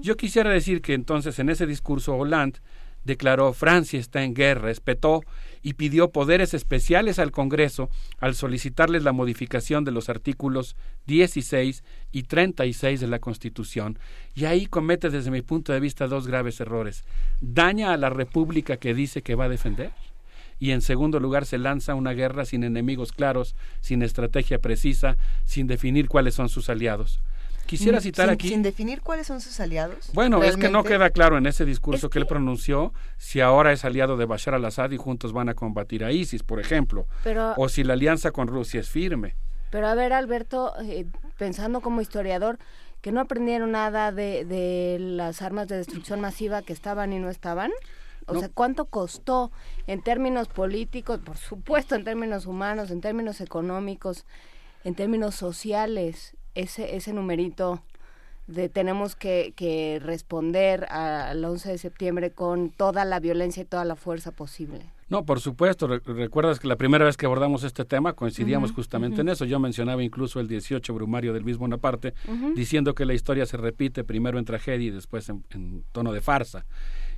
[0.02, 2.60] Yo quisiera decir que entonces en ese discurso Hollande
[3.04, 5.22] declaró Francia está en guerra, respetó
[5.62, 12.22] y pidió poderes especiales al Congreso al solicitarles la modificación de los artículos 16 y
[12.24, 13.98] 36 de la Constitución.
[14.34, 17.04] Y ahí comete desde mi punto de vista dos graves errores.
[17.40, 19.92] Daña a la República que dice que va a defender
[20.60, 25.66] y en segundo lugar se lanza una guerra sin enemigos claros, sin estrategia precisa, sin
[25.66, 27.20] definir cuáles son sus aliados.
[27.66, 28.48] Quisiera mm, citar aquí.
[28.48, 30.10] Sin definir cuáles son sus aliados.
[30.12, 33.84] Bueno, es que no queda claro en ese discurso que, él pronunció si ahora es
[33.84, 37.06] aliado de Bashar al-Assad y juntos van a combatir a ISIS, por ejemplo.
[37.56, 39.36] o si la alianza con Rusia es firme.
[39.70, 41.06] Pero a ver, Alberto, eh,
[41.38, 42.58] pensando como historiador,
[43.00, 47.30] que no aprendieron nada de, de las armas de destrucción masiva que estaban y no
[47.30, 47.70] estaban.
[48.26, 49.50] O sea, ¿cuánto costó
[49.86, 54.24] en términos políticos, por supuesto, en términos humanos, en términos económicos,
[54.84, 57.82] en términos sociales, ese, ese numerito
[58.46, 63.84] de tenemos que, que responder al 11 de septiembre con toda la violencia y toda
[63.84, 64.90] la fuerza posible.
[65.10, 65.88] No, por supuesto.
[65.88, 69.44] recuerdas que la primera vez que abordamos este tema coincidíamos justamente en eso.
[69.44, 72.14] Yo mencionaba incluso el 18 brumario del mismo Bonaparte,
[72.54, 76.64] diciendo que la historia se repite primero en tragedia y después en, tono de farsa.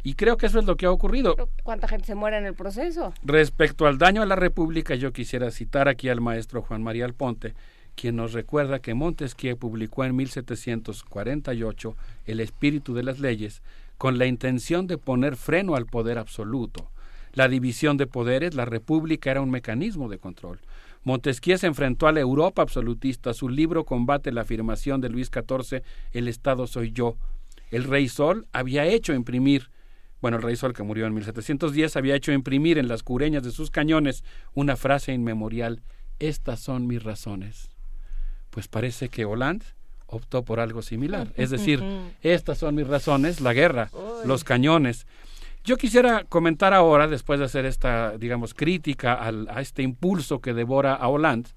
[0.03, 1.37] Y creo que eso es lo que ha ocurrido.
[1.63, 3.13] ¿Cuánta gente se muere en el proceso?
[3.23, 7.55] Respecto al daño a la República, yo quisiera citar aquí al maestro Juan María Alponte,
[7.95, 11.97] quien nos recuerda que Montesquieu publicó en 1748
[12.27, 13.63] El espíritu de las leyes
[13.99, 16.93] con la intención de poner freno al poder absoluto
[17.35, 20.61] la división de poderes, la república era un mecanismo de control.
[21.03, 23.33] Montesquieu se enfrentó a la Europa absolutista.
[23.33, 27.17] Su libro combate la afirmación de Luis XIV, el Estado soy yo.
[27.71, 29.71] El rey Sol había hecho imprimir,
[30.21, 33.51] bueno, el rey Sol que murió en 1710, había hecho imprimir en las cureñas de
[33.51, 35.83] sus cañones una frase inmemorial,
[36.19, 37.72] estas son mis razones.
[38.53, 39.65] Pues parece que Hollande
[40.07, 41.33] optó por algo similar.
[41.37, 41.83] Es decir,
[42.21, 43.91] estas son mis razones, la guerra,
[44.27, 45.07] los cañones.
[45.65, 50.53] Yo quisiera comentar ahora, después de hacer esta, digamos, crítica al, a este impulso que
[50.53, 51.49] devora a Hollande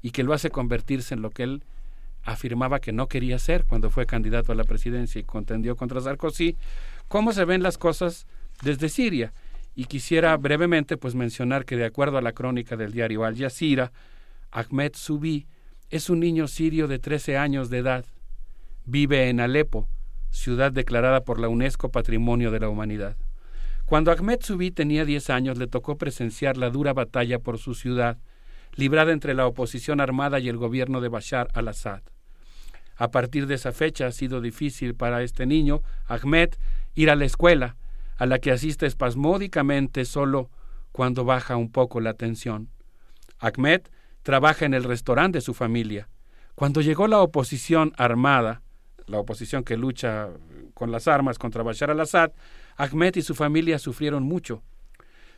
[0.00, 1.62] y que lo hace convertirse en lo que él
[2.24, 6.56] afirmaba que no quería ser cuando fue candidato a la presidencia y contendió contra Sarkozy,
[7.08, 8.26] cómo se ven las cosas
[8.62, 9.34] desde Siria.
[9.74, 13.92] Y quisiera brevemente pues mencionar que de acuerdo a la crónica del diario Al Jazeera,
[14.50, 15.46] Ahmed Subi
[15.90, 18.04] es un niño sirio de 13 años de edad.
[18.84, 19.88] Vive en Alepo,
[20.30, 23.16] ciudad declarada por la UNESCO Patrimonio de la Humanidad.
[23.86, 28.18] Cuando Ahmed Subi tenía 10 años le tocó presenciar la dura batalla por su ciudad,
[28.74, 32.02] librada entre la oposición armada y el gobierno de Bashar al-Assad.
[32.96, 36.50] A partir de esa fecha ha sido difícil para este niño, Ahmed,
[36.94, 37.76] ir a la escuela,
[38.18, 40.50] a la que asiste espasmódicamente solo
[40.92, 42.68] cuando baja un poco la tensión.
[43.38, 43.82] Ahmed
[44.22, 46.08] trabaja en el restaurante de su familia.
[46.54, 48.62] Cuando llegó la oposición armada,
[49.06, 50.28] la oposición que lucha
[50.74, 52.32] con las armas contra Bashar al-Assad,
[52.76, 54.62] Ahmed y su familia sufrieron mucho.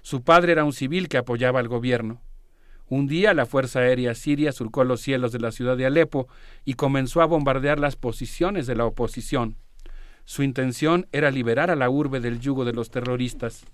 [0.02, 2.20] Su padre era un civil que apoyaba al gobierno.
[2.88, 6.26] Un día la Fuerza Aérea Siria surcó los cielos de la ciudad de Alepo
[6.64, 9.56] y comenzó a bombardear las posiciones de la oposición.
[10.24, 13.64] Su intención era liberar a la urbe del yugo de los terroristas.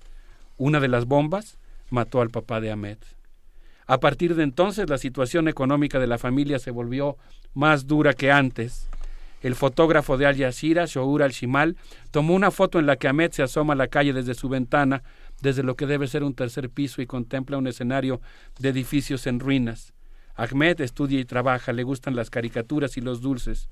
[0.59, 1.59] Una de las bombas
[1.91, 2.99] mató al papá de Ahmed.
[3.87, 7.17] A partir de entonces la situación económica de la familia se volvió
[7.55, 8.89] más dura que antes.
[9.43, 11.77] El fotógrafo de Al Jazeera, Shour al-Shimal,
[12.11, 15.05] tomó una foto en la que Ahmed se asoma a la calle desde su ventana,
[15.41, 18.21] desde lo que debe ser un tercer piso, y contempla un escenario
[18.59, 19.93] de edificios en ruinas.
[20.35, 23.69] Ahmed estudia y trabaja, le gustan las caricaturas y los dulces.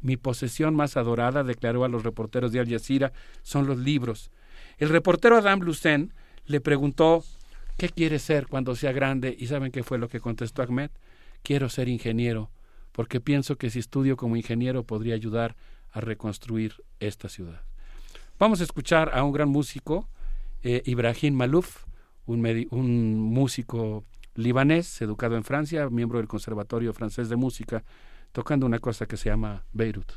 [0.00, 4.30] Mi posesión más adorada, declaró a los reporteros de Al Jazeera, son los libros.
[4.78, 6.14] El reportero Adam Lucen
[6.46, 7.22] le preguntó
[7.78, 9.36] ¿Qué quiere ser cuando sea grande?
[9.38, 10.90] ¿Y saben qué fue lo que contestó Ahmed?
[11.44, 12.50] Quiero ser ingeniero
[12.90, 15.54] porque pienso que si estudio como ingeniero podría ayudar
[15.92, 17.62] a reconstruir esta ciudad.
[18.36, 20.08] Vamos a escuchar a un gran músico,
[20.64, 21.84] eh, Ibrahim Malouf,
[22.26, 27.84] un músico libanés, educado en Francia, miembro del Conservatorio Francés de Música,
[28.32, 30.14] tocando una cosa que se llama Beirut.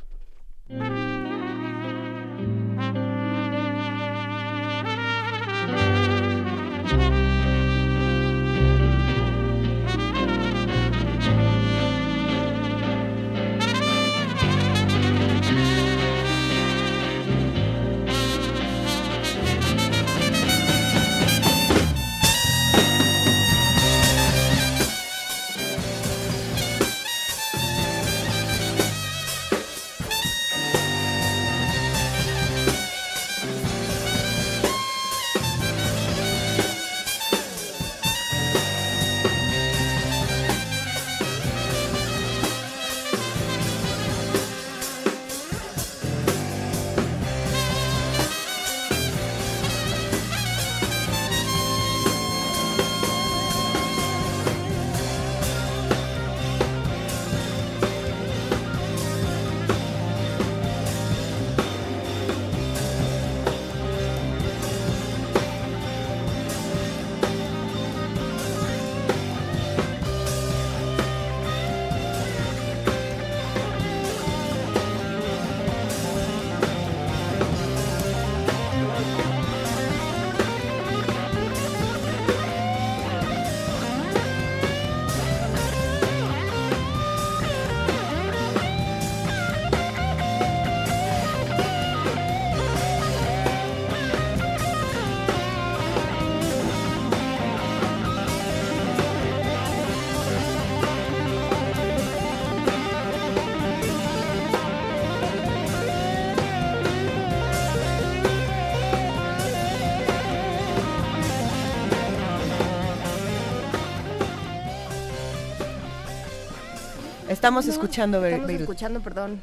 [117.42, 118.62] Estamos escuchando Estamos Beirut.
[118.62, 119.42] escuchando, perdón.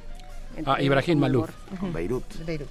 [0.65, 1.51] Ah, Ibrahim Malouf.
[1.93, 2.23] Beirut.
[2.47, 2.69] Beirut.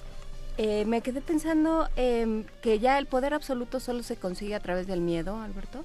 [0.57, 4.87] Eh, me quedé pensando eh, que ya el poder absoluto solo se consigue a través
[4.87, 5.83] del miedo, Alberto.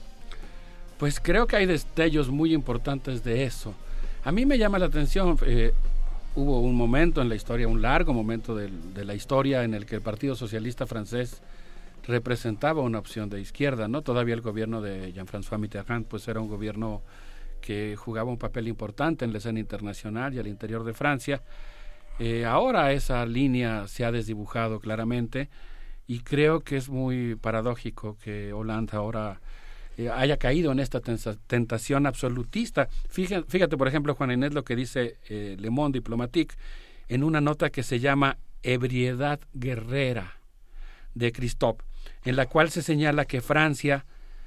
[0.96, 3.74] Pues creo que hay destellos muy importantes de eso.
[4.22, 5.74] A mí me llama la atención, eh,
[6.36, 9.86] hubo un momento en la historia, un largo momento de, de, la historia en el
[9.86, 11.42] que el Partido Socialista francés
[12.06, 14.02] representaba una opción de izquierda, ¿no?
[14.02, 17.02] Todavía el gobierno de Jean-François Mitterrand pues era un gobierno
[17.62, 21.42] que jugaba un papel importante en la escena internacional y al interior de Francia.
[22.18, 25.48] Eh, ahora esa línea se ha desdibujado claramente
[26.06, 29.40] y creo que es muy paradójico que Hollande ahora
[29.96, 32.88] eh, haya caído en esta tentación absolutista.
[33.08, 36.56] Fíjate, fíjate, por ejemplo, Juan Inés, lo que dice eh, Le Monde Diplomatique
[37.08, 40.38] en una nota que se llama Ebriedad Guerrera
[41.14, 41.84] de Christophe,
[42.24, 44.04] en la cual se señala que Francia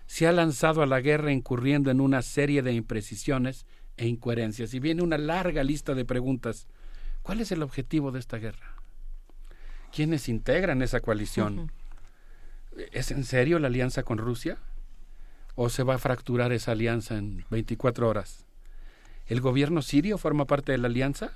[0.08, 3.66] se ha lanzado a la guerra incurriendo en una serie de imprecisiones
[3.98, 4.74] e incoherencias.
[4.74, 6.68] Y viene una larga lista de preguntas.
[7.22, 8.76] ¿Cuál es el objetivo de esta guerra?
[9.92, 11.60] ¿Quiénes integran esa coalición?
[11.60, 12.90] Uh -huh.
[12.92, 14.58] ¿Es en serio la alianza con Rusia?
[15.56, 18.46] ¿O se va a fracturar esa alianza en 24 horas?
[19.28, 21.32] ¿El gobierno sirio forma parte de la alianza?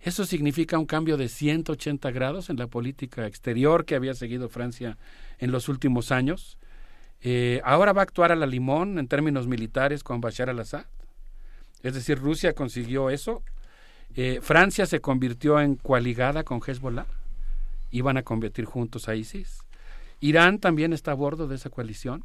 [0.00, 4.96] ¿Eso significa un cambio de 180 grados en la política exterior que había seguido Francia
[5.38, 6.58] en los últimos años?
[7.22, 10.86] Eh, ¿Ahora va a actuar a la limón en términos militares con Bashar al-Assad?
[11.82, 13.42] Es decir, Rusia consiguió eso.
[14.14, 17.06] Eh, Francia se convirtió en coaligada con Hezbollah.
[17.90, 19.60] Iban a convertir juntos a ISIS.
[20.20, 22.24] Irán también está a bordo de esa coalición.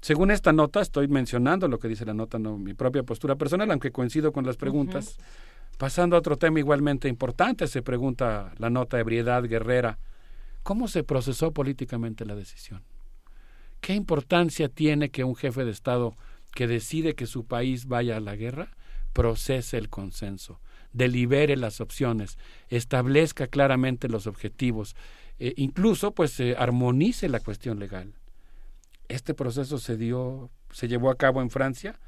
[0.00, 3.70] Según esta nota, estoy mencionando lo que dice la nota, no mi propia postura personal,
[3.70, 5.16] aunque coincido con las preguntas.
[5.18, 5.78] Uh -huh.
[5.78, 9.98] Pasando a otro tema igualmente importante, se pregunta la nota Ebriedad Guerrera,
[10.62, 12.82] ¿cómo se procesó políticamente la decisión?
[13.80, 16.14] ¿Qué importancia tiene que un jefe de Estado
[16.54, 18.76] que decide que su país vaya a la guerra
[19.12, 20.60] procese el consenso,
[20.92, 24.94] delibere las opciones, establezca claramente los objetivos,
[25.38, 28.12] eh, incluso pues eh, armonice la cuestión legal?
[29.08, 31.98] Este proceso se dio, se llevó a cabo en Francia,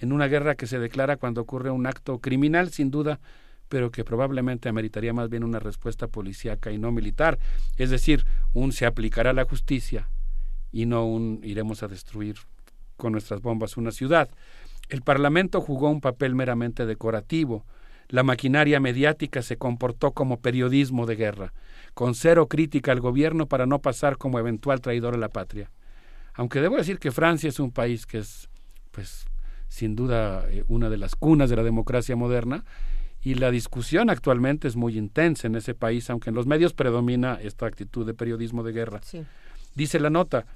[0.00, 3.20] en una guerra que se declara cuando ocurre un acto criminal, sin duda,
[3.68, 7.38] pero que probablemente ameritaría más bien una respuesta policíaca y no militar.
[7.78, 10.08] Es decir, un se aplicará la justicia
[10.72, 12.36] y no un iremos a destruir
[12.96, 14.30] con nuestras bombas una ciudad.
[14.88, 17.64] El Parlamento jugó un papel meramente decorativo.
[18.08, 21.52] La maquinaria mediática se comportó como periodismo de guerra,
[21.94, 25.70] con cero crítica al gobierno para no pasar como eventual traidor a la patria.
[26.34, 28.48] Aunque debo decir que Francia es un país que es,
[28.90, 29.26] pues,
[29.68, 32.64] sin duda eh, una de las cunas de la democracia moderna
[33.22, 37.38] y la discusión actualmente es muy intensa en ese país, aunque en los medios predomina
[37.40, 39.00] esta actitud de periodismo de guerra.
[39.02, 39.24] Sí.
[39.74, 40.46] Dice la nota,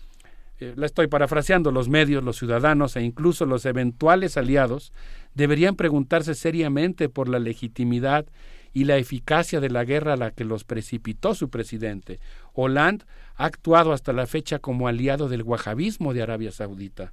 [0.59, 4.93] eh, la estoy parafraseando, los medios, los ciudadanos e incluso los eventuales aliados
[5.35, 8.27] deberían preguntarse seriamente por la legitimidad
[8.73, 12.21] y la eficacia de la guerra a la que los precipitó su presidente.
[12.53, 13.05] Hollande
[13.37, 17.13] ha actuado hasta la fecha como aliado del wahabismo de Arabia Saudita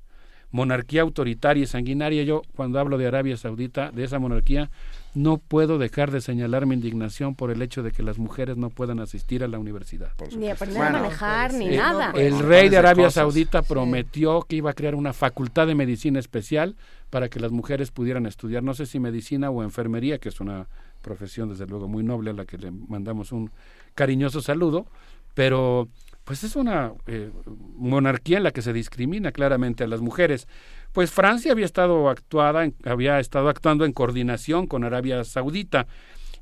[0.53, 2.23] monarquía autoritaria y sanguinaria.
[2.23, 4.69] Yo, cuando hablo de Arabia Saudita, de esa monarquía,
[5.15, 8.69] no puedo dejar de señalar mi indignación por el hecho de que las mujeres no
[8.69, 10.11] puedan asistir a la universidad.
[10.35, 12.11] Ni aprender bueno, a manejar, ni eh, nada.
[12.15, 16.75] El rey de Arabia Saudita prometió que iba a crear una facultad de medicina especial
[17.09, 20.67] para que las mujeres pudieran estudiar, no sé si medicina o enfermería, que es una
[21.01, 23.51] profesión desde luego muy noble a la que le mandamos un
[23.93, 24.87] cariñoso saludo,
[25.35, 25.89] pero
[26.23, 27.29] pues es una eh,
[27.75, 30.47] monarquía en la que se discrimina claramente a las mujeres.
[30.93, 35.87] Pues Francia había estado actuada, había estado actuando en coordinación con Arabia Saudita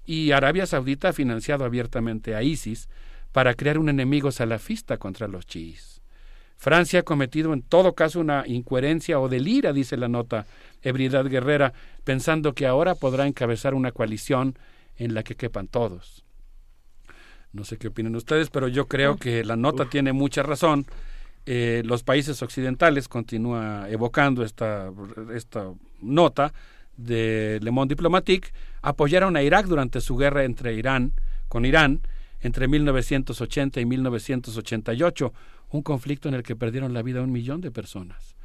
[0.05, 2.89] y Arabia Saudita ha financiado abiertamente a ISIS
[3.31, 6.01] para crear un enemigo salafista contra los chiíes.
[6.57, 10.45] Francia ha cometido en todo caso una incoherencia o delira, dice la nota
[10.81, 11.73] Ebriedad Guerrera,
[12.03, 14.59] pensando que ahora podrá encabezar una coalición
[14.97, 16.25] en la que quepan todos.
[17.53, 20.85] No sé qué opinan ustedes, pero yo creo que la nota tiene mucha razón.
[21.45, 24.91] Eh, los países occidentales, continúa evocando esta,
[25.33, 25.71] esta
[26.01, 26.53] nota
[26.97, 28.49] de Le Monde Diplomatique,
[28.81, 31.13] apoyaron a Irak durante su guerra entre Irán,
[31.47, 32.01] con Irán
[32.41, 35.33] entre 1980 y 1988,
[35.71, 38.35] un conflicto en el que perdieron la vida un millón de personas.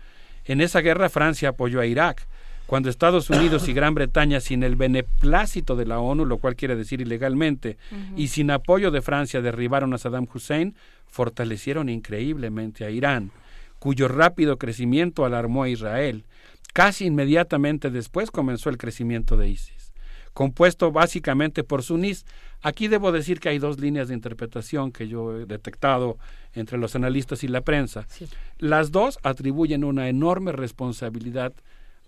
[0.45, 2.27] En esa guerra Francia apoyó a Irak,
[2.67, 6.75] cuando Estados Unidos y Gran Bretaña, sin el beneplácito de la ONU, lo cual quiere
[6.75, 8.13] decir ilegalmente, uh -huh.
[8.17, 10.75] y sin apoyo de Francia derribaron a Saddam Hussein,
[11.07, 13.31] fortalecieron increíblemente a Irán,
[13.79, 16.25] cuyo rápido crecimiento alarmó a Israel.
[16.73, 19.93] Casi inmediatamente después comenzó el crecimiento de ISIS,
[20.35, 22.27] compuesto básicamente por sunís.
[22.63, 26.19] Aquí debo decir que hay dos líneas de interpretación que yo he detectado
[26.53, 28.07] entre los analistas y la prensa.
[28.09, 28.27] Sí.
[28.59, 31.53] Las dos atribuyen una enorme responsabilidad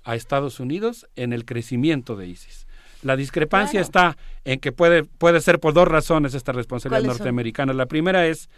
[0.09, 2.67] a Estados Unidos en el crecimiento de ISIS.
[3.03, 7.75] La discrepancia está en que puede, puede ser por dos razones esta responsabilidad norteamericana.
[7.75, 8.49] La primera es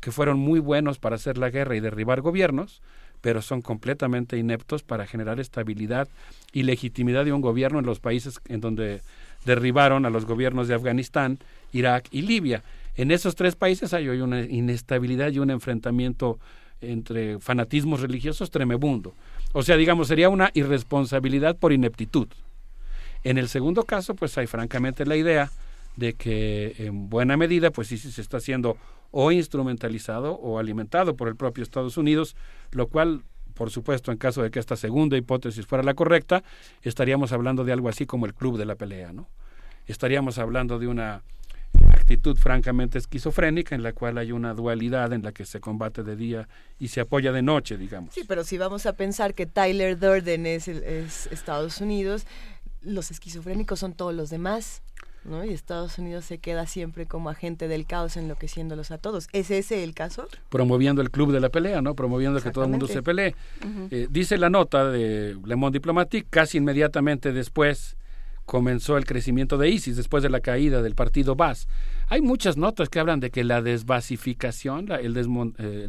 [0.00, 2.82] que fueron muy buenos para hacer la guerra y derribar gobiernos,
[3.22, 6.08] pero son completamente ineptos para generar estabilidad
[6.52, 9.00] y legitimidad de un gobierno en los países en donde
[9.46, 11.38] derribaron a los gobiernos de Afganistán,
[11.72, 12.62] Irak y Libia.
[12.96, 16.38] En esos tres países hay hoy una inestabilidad y un enfrentamiento
[16.82, 19.14] entre fanatismos religiosos tremebundo.
[19.52, 22.28] O sea, digamos, sería una irresponsabilidad por ineptitud.
[23.24, 25.50] En el segundo caso, pues hay francamente la idea
[25.96, 28.76] de que en buena medida, pues sí se está haciendo
[29.10, 32.36] o instrumentalizado o alimentado por el propio Estados Unidos,
[32.70, 33.22] lo cual,
[33.54, 36.44] por supuesto, en caso de que esta segunda hipótesis fuera la correcta,
[36.82, 39.28] estaríamos hablando de algo así como el club de la pelea, ¿no?
[39.86, 41.22] Estaríamos hablando de una
[42.08, 46.16] actitud francamente esquizofrénica en la cual hay una dualidad en la que se combate de
[46.16, 48.14] día y se apoya de noche, digamos.
[48.14, 52.24] Sí, pero si vamos a pensar que Tyler Durden es, es Estados Unidos,
[52.80, 54.80] los esquizofrénicos son todos los demás.
[55.24, 55.44] ¿no?
[55.44, 59.28] Y Estados Unidos se queda siempre como agente del caos enloqueciéndolos a todos.
[59.34, 60.26] ¿Es ese el caso?
[60.48, 61.94] Promoviendo el club de la pelea, ¿no?
[61.94, 63.34] Promoviendo que todo el mundo se pelee.
[63.90, 67.98] Eh, dice la nota de Le Monde Diplomatique, casi inmediatamente después
[68.46, 71.68] comenzó el crecimiento de ISIS, después de la caída del partido Bas.
[72.08, 75.16] Hay muchas notas que hablan de que la desbasificación, la, el
[75.58, 75.86] eh,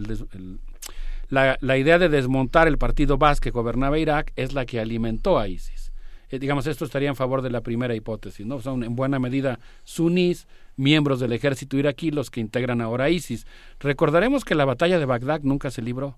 [1.29, 5.39] la, la idea de desmontar el partido Bas que gobernaba Irak es la que alimentó
[5.39, 5.91] a ISIS.
[6.29, 8.59] Eh, digamos, esto estaría en favor de la primera hipótesis, ¿no?
[8.61, 13.47] Son en buena medida sunís, miembros del ejército iraquí, los que integran ahora ISIS.
[13.79, 16.17] Recordaremos que la batalla de Bagdad nunca se libró,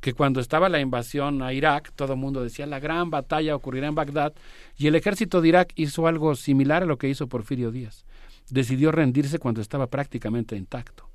[0.00, 3.88] que cuando estaba la invasión a Irak, todo el mundo decía la gran batalla ocurrirá
[3.88, 4.32] en Bagdad,
[4.76, 8.04] y el ejército de Irak hizo algo similar a lo que hizo Porfirio Díaz.
[8.50, 11.08] Decidió rendirse cuando estaba prácticamente intacto.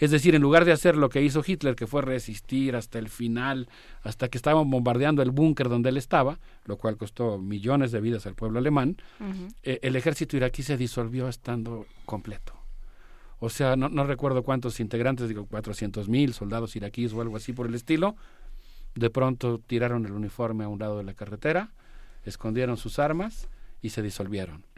[0.00, 3.10] Es decir, en lugar de hacer lo que hizo Hitler, que fue resistir hasta el
[3.10, 3.68] final,
[4.02, 8.24] hasta que estaban bombardeando el búnker donde él estaba, lo cual costó millones de vidas
[8.24, 8.96] al pueblo alemán,
[9.62, 12.54] eh, el ejército iraquí se disolvió estando completo.
[13.40, 17.52] O sea, no, no recuerdo cuántos integrantes, digo, 400 mil soldados iraquíes o algo así
[17.52, 18.16] por el estilo,
[18.94, 21.74] de pronto tiraron el uniforme a un lado de la carretera,
[22.24, 23.48] escondieron sus armas
[23.82, 24.69] y se disolvieron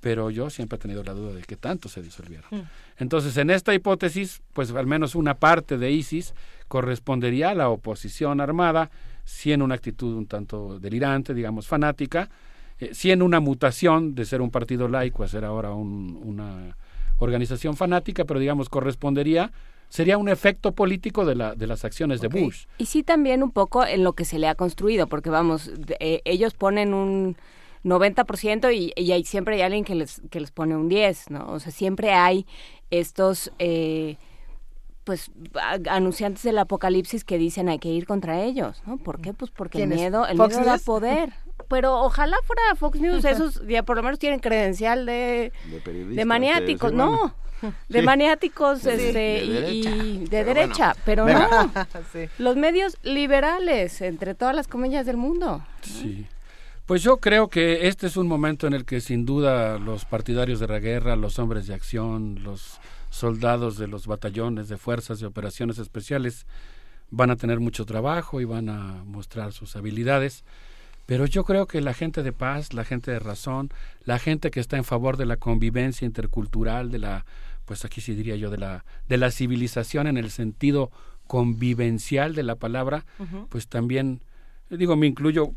[0.00, 2.46] pero yo siempre he tenido la duda de que tanto se disolvieron.
[2.50, 2.62] Mm.
[2.98, 6.34] Entonces, en esta hipótesis, pues al menos una parte de ISIS
[6.68, 8.90] correspondería a la oposición armada,
[9.24, 12.28] si en una actitud un tanto delirante, digamos, fanática,
[12.78, 16.76] eh, si en una mutación de ser un partido laico a ser ahora una
[17.18, 19.52] organización fanática, pero digamos correspondería
[19.90, 22.64] sería un efecto político de, la, de las acciones de Bush.
[22.78, 26.22] Y sí también un poco en lo que se le ha construido, porque vamos, eh,
[26.24, 27.36] ellos ponen un
[27.84, 31.50] 90% y, y hay, siempre hay alguien que les, que les pone un 10, ¿no?
[31.50, 32.46] O sea, siempre hay
[32.90, 33.52] estos...
[33.58, 34.16] Eh,
[35.04, 35.30] pues
[35.88, 38.98] anunciantes del apocalipsis que dicen hay que ir contra ellos, ¿no?
[38.98, 39.32] ¿Por qué?
[39.32, 41.32] Pues porque el miedo, el miedo da poder.
[41.68, 45.52] Pero ojalá fuera Fox News, esos ya por lo menos tienen credencial de,
[45.84, 47.34] de, maniáticos, no,
[47.88, 51.70] de maniáticos este, y, de derecha, pero, no,
[52.38, 55.64] los medios liberales, entre todas las comillas del mundo.
[55.82, 56.26] Sí.
[56.90, 60.58] Pues yo creo que este es un momento en el que sin duda los partidarios
[60.58, 65.24] de la guerra, los hombres de acción, los soldados de los batallones de fuerzas y
[65.24, 66.46] operaciones especiales
[67.12, 70.42] van a tener mucho trabajo y van a mostrar sus habilidades.
[71.06, 73.70] Pero yo creo que la gente de paz, la gente de razón,
[74.04, 77.24] la gente que está en favor de la convivencia intercultural, de la,
[77.66, 80.90] pues aquí sí diría yo, de la, de la civilización en el sentido
[81.28, 83.06] convivencial de la palabra,
[83.48, 84.22] pues también,
[84.70, 85.54] digo, me incluyo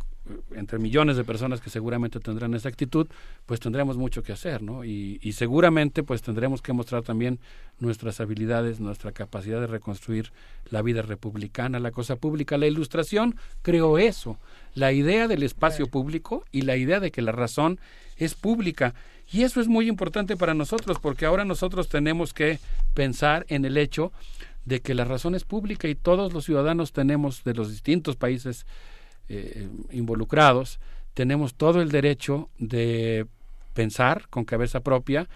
[0.55, 3.07] entre millones de personas que seguramente tendrán esa actitud,
[3.45, 4.85] pues tendremos mucho que hacer, ¿no?
[4.85, 7.39] Y, y, seguramente pues tendremos que mostrar también
[7.79, 10.31] nuestras habilidades, nuestra capacidad de reconstruir
[10.69, 12.57] la vida republicana, la cosa pública.
[12.57, 14.39] La ilustración creó eso,
[14.73, 17.79] la idea del espacio público y la idea de que la razón
[18.17, 18.93] es pública.
[19.31, 22.59] Y eso es muy importante para nosotros, porque ahora nosotros tenemos que
[22.93, 24.11] pensar en el hecho
[24.65, 28.65] de que la razón es pública y todos los ciudadanos tenemos de los distintos países
[29.35, 30.79] eh, involucrados,
[31.13, 33.27] tenemos todo el derecho de
[33.73, 35.27] pensar con cabeza propia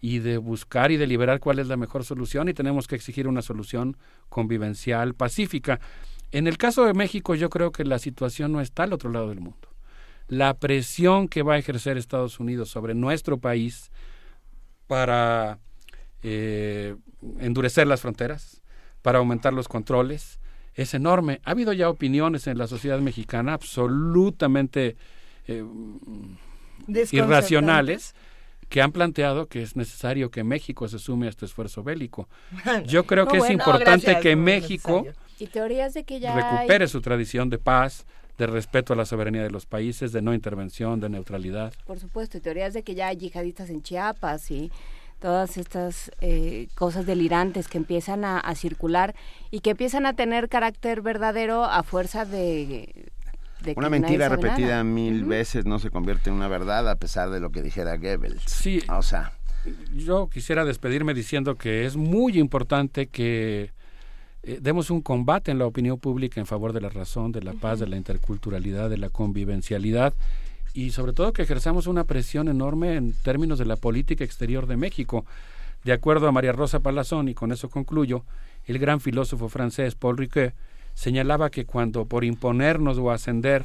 [0.00, 3.42] y de buscar y deliberar cuál es la mejor solución y tenemos que exigir una
[3.42, 3.96] solución
[4.28, 5.80] convivencial, pacífica.
[6.30, 9.28] En el caso de México yo creo que la situación no está al otro lado
[9.28, 9.68] del mundo.
[10.28, 13.90] La presión que va a ejercer Estados Unidos sobre nuestro país
[14.86, 15.58] para
[16.22, 16.96] eh,
[17.38, 18.62] endurecer las fronteras,
[19.02, 20.40] para aumentar los controles,
[20.74, 21.40] es enorme.
[21.44, 24.96] Ha habido ya opiniones en la sociedad mexicana absolutamente
[25.46, 25.64] eh,
[27.12, 28.14] irracionales
[28.68, 32.28] que han planteado que es necesario que México se sume a este esfuerzo bélico.
[32.86, 35.06] Yo creo que es importante que México
[35.38, 38.06] y teorías de que ya recupere su tradición de paz,
[38.38, 41.72] de respeto a la soberanía de los países, de no intervención, de neutralidad.
[41.86, 44.70] Por supuesto, y teorías de que ya hay yihadistas en Chiapas y
[45.24, 49.14] todas estas eh, cosas delirantes que empiezan a, circular
[49.50, 53.10] y que empiezan a tener carácter verdadero a fuerza de...
[53.74, 57.48] una mentira repetida mil veces no se convierte en una verdad a pesar de lo
[57.52, 58.42] que dijera Goebbels.
[58.44, 58.82] Sí.
[58.90, 59.32] O sea...
[59.96, 63.70] Yo quisiera despedirme diciendo que es muy importante que
[64.42, 67.54] eh, demos un combate en la opinión pública en favor de la razón, de la
[67.54, 70.12] paz, de la interculturalidad, de la convivencialidad
[70.74, 74.76] y sobre todo que ejerzamos una presión enorme en términos de la política exterior de
[74.76, 75.24] México.
[75.84, 78.24] De acuerdo a María Rosa Palazón, y con eso concluyo,
[78.66, 80.52] el gran filósofo francés Paul Ricoeur
[80.94, 83.64] señalaba que cuando por imponernos o ascender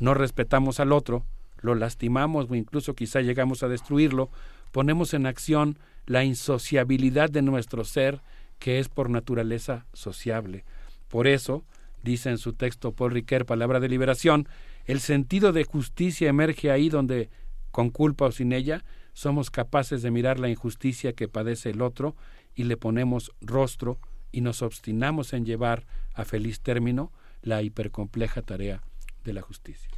[0.00, 1.24] no respetamos al otro,
[1.60, 4.28] lo lastimamos o incluso quizá llegamos a destruirlo,
[4.72, 8.20] ponemos en acción la insociabilidad de nuestro ser
[8.58, 10.64] que es por naturaleza sociable.
[11.08, 11.64] Por eso,
[12.02, 14.48] dice en su texto Paul Ricoeur, Palabra de Liberación,
[14.88, 17.30] el sentido de justicia emerge ahí donde,
[17.70, 22.16] con culpa o sin ella, somos capaces de mirar la injusticia que padece el otro
[22.54, 24.00] y le ponemos rostro
[24.32, 28.82] y nos obstinamos en llevar a feliz término la hipercompleja tarea
[29.24, 29.90] de la justicia.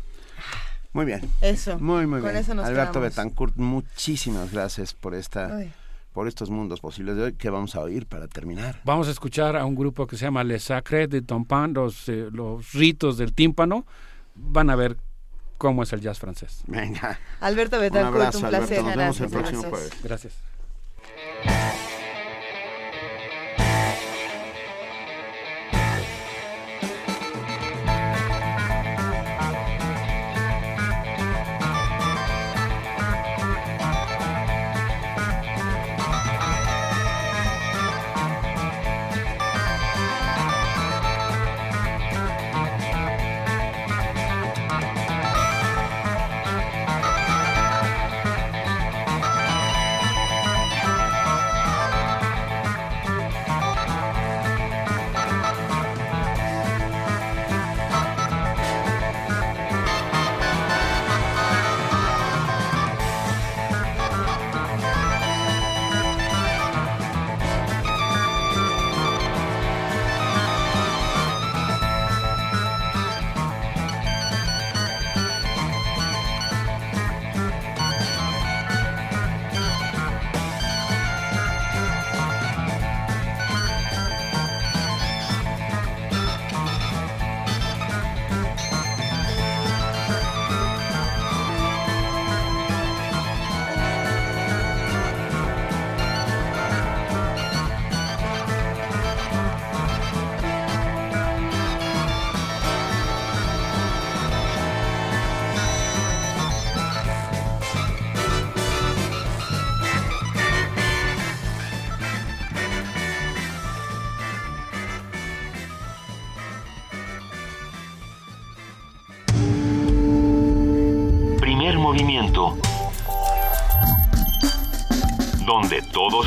[0.93, 1.20] Muy bien.
[1.41, 1.78] Eso.
[1.78, 2.43] Muy, muy con bien.
[2.43, 3.10] Eso nos Alberto quedamos.
[3.10, 5.57] Betancourt, muchísimas gracias por esta
[6.12, 7.33] por estos mundos posibles de hoy.
[7.35, 8.81] ¿Qué vamos a oír para terminar?
[8.85, 12.28] Vamos a escuchar a un grupo que se llama Les Sacres de Tompan, los, eh,
[12.33, 13.86] los ritos del tímpano.
[14.43, 14.97] Van a ver
[15.59, 16.62] cómo es el jazz francés.
[16.67, 17.19] Venga.
[17.41, 18.78] Alberto Betancourt, un, abrazo, placer.
[18.78, 18.83] Alberto.
[18.83, 19.91] Nos vemos el próximo jueves.
[20.02, 20.35] Gracias.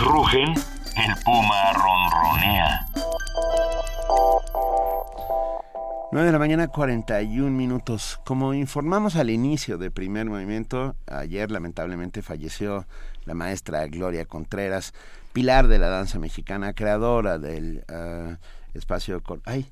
[0.03, 2.85] Rugen, el puma ronronea.
[6.11, 8.19] 9 de la mañana, 41 minutos.
[8.25, 12.85] Como informamos al inicio del primer movimiento, ayer lamentablemente falleció
[13.25, 14.93] la maestra Gloria Contreras,
[15.31, 18.37] pilar de la danza mexicana, creadora del ah,
[18.73, 19.23] espacio...
[19.45, 19.71] ¡Ay!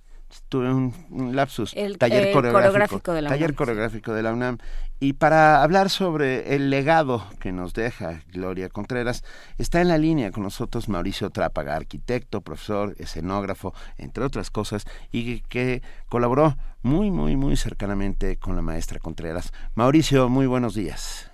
[0.49, 1.73] Tuve un, un lapsus.
[1.75, 3.55] El, taller coreográfico, coreográfico de la taller UNAM.
[3.55, 4.57] coreográfico de la UNAM.
[4.99, 9.23] Y para hablar sobre el legado que nos deja Gloria Contreras,
[9.57, 15.41] está en la línea con nosotros Mauricio Trápaga, arquitecto, profesor, escenógrafo, entre otras cosas, y
[15.41, 19.51] que, colaboró muy, muy, muy cercanamente con la maestra Contreras.
[19.73, 21.31] Mauricio, muy buenos días.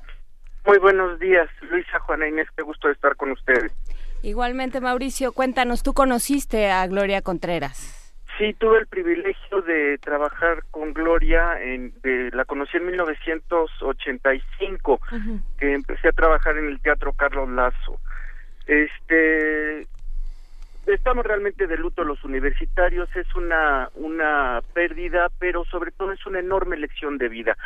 [0.66, 3.74] Muy buenos días, Luisa, Juana Inés, qué gusto de estar con ustedes.
[4.22, 7.97] Igualmente, Mauricio, cuéntanos, ¿tú conociste a Gloria Contreras?
[8.38, 15.02] Sí, tuve el privilegio de trabajar con Gloria, en, de, la conocí en 1985,
[15.58, 18.00] que empecé a trabajar en el Teatro Carlos Lazo.
[18.68, 19.88] Este,
[20.86, 26.40] estamos realmente de luto los universitarios, es una, una pérdida, pero sobre todo es una
[26.40, 27.58] enorme lección de vida.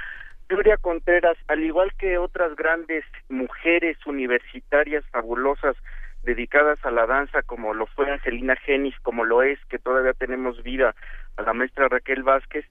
[0.48, 5.75] Gloria Contreras, al igual que otras grandes mujeres universitarias fabulosas
[6.24, 10.61] dedicadas a la danza, como lo fue Angelina Genis, como lo es, que todavía tenemos
[10.64, 10.95] vida,
[11.38, 12.66] a la maestra Raquel Vázquez,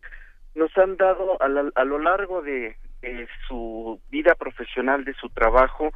[0.55, 5.29] nos han dado a, la- a lo largo de, de su vida profesional, de su
[5.31, 5.93] trabajo,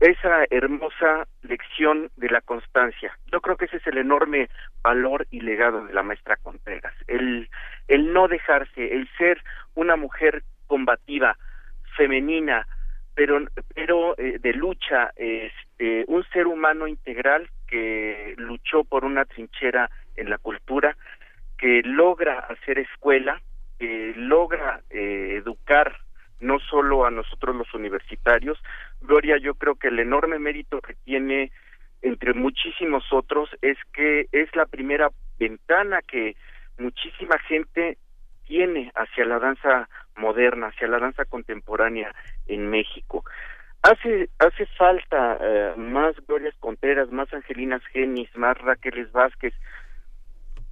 [0.00, 3.12] esa hermosa lección de la constancia.
[3.32, 4.48] Yo creo que ese es el enorme
[4.82, 7.50] valor y legado de la maestra Contreras, el,
[7.88, 9.42] el no dejarse, el ser
[9.74, 11.36] una mujer combativa,
[11.96, 12.66] femenina,
[13.18, 13.40] pero,
[13.74, 20.30] pero eh, de lucha, este, un ser humano integral que luchó por una trinchera en
[20.30, 20.96] la cultura,
[21.58, 23.42] que logra hacer escuela,
[23.76, 25.96] que logra eh, educar
[26.38, 28.56] no solo a nosotros los universitarios.
[29.00, 31.50] Gloria, yo creo que el enorme mérito que tiene
[32.02, 36.36] entre muchísimos otros es que es la primera ventana que
[36.78, 37.98] muchísima gente
[38.46, 39.88] tiene hacia la danza
[40.18, 42.14] moderna, hacia la danza contemporánea
[42.46, 43.24] en México.
[43.82, 49.54] Hace, hace falta eh, más Glorias Contreras, más Angelinas Genis, más Raqueles Vázquez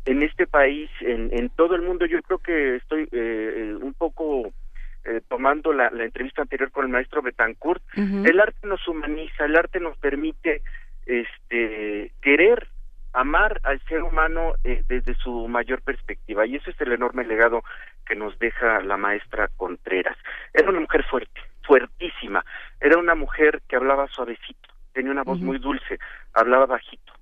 [0.05, 2.07] en este país, en, en todo el mundo.
[2.07, 4.53] Yo creo que estoy eh, un poco
[5.05, 9.79] eh, tomando la, entrevista anterior con el maestro Betancourt, el arte nos humaniza, el arte
[9.79, 10.63] nos permite
[11.07, 12.67] este querer
[13.17, 16.47] amar al ser humano eh, desde su mayor perspectiva.
[16.47, 17.65] Y ese es el enorme legado
[18.07, 20.17] que nos deja la maestra Contreras.
[20.53, 22.45] Era una mujer fuerte, fuertísima,
[22.79, 25.99] era una mujer que hablaba suavecito, tenía una voz muy dulce,
[26.35, 27.15] hablaba bajito,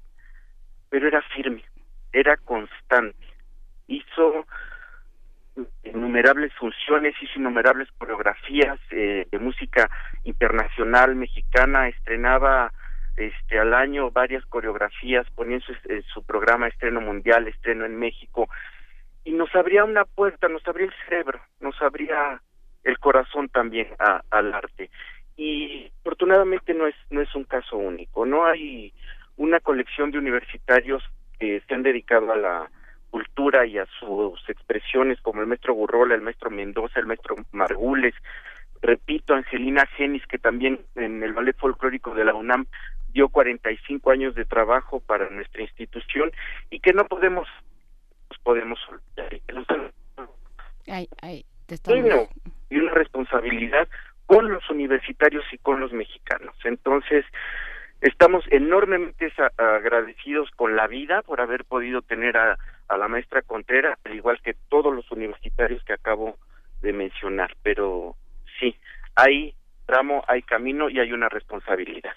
[0.90, 1.64] pero era firme,
[2.12, 3.26] era constante,
[3.86, 4.46] hizo
[5.84, 9.88] innumerables funciones, hizo innumerables coreografías eh, de música
[10.24, 12.72] internacional mexicana, estrenaba
[13.16, 15.60] este al año varias coreografías, ponía
[16.12, 18.48] su, programa estreno mundial, estreno en México,
[19.24, 22.40] y nos abría una puerta, nos abría el cerebro, nos abría
[22.82, 23.88] el corazón también
[24.30, 24.90] al arte.
[25.36, 28.92] Y afortunadamente no es, no es un caso único, no hay
[29.36, 31.02] una colección de universitarios
[31.38, 32.70] que se han dedicado a la
[33.10, 38.14] cultura y a sus expresiones como el maestro Burrola, el maestro Mendoza, el maestro Margules,
[38.82, 42.66] repito, Angelina Genis, que también en el ballet folclórico de la UNAM
[43.14, 46.30] dio 45 años de trabajo para nuestra institución
[46.68, 47.48] y que no podemos
[48.42, 49.40] podemos olvidar.
[50.86, 51.76] Ay, ay, te
[52.68, 53.88] y una responsabilidad
[54.26, 56.54] con los universitarios y con los mexicanos.
[56.64, 57.24] Entonces,
[58.04, 62.58] Estamos enormemente agradecidos con la vida por haber podido tener a,
[62.90, 66.36] la maestra Contreras, al igual que todos los universitarios que acabo
[66.82, 67.56] de mencionar.
[67.62, 68.14] Pero
[68.60, 68.76] sí,
[69.14, 69.54] hay
[69.86, 72.12] tramo, hay camino y hay una responsabilidad.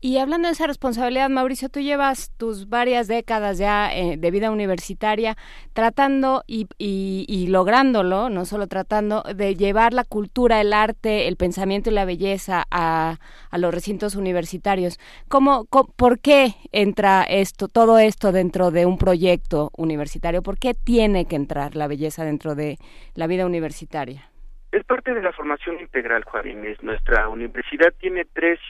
[0.00, 4.52] Y hablando de esa responsabilidad, Mauricio, tú llevas tus varias décadas ya eh, de vida
[4.52, 5.36] universitaria
[5.72, 11.90] tratando y, y, lográndolo, no solo tratando, de llevar la cultura, el arte, el pensamiento
[11.90, 13.16] y la belleza a,
[13.50, 15.00] a los recintos universitarios.
[15.26, 20.42] ¿Cómo, por qué entra esto, todo esto dentro de un proyecto universitario?
[20.42, 22.78] ¿Por qué tiene que entrar la belleza dentro de
[23.16, 24.30] la vida universitaria?
[24.70, 26.44] Es parte de la formación integral, Juan
[26.82, 28.60] Nuestra universidad tiene tres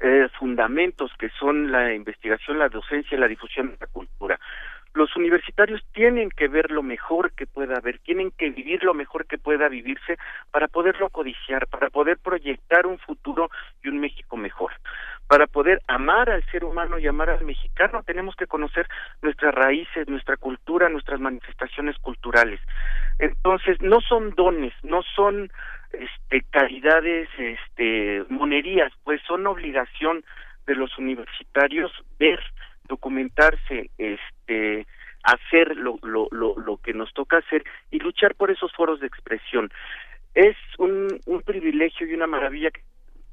[0.00, 4.38] eh, fundamentos que son la investigación, la docencia la difusión de la cultura.
[4.94, 9.26] Los universitarios tienen que ver lo mejor que pueda haber, tienen que vivir lo mejor
[9.26, 10.16] que pueda vivirse
[10.50, 13.50] para poderlo codiciar, para poder proyectar un futuro
[13.82, 14.72] y un México mejor.
[15.28, 18.88] Para poder amar al ser humano y amar al mexicano tenemos que conocer
[19.20, 22.60] nuestras raíces, nuestra cultura, nuestras manifestaciones culturales.
[23.18, 25.50] Entonces, no son dones, no son
[25.92, 30.24] este caridades este monerías pues son obligación
[30.66, 32.40] de los universitarios ver
[32.88, 34.86] documentarse este
[35.22, 39.06] hacer lo, lo, lo, lo que nos toca hacer y luchar por esos foros de
[39.06, 39.70] expresión.
[40.34, 42.82] Es un, un privilegio y una maravilla que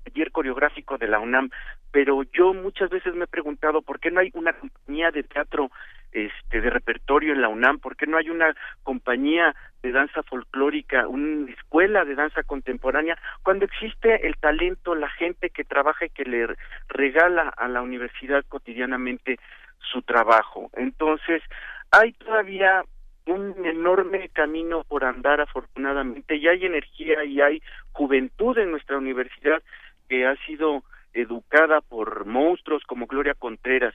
[0.04, 1.50] taller coreográfico de la UNAM,
[1.92, 5.72] pero yo muchas veces me he preguntado por qué no hay una compañía de teatro
[6.12, 9.56] este de repertorio en la UNAM, por qué no hay una compañía
[9.86, 15.64] de danza folclórica, una escuela de danza contemporánea, cuando existe el talento, la gente que
[15.64, 16.48] trabaja y que le
[16.88, 19.40] regala a la universidad cotidianamente
[19.78, 20.72] su trabajo.
[20.74, 21.44] Entonces,
[21.92, 22.84] hay todavía
[23.28, 29.62] un enorme camino por andar afortunadamente y hay energía y hay juventud en nuestra universidad
[30.10, 30.84] que ha sido
[31.14, 33.94] educada por monstruos como Gloria Contreras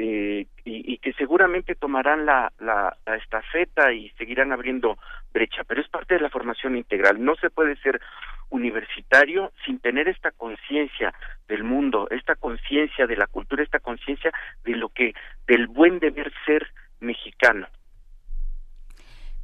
[0.00, 4.96] eh, y, que seguramente tomarán la, la, estafeta y seguirán abriendo
[5.32, 7.24] brecha, pero es parte de la formación integral.
[7.24, 8.00] No se puede ser
[8.48, 11.12] universitario sin tener esta conciencia
[11.48, 14.30] del mundo, esta conciencia de la cultura, esta conciencia
[14.62, 15.14] de lo que
[15.48, 16.68] del buen deber ser
[17.00, 17.66] mexicano.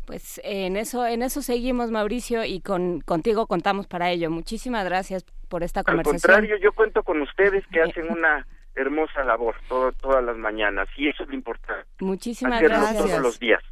[0.07, 4.31] Pues en eso, en eso seguimos, Mauricio, y con contigo contamos para ello.
[4.31, 6.15] Muchísimas gracias por esta conversación.
[6.15, 11.09] Al contrario, yo cuento con ustedes que hacen una hermosa labor todas las mañanas y
[11.09, 11.87] eso es lo importante.
[12.01, 13.05] Muchísimas gracias.
[13.05, 13.63] Todos los días.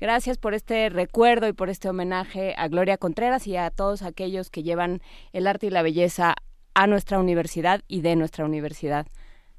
[0.00, 4.50] Gracias por este recuerdo y por este homenaje a Gloria Contreras y a todos aquellos
[4.50, 5.00] que llevan
[5.32, 6.34] el arte y la belleza
[6.74, 9.06] a nuestra universidad y de nuestra universidad.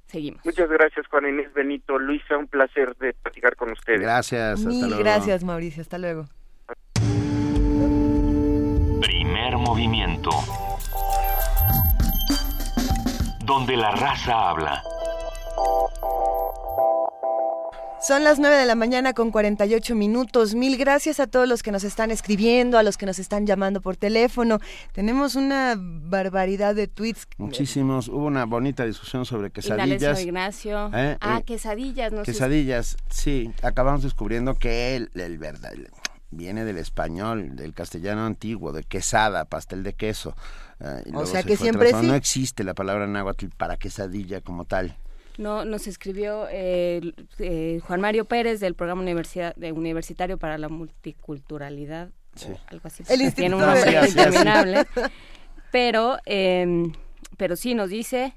[0.07, 0.45] Seguimos.
[0.45, 1.97] Muchas gracias, Juan Inés Benito.
[1.97, 4.01] Luisa, un placer de platicar con ustedes.
[4.01, 4.59] Gracias.
[4.59, 4.99] Hasta Mil luego.
[5.03, 5.81] gracias, Mauricio.
[5.81, 6.25] Hasta luego.
[9.01, 10.29] Primer movimiento.
[13.45, 14.83] Donde la raza habla.
[18.01, 20.55] Son las 9 de la mañana con 48 minutos.
[20.55, 23.79] Mil gracias a todos los que nos están escribiendo, a los que nos están llamando
[23.79, 24.59] por teléfono.
[24.91, 27.27] Tenemos una barbaridad de tweets.
[27.37, 28.09] Muchísimos.
[28.09, 30.21] Hubo una bonita discusión sobre quesadillas.
[30.21, 30.91] Ignacio.
[30.93, 32.11] Eh, ah, eh, quesadillas.
[32.11, 33.53] No Quesadillas, sí.
[33.61, 35.71] Acabamos descubriendo que el, el verdad
[36.29, 40.35] viene del español, del castellano antiguo, de quesada, pastel de queso.
[40.81, 42.05] eh, y O sea se que siempre sí.
[42.05, 44.97] No existe la palabra náhuatl para quesadilla como tal.
[45.37, 50.69] No, nos escribió eh, eh, Juan Mario Pérez del programa universidad, de universitario para la
[50.69, 52.09] multiculturalidad,
[52.47, 53.03] o algo así.
[53.09, 54.17] El tiene un nombre Sí.
[55.71, 56.91] Pero, eh,
[57.35, 58.35] pero sí nos dice,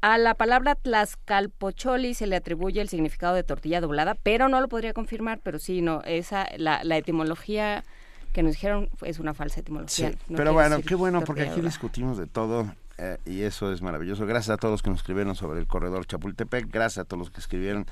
[0.00, 4.68] a la palabra tlaxcalpocholi se le atribuye el significado de tortilla doblada, pero no lo
[4.68, 7.84] podría confirmar, pero sí, no, esa, la, la etimología
[8.32, 10.10] que nos dijeron es una falsa etimología.
[10.10, 11.68] Sí, no pero bueno, qué bueno porque aquí doblada.
[11.68, 14.26] discutimos de todo eh, y eso es maravilloso.
[14.26, 17.30] Gracias a todos los que nos escribieron sobre el corredor Chapultepec, gracias a todos los
[17.30, 17.86] que escribieron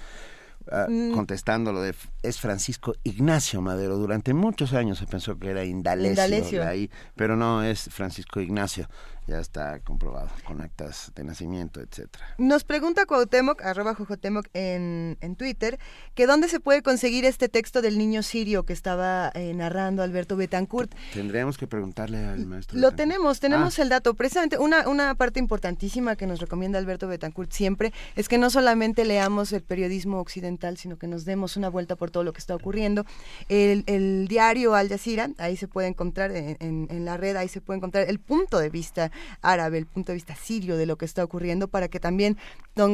[0.89, 1.15] Mm.
[1.15, 3.97] contestando lo de es Francisco Ignacio Madero.
[3.97, 6.61] Durante muchos años se pensó que era Indalecio, Indalecio.
[6.61, 8.87] de ahí, pero no es Francisco Ignacio.
[9.27, 12.25] Ya está comprobado con actas de nacimiento, etcétera.
[12.39, 15.79] Nos pregunta Cuauhtémoc, arroba Jojotemoc en, en Twitter,
[16.15, 20.37] que dónde se puede conseguir este texto del niño sirio que estaba eh, narrando Alberto
[20.37, 20.93] Betancourt.
[21.15, 22.77] Tendríamos que preguntarle al maestro.
[22.79, 22.97] Lo Betancourt.
[22.97, 23.83] tenemos, tenemos Ah.
[23.83, 24.15] el dato.
[24.15, 29.05] Precisamente una, una parte importantísima que nos recomienda Alberto Betancourt siempre es que no solamente
[29.05, 32.57] leamos el periodismo occidental, sino que nos demos una vuelta por todo lo que está
[32.57, 33.05] ocurriendo.
[33.49, 37.49] El, el diario Al Jazeera, ahí se puede encontrar en, en- en la red, ahí
[37.49, 40.97] se puede encontrar el punto de vista árabe, el punto de vista sirio de lo
[40.97, 42.37] que está ocurriendo para que también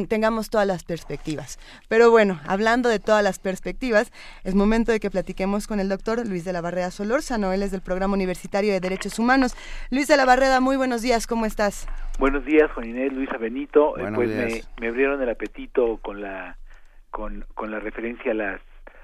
[0.07, 1.59] tengamos todas las perspectivas.
[1.87, 4.11] Pero bueno, hablando de todas las perspectivas,
[4.43, 7.71] es momento de que platiquemos con el doctor Luis de la Barrera Solórzano, él es
[7.71, 9.55] del Programa Universitario de Derechos Humanos.
[9.89, 11.87] Luis de la Barrera, muy buenos días, ¿cómo estás?
[12.19, 13.97] Buenos días, Juan Inés, Luisa Benito.
[13.97, 14.69] Eh, Buenos pues me, días.
[14.79, 16.57] me abrieron el apetito con la
[17.11, 18.61] con, con la referencia a las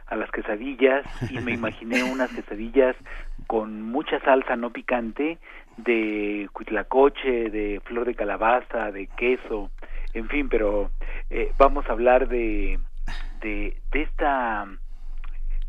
[0.08, 2.96] a las quesadillas y me imaginé unas quesadillas
[3.48, 5.38] con mucha salsa no picante
[5.78, 9.72] de cuitlacoche, de flor de calabaza, de queso,
[10.14, 10.92] en fin, pero
[11.30, 12.80] eh, vamos a hablar de,
[13.42, 14.68] de de esta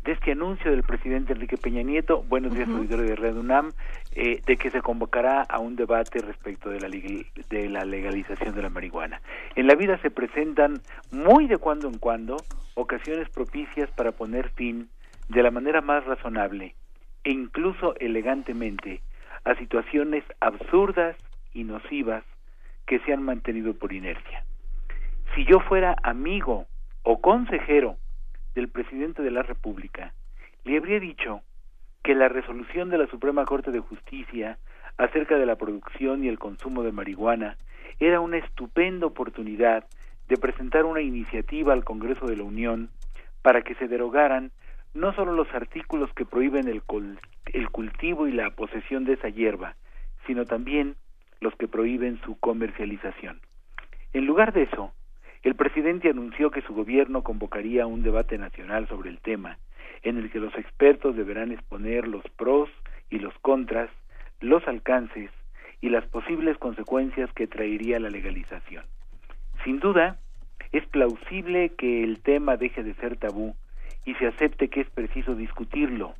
[0.05, 3.71] de este anuncio del presidente Enrique Peña Nieto, buenos días auditorio de Red UNAM,
[4.13, 8.61] eh, de que se convocará a un debate respecto de la, de la legalización de
[8.61, 9.19] la marihuana.
[9.55, 10.79] En la vida se presentan
[11.11, 12.37] muy de cuando en cuando
[12.75, 14.89] ocasiones propicias para poner fin
[15.27, 16.75] de la manera más razonable
[17.25, 19.01] e incluso elegantemente
[19.43, 21.17] a situaciones absurdas
[21.53, 22.23] y nocivas
[22.85, 24.45] que se han mantenido por inercia.
[25.33, 26.67] Si yo fuera amigo
[27.03, 27.97] o consejero
[28.53, 30.13] del presidente de la República,
[30.63, 31.41] le habría dicho
[32.03, 34.59] que la resolución de la Suprema Corte de Justicia
[34.97, 37.57] acerca de la producción y el consumo de marihuana
[37.99, 39.85] era una estupenda oportunidad
[40.27, 42.89] de presentar una iniciativa al Congreso de la Unión
[43.41, 44.51] para que se derogaran
[44.95, 46.81] no solo los artículos que prohíben el,
[47.53, 49.75] el cultivo y la posesión de esa hierba,
[50.25, 50.95] sino también
[51.41, 53.41] los que prohíben su comercialización.
[54.13, 54.93] En lugar de eso,
[55.43, 59.59] el presidente anunció que su gobierno convocaría un debate nacional sobre el tema,
[60.01, 62.69] en el que los expertos deberán exponer los pros
[63.09, 63.89] y los contras,
[64.39, 65.29] los alcances
[65.81, 68.85] y las posibles consecuencias que traería la legalización.
[69.65, 70.19] Sin duda,
[70.71, 73.55] es plausible que el tema deje de ser tabú
[74.05, 76.13] y se acepte que es preciso discutirlo.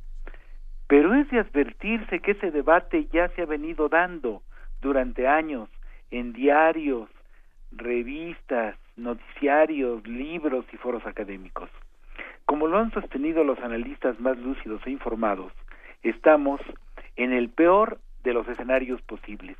[0.88, 4.42] Pero es de advertirse que ese debate ya se ha venido dando
[4.80, 5.68] durante años
[6.10, 7.08] en diarios,
[7.72, 11.70] revistas, noticiarios, libros y foros académicos.
[12.44, 15.52] Como lo han sostenido los analistas más lúcidos e informados,
[16.02, 16.60] estamos
[17.16, 19.56] en el peor de los escenarios posibles.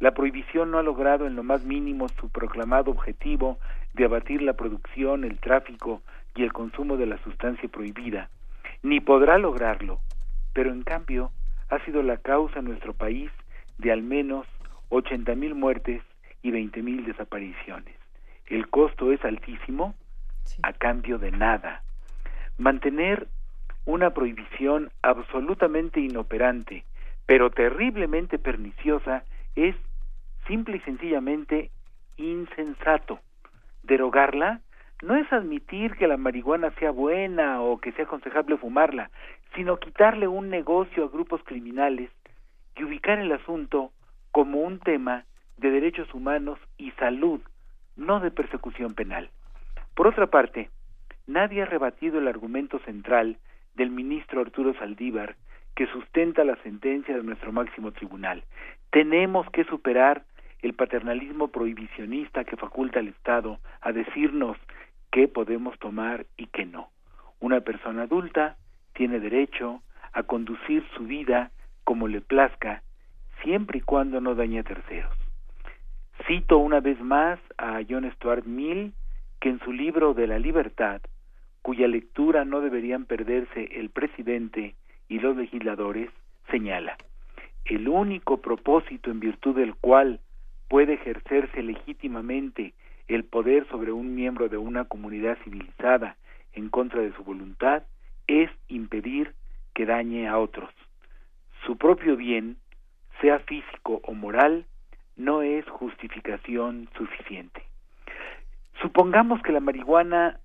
[0.00, 3.58] La prohibición no ha logrado en lo más mínimo su proclamado objetivo
[3.94, 6.02] de abatir la producción, el tráfico
[6.34, 8.30] y el consumo de la sustancia prohibida,
[8.82, 10.00] ni podrá lograrlo,
[10.52, 11.30] pero en cambio
[11.70, 13.30] ha sido la causa en nuestro país
[13.78, 14.46] de al menos
[14.90, 16.02] 80 mil muertes
[16.42, 17.94] y 20 mil desapariciones.
[18.46, 19.94] El costo es altísimo
[20.62, 21.82] a cambio de nada.
[22.58, 23.28] Mantener
[23.86, 26.84] una prohibición absolutamente inoperante,
[27.26, 29.24] pero terriblemente perniciosa,
[29.56, 29.74] es
[30.46, 31.70] simple y sencillamente
[32.16, 33.20] insensato.
[33.82, 34.60] Derogarla
[35.04, 39.10] no es admitir que la marihuana sea buena o que sea aconsejable fumarla,
[39.54, 42.10] sino quitarle un negocio a grupos criminales
[42.74, 43.92] y ubicar el asunto
[44.32, 45.24] como un tema
[45.58, 47.40] de derechos humanos y salud,
[47.96, 49.28] no de persecución penal.
[49.94, 50.70] Por otra parte,
[51.26, 53.36] nadie ha rebatido el argumento central
[53.74, 55.36] del ministro Arturo Saldívar
[55.76, 58.42] que sustenta la sentencia de nuestro máximo tribunal.
[58.90, 60.24] Tenemos que superar
[60.62, 64.56] el paternalismo prohibicionista que faculta al Estado a decirnos
[65.14, 66.88] qué podemos tomar y qué no.
[67.38, 68.56] Una persona adulta
[68.94, 69.80] tiene derecho
[70.12, 71.52] a conducir su vida
[71.84, 72.82] como le plazca,
[73.44, 75.16] siempre y cuando no dañe a terceros.
[76.26, 78.92] Cito una vez más a John Stuart Mill,
[79.40, 81.00] que en su libro de la libertad,
[81.62, 84.74] cuya lectura no deberían perderse el presidente
[85.08, 86.10] y los legisladores,
[86.50, 86.96] señala,
[87.66, 90.18] el único propósito en virtud del cual
[90.66, 92.74] puede ejercerse legítimamente
[93.08, 96.16] el poder sobre un miembro de una comunidad civilizada
[96.52, 97.82] en contra de su voluntad
[98.26, 99.34] es impedir
[99.74, 100.70] que dañe a otros.
[101.66, 102.56] Su propio bien,
[103.20, 104.66] sea físico o moral,
[105.16, 107.62] no es justificación suficiente.
[108.80, 110.40] Supongamos que la marihuana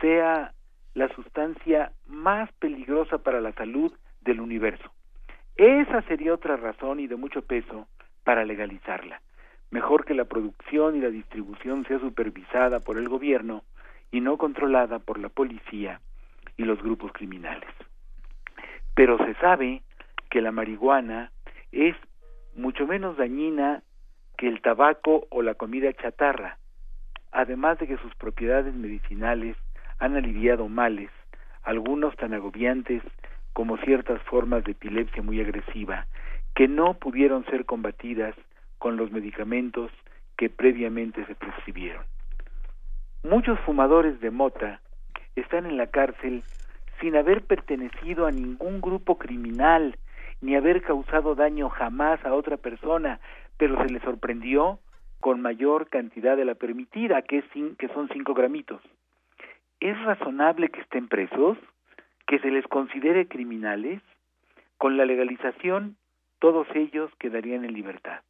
[0.00, 0.52] sea
[0.94, 4.90] la sustancia más peligrosa para la salud del universo.
[5.56, 7.86] Esa sería otra razón y de mucho peso
[8.24, 9.20] para legalizarla.
[9.72, 13.64] Mejor que la producción y la distribución sea supervisada por el gobierno
[14.10, 16.02] y no controlada por la policía
[16.58, 17.70] y los grupos criminales.
[18.94, 19.80] Pero se sabe
[20.28, 21.32] que la marihuana
[21.72, 21.96] es
[22.54, 23.82] mucho menos dañina
[24.36, 26.58] que el tabaco o la comida chatarra,
[27.30, 29.56] además de que sus propiedades medicinales
[29.98, 31.10] han aliviado males,
[31.62, 33.02] algunos tan agobiantes
[33.54, 36.06] como ciertas formas de epilepsia muy agresiva,
[36.54, 38.34] que no pudieron ser combatidas
[38.82, 39.92] con los medicamentos
[40.36, 42.04] que previamente se prescribieron.
[43.22, 44.80] Muchos fumadores de mota
[45.36, 46.42] están en la cárcel
[47.00, 49.96] sin haber pertenecido a ningún grupo criminal
[50.40, 53.20] ni haber causado daño jamás a otra persona,
[53.56, 54.80] pero se les sorprendió
[55.20, 57.44] con mayor cantidad de la permitida, que, es
[57.78, 58.82] que son cinco gramitos.
[59.78, 61.56] ¿Es razonable que estén presos?
[62.26, 64.02] ¿Que se les considere criminales?
[64.76, 65.94] Con la legalización,
[66.40, 68.22] todos ellos quedarían en libertad.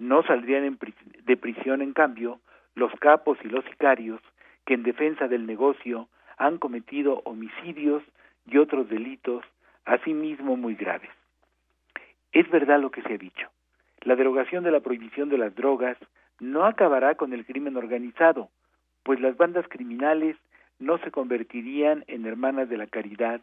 [0.00, 0.78] No saldrían
[1.24, 2.40] de prisión, en cambio,
[2.74, 4.18] los capos y los sicarios
[4.64, 8.02] que en defensa del negocio han cometido homicidios
[8.46, 9.44] y otros delitos,
[9.84, 11.10] asimismo muy graves.
[12.32, 13.50] Es verdad lo que se ha dicho.
[14.00, 15.98] La derogación de la prohibición de las drogas
[16.38, 18.48] no acabará con el crimen organizado,
[19.02, 20.34] pues las bandas criminales
[20.78, 23.42] no se convertirían en hermanas de la caridad,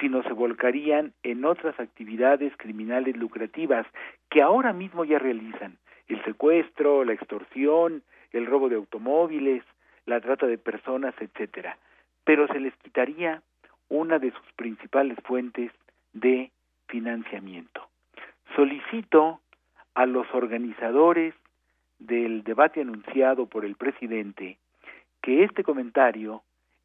[0.00, 3.86] sino se volcarían en otras actividades criminales lucrativas
[4.30, 9.62] que ahora mismo ya realizan, el secuestro, la extorsión, el robo de automóviles,
[10.06, 11.76] la trata de personas, etcétera,
[12.24, 13.42] pero se les quitaría
[13.88, 15.70] una de sus principales fuentes
[16.12, 16.50] de
[16.88, 17.88] financiamiento.
[18.56, 19.40] Solicito
[19.94, 21.34] a los organizadores
[21.98, 24.56] del debate anunciado por el presidente
[25.22, 26.42] que este comentario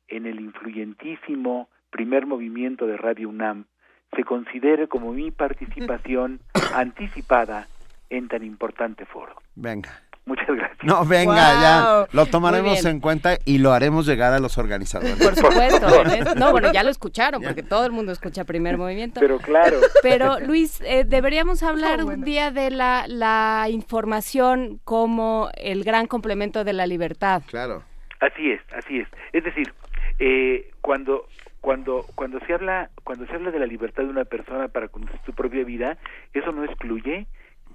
[0.08, 3.68] en el influyentísimo primer movimiento de Radio UNAM
[4.14, 6.42] se considere como mi participación
[6.76, 7.70] anticipada
[8.10, 9.42] en tan importante foro.
[9.56, 10.02] Venga.
[10.26, 10.84] Muchas gracias.
[10.84, 15.16] No, venga, ya lo tomaremos en cuenta y lo haremos llegar a los organizadores.
[15.24, 16.36] Por supuesto.
[16.36, 19.22] no, bueno, ya lo escucharon, porque todo el mundo escucha primer movimiento.
[19.22, 19.78] Pero claro.
[20.02, 26.66] Pero Luis, eh, deberíamos hablar un día de la, la información como el gran complemento
[26.66, 27.44] de la libertad.
[27.48, 27.84] Claro.
[28.20, 29.08] Así es, así es.
[29.32, 29.72] Es decir,
[30.20, 31.28] eh, cuando
[31.66, 35.20] cuando cuando se habla cuando se habla de la libertad de una persona para conocer
[35.26, 35.98] su propia vida,
[36.32, 37.26] eso no excluye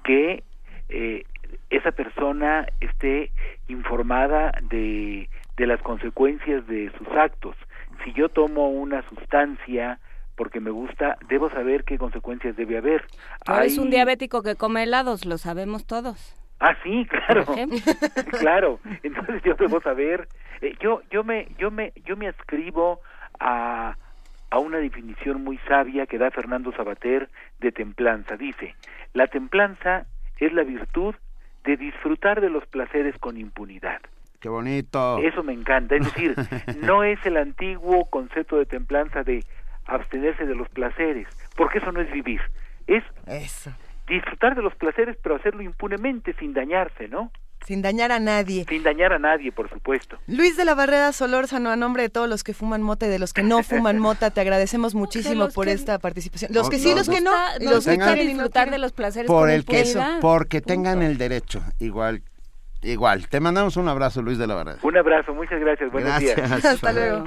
[0.05, 0.45] que
[0.91, 1.25] eh,
[1.71, 3.33] esa persona esté
[3.67, 7.57] informada de, de las consecuencias de sus actos.
[8.05, 9.99] Si yo tomo una sustancia
[10.37, 13.05] porque me gusta, debo saber qué consecuencias debe haber.
[13.65, 16.37] es un diabético que come helados, lo sabemos todos.
[16.61, 17.45] Ah, sí, claro.
[18.39, 18.79] claro.
[19.03, 20.29] Entonces yo debo saber,
[20.61, 23.01] eh, yo yo me yo me yo me ascribo
[23.41, 23.97] a
[24.51, 28.37] a una definición muy sabia que da Fernando Sabater de templanza.
[28.37, 28.75] Dice,
[29.15, 30.07] la templanza
[30.39, 31.15] es la virtud
[31.65, 34.01] de disfrutar de los placeres con impunidad.
[34.41, 35.19] Qué bonito.
[35.19, 35.97] Eso me encanta.
[35.97, 36.35] Es decir,
[36.83, 39.45] no es el antiguo concepto de templanza de
[39.87, 42.41] abstenerse de los placeres, porque eso no es vivir.
[42.87, 43.73] Es eso.
[44.09, 47.31] disfrutar de los placeres, pero hacerlo impunemente, sin dañarse, ¿no?
[47.67, 48.65] Sin dañar a nadie.
[48.69, 50.19] Sin dañar a nadie, por supuesto.
[50.27, 53.19] Luis de la Barrera Solórzano, a nombre de todos los que fuman mota y de
[53.19, 56.53] los que no fuman mota, te agradecemos muchísimo por esta participación.
[56.53, 59.65] Los que sí, los que no, los que quieren disfrutar de los placeres por el
[59.65, 62.23] queso, porque tengan el derecho, igual
[62.83, 63.29] igual.
[63.29, 64.79] Te mandamos un abrazo, Luis de la Barrera.
[64.83, 65.91] Un abrazo, muchas gracias.
[65.93, 66.39] Buenos días.
[66.65, 67.25] Hasta luego.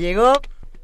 [0.00, 0.40] Llegó.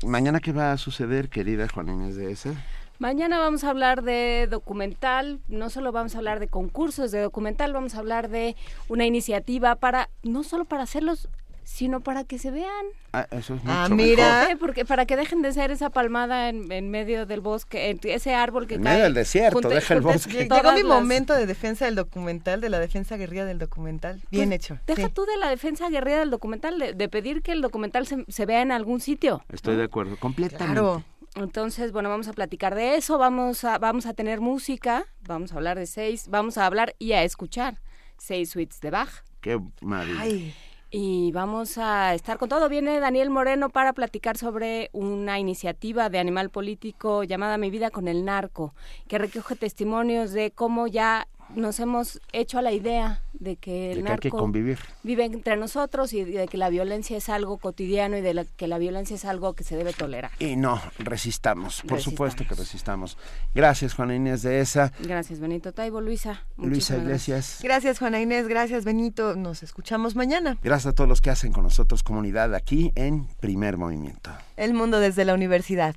[0.05, 2.55] Mañana, ¿qué va a suceder, querida Juana Inés de esa?
[3.01, 7.73] Mañana vamos a hablar de documental, no solo vamos a hablar de concursos de documental,
[7.73, 8.57] vamos a hablar de
[8.89, 11.31] una iniciativa para, no solo para hacerlos,
[11.73, 12.87] sino para que se vean.
[13.13, 14.51] Ah, eso es mucho Ah, mejor.
[14.51, 14.57] ¿Eh?
[14.59, 18.35] Porque para que dejen de ser esa palmada en, en medio del bosque, en- ese
[18.35, 18.93] árbol que En cae.
[18.95, 20.49] medio del desierto, junte- deja el bosque.
[20.49, 24.21] Llegó mi las- momento de defensa del documental, de la defensa guerrilla del documental.
[24.31, 24.79] Bien Pues, hecho.
[24.87, 25.13] Deja sí.
[25.15, 28.47] tú de la defensa guerrera del documental, de, de pedir que el documental se, se
[28.47, 29.43] vea en algún sitio.
[29.51, 30.73] Estoy de acuerdo, completamente.
[30.81, 31.05] Claro.
[31.37, 35.57] Entonces, bueno, vamos a platicar de eso, vamos a, vamos a tener música, vamos a
[35.57, 37.79] hablar de seis, vamos a hablar y a escuchar
[38.19, 39.09] seis suites de Bach.
[39.41, 40.53] Qué maravilla.
[40.93, 42.69] Y vamos a estar con todo.
[42.69, 48.09] Viene Daniel Moreno para platicar sobre una iniciativa de animal político llamada Mi vida con
[48.09, 48.75] el narco,
[49.07, 53.99] que recoge testimonios de cómo ya nos hemos hecho a la idea de que el
[53.99, 54.79] De que hay que narco convivir.
[55.03, 58.67] vive entre nosotros y de que la violencia es algo cotidiano y de la- que
[58.69, 60.31] la violencia es algo que se debe tolerar.
[60.39, 62.03] Y no, resistamos, por Resistamos.
[62.05, 63.17] supuesto que resistamos.
[63.55, 64.93] Gracias, Juana Inés de esa.
[65.01, 66.45] Gracias, Benito Taibo, Luisa.
[66.57, 67.61] Luisa Iglesias.
[67.63, 68.47] Gracias, Juana Inés.
[68.49, 69.35] Gracias, Benito.
[69.37, 70.59] Nos escuchamos mañana.
[70.63, 74.31] Gracias a todos los que hacen con nosotros comunidad aquí en Primer Movimiento.
[74.57, 75.97] El mundo desde la universidad.